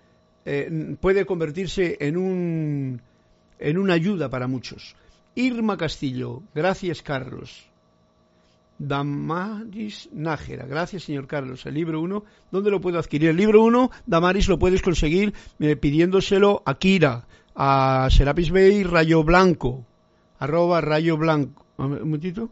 eh, 0.45 0.95
puede 0.99 1.25
convertirse 1.25 1.97
en, 1.99 2.17
un, 2.17 3.01
en 3.59 3.77
una 3.77 3.93
ayuda 3.93 4.29
para 4.29 4.47
muchos. 4.47 4.95
Irma 5.35 5.77
Castillo, 5.77 6.43
gracias 6.53 7.01
Carlos. 7.01 7.67
Damaris 8.79 10.09
Nájera, 10.11 10.65
gracias 10.65 11.03
señor 11.03 11.27
Carlos. 11.27 11.65
El 11.65 11.73
libro 11.73 12.01
1, 12.01 12.23
¿dónde 12.51 12.71
lo 12.71 12.79
puedo 12.79 12.99
adquirir? 12.99 13.29
El 13.29 13.37
libro 13.37 13.63
1, 13.63 13.91
Damaris, 14.05 14.47
lo 14.47 14.59
puedes 14.59 14.81
conseguir 14.81 15.33
eh, 15.59 15.75
pidiéndoselo 15.75 16.61
a 16.65 16.77
Kira 16.77 17.25
a 17.55 18.07
Serapis 18.11 18.51
Bay 18.51 18.83
Rayo 18.83 19.23
Blanco, 19.23 19.83
arroba 20.39 20.79
Rayo 20.79 21.17
Blanco. 21.17 21.65
Un 21.77 21.99
momentito. 21.99 22.49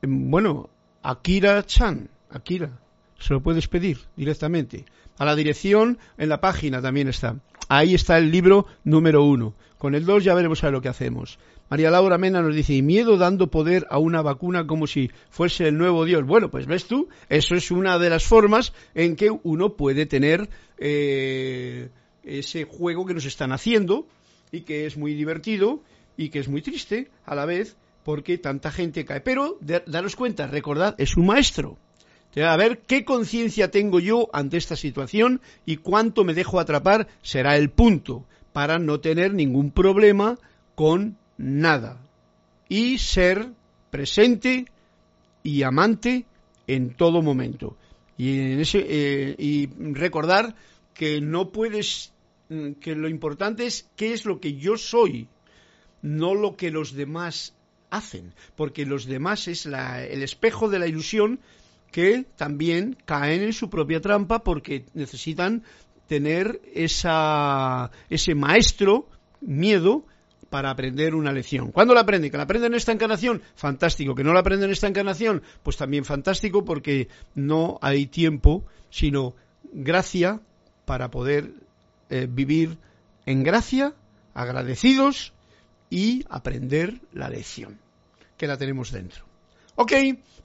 Em, 0.00 0.30
bueno, 0.30 0.70
Akira 1.02 1.64
Chan, 1.64 2.08
Akira, 2.30 2.70
se 3.18 3.34
lo 3.34 3.42
puedes 3.42 3.66
pedir 3.66 3.98
directamente. 4.16 4.84
A 5.18 5.24
la 5.24 5.34
dirección 5.34 5.98
en 6.16 6.28
la 6.28 6.40
página 6.40 6.80
también 6.80 7.08
está. 7.08 7.36
Ahí 7.68 7.94
está 7.94 8.16
el 8.18 8.30
libro 8.30 8.66
número 8.84 9.24
uno. 9.24 9.54
Con 9.76 9.94
el 9.94 10.04
dos 10.04 10.22
ya 10.22 10.34
veremos 10.34 10.62
a 10.62 10.70
lo 10.70 10.80
que 10.80 10.88
hacemos. 10.88 11.38
María 11.70 11.90
Laura 11.90 12.16
Mena 12.16 12.40
nos 12.40 12.54
dice, 12.54 12.74
y 12.74 12.82
miedo 12.82 13.18
dando 13.18 13.50
poder 13.50 13.86
a 13.90 13.98
una 13.98 14.22
vacuna 14.22 14.66
como 14.66 14.86
si 14.86 15.10
fuese 15.28 15.68
el 15.68 15.76
nuevo 15.76 16.04
Dios. 16.06 16.24
Bueno, 16.24 16.50
pues 16.50 16.66
ves 16.66 16.86
tú, 16.86 17.08
eso 17.28 17.54
es 17.54 17.70
una 17.70 17.98
de 17.98 18.08
las 18.08 18.24
formas 18.24 18.72
en 18.94 19.16
que 19.16 19.30
uno 19.42 19.74
puede 19.74 20.06
tener 20.06 20.48
eh, 20.78 21.90
ese 22.22 22.64
juego 22.64 23.04
que 23.04 23.14
nos 23.14 23.26
están 23.26 23.52
haciendo 23.52 24.06
y 24.50 24.62
que 24.62 24.86
es 24.86 24.96
muy 24.96 25.14
divertido 25.14 25.82
y 26.16 26.30
que 26.30 26.38
es 26.38 26.48
muy 26.48 26.62
triste 26.62 27.10
a 27.26 27.34
la 27.34 27.44
vez 27.44 27.76
porque 28.02 28.38
tanta 28.38 28.72
gente 28.72 29.04
cae. 29.04 29.20
Pero 29.20 29.58
daros 29.86 30.16
cuenta, 30.16 30.46
recordad, 30.46 30.94
es 30.96 31.16
un 31.16 31.26
maestro. 31.26 31.76
A 32.36 32.56
ver 32.56 32.78
qué 32.86 33.04
conciencia 33.04 33.70
tengo 33.70 34.00
yo 34.00 34.28
ante 34.32 34.56
esta 34.58 34.76
situación 34.76 35.40
y 35.66 35.78
cuánto 35.78 36.24
me 36.24 36.34
dejo 36.34 36.60
atrapar 36.60 37.08
será 37.20 37.56
el 37.56 37.68
punto 37.70 38.24
para 38.52 38.78
no 38.78 39.00
tener 39.00 39.34
ningún 39.34 39.70
problema 39.70 40.38
con 40.74 41.16
nada. 41.38 42.00
Y 42.68 42.98
ser 42.98 43.48
presente 43.90 44.66
y 45.42 45.62
amante 45.62 46.26
en 46.66 46.94
todo 46.94 47.22
momento. 47.22 47.76
Y, 48.18 48.40
en 48.40 48.60
ese, 48.60 48.84
eh, 48.86 49.36
y 49.38 49.68
recordar 49.94 50.54
que 50.92 51.20
no 51.20 51.50
puedes 51.50 52.12
Mm, 52.48 52.72
que 52.80 52.94
lo 52.94 53.08
importante 53.08 53.66
es 53.66 53.88
qué 53.96 54.14
es 54.14 54.24
lo 54.24 54.40
que 54.40 54.54
yo 54.54 54.78
soy, 54.78 55.28
no 56.00 56.34
lo 56.34 56.56
que 56.56 56.70
los 56.70 56.94
demás 56.94 57.54
hacen, 57.90 58.32
porque 58.56 58.86
los 58.86 59.06
demás 59.06 59.48
es 59.48 59.66
el 59.66 60.22
espejo 60.22 60.68
de 60.68 60.78
la 60.78 60.86
ilusión 60.86 61.40
que 61.92 62.24
también 62.36 62.96
caen 63.04 63.42
en 63.42 63.52
su 63.52 63.70
propia 63.70 64.00
trampa 64.00 64.44
porque 64.44 64.84
necesitan 64.94 65.62
tener 66.06 66.60
esa, 66.74 67.90
ese 68.08 68.34
maestro 68.34 69.08
miedo 69.40 70.04
para 70.50 70.70
aprender 70.70 71.14
una 71.14 71.32
lección. 71.32 71.72
¿Cuándo 71.72 71.94
la 71.94 72.00
aprenden? 72.00 72.30
¿Que 72.30 72.36
la 72.36 72.44
aprenden 72.44 72.72
en 72.72 72.76
esta 72.76 72.92
encarnación? 72.92 73.42
Fantástico. 73.54 74.14
¿Que 74.14 74.24
no 74.24 74.32
la 74.32 74.40
aprenden 74.40 74.68
en 74.68 74.72
esta 74.72 74.88
encarnación? 74.88 75.42
Pues 75.62 75.76
también 75.76 76.04
fantástico 76.04 76.64
porque 76.64 77.08
no 77.34 77.78
hay 77.82 78.06
tiempo, 78.06 78.64
sino 78.90 79.34
gracia 79.72 80.40
para 80.84 81.10
poder 81.10 81.52
eh, 82.10 82.26
vivir 82.30 82.78
en 83.26 83.42
gracia, 83.42 83.94
agradecidos 84.32 85.34
y 85.90 86.24
aprender 86.30 87.00
la 87.12 87.28
lección, 87.28 87.78
que 88.36 88.46
la 88.46 88.56
tenemos 88.56 88.90
dentro. 88.90 89.24
Ok, 89.74 89.92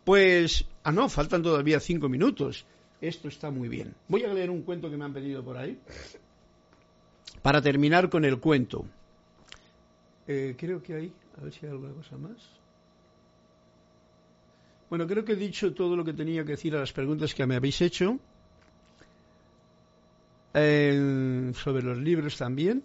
pues... 0.03 0.65
Ah, 0.83 0.91
no, 0.91 1.07
faltan 1.07 1.41
todavía 1.41 1.79
cinco 1.79 2.09
minutos. 2.09 2.65
Esto 2.99 3.29
está 3.29 3.49
muy 3.51 3.69
bien. 3.69 3.95
Voy 4.09 4.23
a 4.23 4.33
leer 4.33 4.49
un 4.49 4.63
cuento 4.63 4.89
que 4.89 4.97
me 4.97 5.05
han 5.05 5.13
pedido 5.13 5.43
por 5.43 5.57
ahí. 5.57 5.79
Para 7.41 7.61
terminar 7.61 8.09
con 8.09 8.25
el 8.25 8.39
cuento. 8.39 8.85
Eh, 10.27 10.55
creo 10.57 10.81
que 10.81 10.93
hay... 10.95 11.13
A 11.37 11.43
ver 11.43 11.53
si 11.53 11.65
hay 11.65 11.71
alguna 11.71 11.93
cosa 11.93 12.17
más. 12.17 12.37
Bueno, 14.89 15.07
creo 15.07 15.25
que 15.25 15.33
he 15.33 15.35
dicho 15.35 15.73
todo 15.73 15.95
lo 15.95 16.05
que 16.05 16.13
tenía 16.13 16.43
que 16.43 16.51
decir 16.51 16.75
a 16.75 16.79
las 16.79 16.93
preguntas 16.93 17.33
que 17.33 17.45
me 17.47 17.55
habéis 17.55 17.81
hecho. 17.81 18.19
sobre 20.53 21.83
los 21.83 21.97
libros 21.97 22.37
también. 22.37 22.83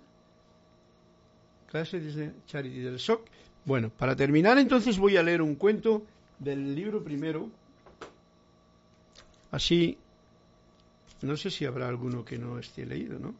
Clase 1.70 2.00
de 2.00 2.32
Charity 2.46 2.80
del 2.80 2.98
SOC. 2.98 3.26
Bueno, 3.66 3.90
para 3.90 4.16
terminar 4.16 4.56
entonces 4.56 4.96
voy 4.96 5.18
a 5.18 5.22
leer 5.22 5.42
un 5.42 5.56
cuento 5.56 6.02
del 6.38 6.74
libro 6.74 7.04
primero. 7.04 7.50
Así, 9.50 9.98
no 11.20 11.36
sé 11.36 11.50
si 11.50 11.66
habrá 11.66 11.88
alguno 11.88 12.24
que 12.24 12.38
no 12.38 12.58
esté 12.58 12.86
leído, 12.86 13.18
¿no? 13.18 13.34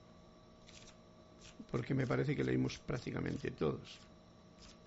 Porque 1.70 1.94
me 1.94 2.06
parece 2.06 2.34
que 2.34 2.44
leímos 2.44 2.78
prácticamente 2.78 3.50
todos. 3.50 3.98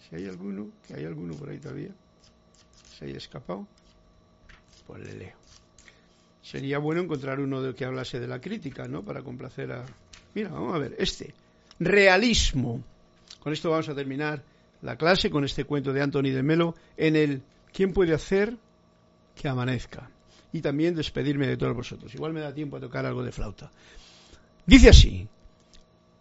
Si 0.10 0.16
hay 0.16 0.28
alguno, 0.28 0.70
que 0.88 0.96
hay 0.96 1.06
alguno 1.06 1.36
por 1.36 1.50
ahí 1.50 1.60
todavía 1.60 1.92
se 2.98 3.06
haya 3.06 3.18
escapado, 3.18 3.68
pues 4.86 5.04
le 5.04 5.14
leo. 5.14 5.36
Sería 6.42 6.80
bueno 6.80 7.02
encontrar 7.02 7.40
uno 7.40 7.62
de 7.62 7.74
que 7.74 7.86
hablase 7.86 8.20
de 8.20 8.28
la 8.28 8.42
crítica, 8.42 8.88
¿no? 8.88 9.04
Para 9.04 9.22
complacer 9.22 9.72
a... 9.72 9.86
Mira, 10.34 10.50
vamos 10.50 10.76
a 10.76 10.80
ver, 10.80 10.96
este. 10.98 11.34
Realismo. 11.80 12.84
Con 13.40 13.54
esto 13.54 13.70
vamos 13.70 13.90
a 13.90 13.96
terminar 13.96 14.44
la 14.82 14.98
clase 14.98 15.30
con 15.30 15.46
este 15.46 15.66
cuento 15.66 15.94
de 15.94 16.02
Anthony 16.02 16.32
de 16.32 16.44
Melo 16.44 16.76
en 16.98 17.16
el 17.16 17.44
¿Quién 17.74 17.94
puede 17.94 18.14
hacer 18.14 18.58
que 19.36 19.48
amanezca? 19.48 20.10
Y 20.54 20.62
también 20.62 20.96
despedirme 20.96 21.48
de 21.48 21.58
todos 21.58 21.76
vosotros. 21.76 22.14
Igual 22.14 22.34
me 22.34 22.42
da 22.42 22.54
tiempo 22.54 22.78
a 22.78 22.80
tocar 22.80 23.06
algo 23.06 23.24
de 23.24 23.32
flauta. 23.32 23.72
Dice 24.66 24.90
así. 24.90 25.28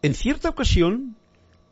En 0.03 0.15
cierta 0.15 0.49
ocasión, 0.49 1.17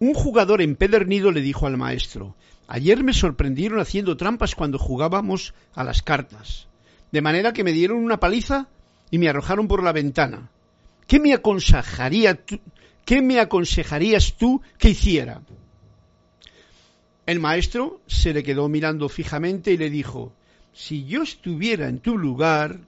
un 0.00 0.12
jugador 0.12 0.60
empedernido 0.60 1.32
le 1.32 1.40
dijo 1.40 1.66
al 1.66 1.78
maestro, 1.78 2.34
ayer 2.66 3.02
me 3.02 3.14
sorprendieron 3.14 3.80
haciendo 3.80 4.18
trampas 4.18 4.54
cuando 4.54 4.78
jugábamos 4.78 5.54
a 5.74 5.82
las 5.82 6.02
cartas, 6.02 6.66
de 7.10 7.22
manera 7.22 7.54
que 7.54 7.64
me 7.64 7.72
dieron 7.72 8.04
una 8.04 8.20
paliza 8.20 8.68
y 9.10 9.16
me 9.16 9.30
arrojaron 9.30 9.66
por 9.66 9.82
la 9.82 9.92
ventana. 9.92 10.50
¿Qué 11.06 11.18
me, 11.18 11.32
aconsejaría 11.32 12.38
¿Qué 13.06 13.22
me 13.22 13.40
aconsejarías 13.40 14.34
tú 14.34 14.60
que 14.76 14.90
hiciera? 14.90 15.40
El 17.24 17.40
maestro 17.40 18.02
se 18.06 18.34
le 18.34 18.42
quedó 18.42 18.68
mirando 18.68 19.08
fijamente 19.08 19.72
y 19.72 19.78
le 19.78 19.88
dijo, 19.88 20.34
si 20.74 21.06
yo 21.06 21.22
estuviera 21.22 21.88
en 21.88 22.00
tu 22.00 22.18
lugar, 22.18 22.80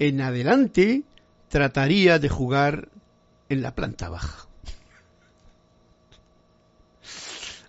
en 0.00 0.20
adelante 0.20 1.04
trataría 1.48 2.18
de 2.18 2.28
jugar 2.28 2.88
en 3.48 3.62
la 3.62 3.72
planta 3.76 4.08
baja. 4.08 4.46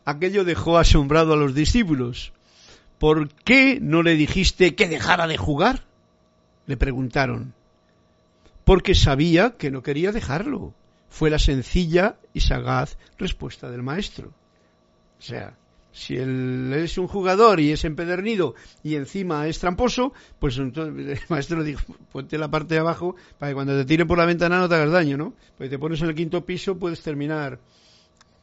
Aquello 0.08 0.46
dejó 0.46 0.78
asombrado 0.78 1.34
a 1.34 1.36
los 1.36 1.54
discípulos. 1.54 2.32
¿Por 2.98 3.28
qué 3.28 3.80
no 3.82 4.04
le 4.04 4.16
dijiste 4.16 4.74
que 4.74 4.88
dejara 4.88 5.28
de 5.28 5.36
jugar? 5.36 5.84
Le 6.66 6.78
preguntaron. 6.78 7.54
Porque 8.64 8.96
sabía 8.96 9.58
que 9.58 9.70
no 9.70 9.84
quería 9.84 10.14
dejarlo. 10.14 10.74
Fue 11.10 11.30
la 11.30 11.40
sencilla 11.40 12.16
y 12.34 12.40
sagaz 12.40 12.98
respuesta 13.18 13.70
del 13.70 13.84
maestro. 13.84 14.30
O 15.20 15.22
sea, 15.22 15.58
si 15.92 16.16
él 16.16 16.72
es 16.74 16.98
un 16.98 17.10
jugador 17.10 17.60
y 17.60 17.74
es 17.74 17.84
empedernido 17.84 18.56
y 18.84 18.96
encima 18.96 19.46
es 19.48 19.60
tramposo, 19.60 20.14
pues 20.40 20.58
entonces 20.58 21.20
el 21.20 21.20
maestro 21.28 21.66
dijo, 21.66 21.98
ponte 22.14 22.38
la 22.38 22.50
parte 22.50 22.76
de 22.76 22.80
abajo 22.80 23.18
para 23.38 23.50
que 23.50 23.56
cuando 23.56 23.76
te 23.76 23.84
tire 23.84 24.06
por 24.06 24.18
la 24.18 24.26
ventana 24.26 24.58
no 24.58 24.70
te 24.70 24.76
hagas 24.76 24.92
daño, 24.92 25.18
¿no? 25.18 25.34
Porque 25.58 25.70
te 25.70 25.78
pones 25.78 26.02
en 26.02 26.08
el 26.08 26.16
quinto 26.16 26.46
piso 26.46 26.80
puedes 26.80 27.02
terminar 27.02 27.60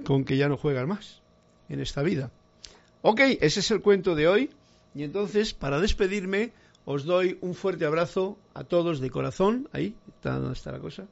con 0.04 0.26
que 0.26 0.36
ya 0.36 0.46
no 0.46 0.58
juegas 0.58 0.86
más 0.86 1.24
en 1.68 1.80
esta 1.80 2.02
vida. 2.02 2.30
Ok, 3.02 3.20
ese 3.40 3.60
es 3.60 3.70
el 3.70 3.80
cuento 3.80 4.14
de 4.14 4.28
hoy. 4.28 4.50
Y 4.94 5.02
entonces, 5.02 5.54
para 5.54 5.80
despedirme, 5.80 6.52
os 6.84 7.04
doy 7.04 7.38
un 7.40 7.54
fuerte 7.54 7.84
abrazo 7.84 8.38
a 8.54 8.64
todos 8.64 9.00
de 9.00 9.10
corazón. 9.10 9.68
Ahí, 9.72 9.94
está, 10.08 10.38
¿dónde 10.38 10.54
está 10.54 10.72
la 10.72 10.78
cosa? 10.78 11.06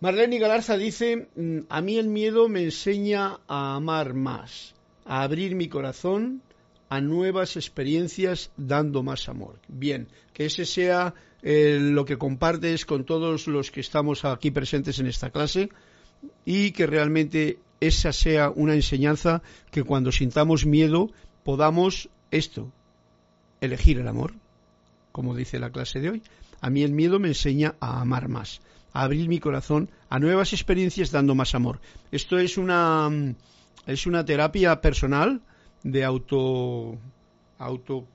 Marlene 0.00 0.38
Galarza 0.38 0.76
dice, 0.76 1.28
mm, 1.36 1.60
a 1.68 1.80
mí 1.80 1.96
el 1.96 2.08
miedo 2.08 2.48
me 2.48 2.64
enseña 2.64 3.38
a 3.46 3.76
amar 3.76 4.14
más, 4.14 4.74
a 5.04 5.22
abrir 5.22 5.54
mi 5.54 5.68
corazón 5.68 6.42
a 6.88 7.00
nuevas 7.00 7.56
experiencias 7.56 8.50
dando 8.56 9.02
más 9.02 9.28
amor. 9.28 9.60
Bien, 9.68 10.08
que 10.34 10.46
ese 10.46 10.66
sea 10.66 11.14
eh, 11.42 11.78
lo 11.80 12.04
que 12.04 12.18
compartes 12.18 12.84
con 12.84 13.04
todos 13.04 13.46
los 13.46 13.70
que 13.70 13.80
estamos 13.80 14.26
aquí 14.26 14.50
presentes 14.50 14.98
en 14.98 15.06
esta 15.06 15.30
clase 15.30 15.70
y 16.44 16.72
que 16.72 16.86
realmente 16.86 17.60
esa 17.82 18.12
sea 18.12 18.50
una 18.50 18.74
enseñanza 18.74 19.42
que 19.70 19.82
cuando 19.82 20.12
sintamos 20.12 20.66
miedo 20.66 21.10
podamos 21.42 22.08
esto, 22.30 22.70
elegir 23.60 23.98
el 23.98 24.06
amor, 24.06 24.34
como 25.10 25.34
dice 25.34 25.58
la 25.58 25.70
clase 25.70 26.00
de 26.00 26.10
hoy. 26.10 26.22
A 26.60 26.70
mí 26.70 26.84
el 26.84 26.92
miedo 26.92 27.18
me 27.18 27.28
enseña 27.28 27.74
a 27.80 28.00
amar 28.00 28.28
más, 28.28 28.60
a 28.92 29.02
abrir 29.02 29.28
mi 29.28 29.40
corazón 29.40 29.90
a 30.08 30.20
nuevas 30.20 30.52
experiencias 30.52 31.10
dando 31.10 31.34
más 31.34 31.56
amor. 31.56 31.80
Esto 32.12 32.38
es 32.38 32.56
una 32.56 33.10
es 33.86 34.06
una 34.06 34.24
terapia 34.24 34.80
personal 34.80 35.40
de 35.82 36.04
auto 36.04 36.96
auto 37.58 38.06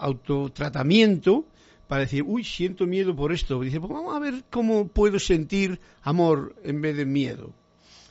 autotratamiento 0.00 1.44
para 1.86 2.02
decir, 2.02 2.24
uy, 2.26 2.44
siento 2.44 2.86
miedo 2.86 3.14
por 3.14 3.32
esto. 3.32 3.60
Dice, 3.60 3.80
pues 3.80 3.92
vamos 3.92 4.14
a 4.14 4.20
ver 4.20 4.44
cómo 4.50 4.88
puedo 4.88 5.18
sentir 5.18 5.80
amor 6.02 6.54
en 6.62 6.80
vez 6.80 6.96
de 6.96 7.04
miedo. 7.04 7.52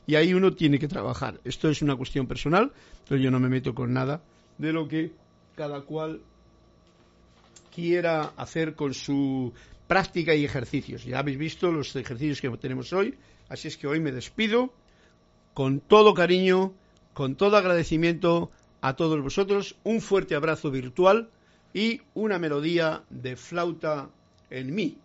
Y 0.09 0.15
ahí 0.15 0.33
uno 0.33 0.55
tiene 0.55 0.79
que 0.79 0.87
trabajar. 0.87 1.39
Esto 1.43 1.69
es 1.69 1.83
una 1.83 1.95
cuestión 1.95 2.25
personal, 2.25 2.71
pero 3.07 3.21
yo 3.21 3.29
no 3.29 3.39
me 3.39 3.47
meto 3.47 3.75
con 3.75 3.93
nada 3.93 4.23
de 4.57 4.73
lo 4.73 4.87
que 4.87 5.11
cada 5.55 5.81
cual 5.81 6.21
quiera 7.71 8.33
hacer 8.35 8.73
con 8.73 8.95
su 8.95 9.53
práctica 9.87 10.33
y 10.33 10.43
ejercicios. 10.43 11.05
Ya 11.05 11.19
habéis 11.19 11.37
visto 11.37 11.71
los 11.71 11.95
ejercicios 11.95 12.41
que 12.41 12.49
tenemos 12.57 12.91
hoy, 12.91 13.19
así 13.49 13.67
es 13.67 13.77
que 13.77 13.85
hoy 13.85 13.99
me 13.99 14.11
despido 14.11 14.73
con 15.53 15.79
todo 15.79 16.15
cariño, 16.15 16.73
con 17.13 17.35
todo 17.35 17.55
agradecimiento 17.57 18.49
a 18.81 18.95
todos 18.95 19.21
vosotros, 19.21 19.75
un 19.83 20.01
fuerte 20.01 20.33
abrazo 20.33 20.71
virtual 20.71 21.29
y 21.71 22.01
una 22.15 22.39
melodía 22.39 23.03
de 23.11 23.35
flauta 23.35 24.09
en 24.49 24.73
mí. 24.73 24.97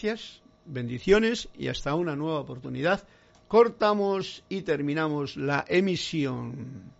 Gracias, 0.00 0.42
bendiciones 0.64 1.48
y 1.58 1.66
hasta 1.66 1.96
una 1.96 2.14
nueva 2.14 2.38
oportunidad. 2.38 3.02
Cortamos 3.48 4.44
y 4.48 4.62
terminamos 4.62 5.36
la 5.36 5.64
emisión. 5.66 6.92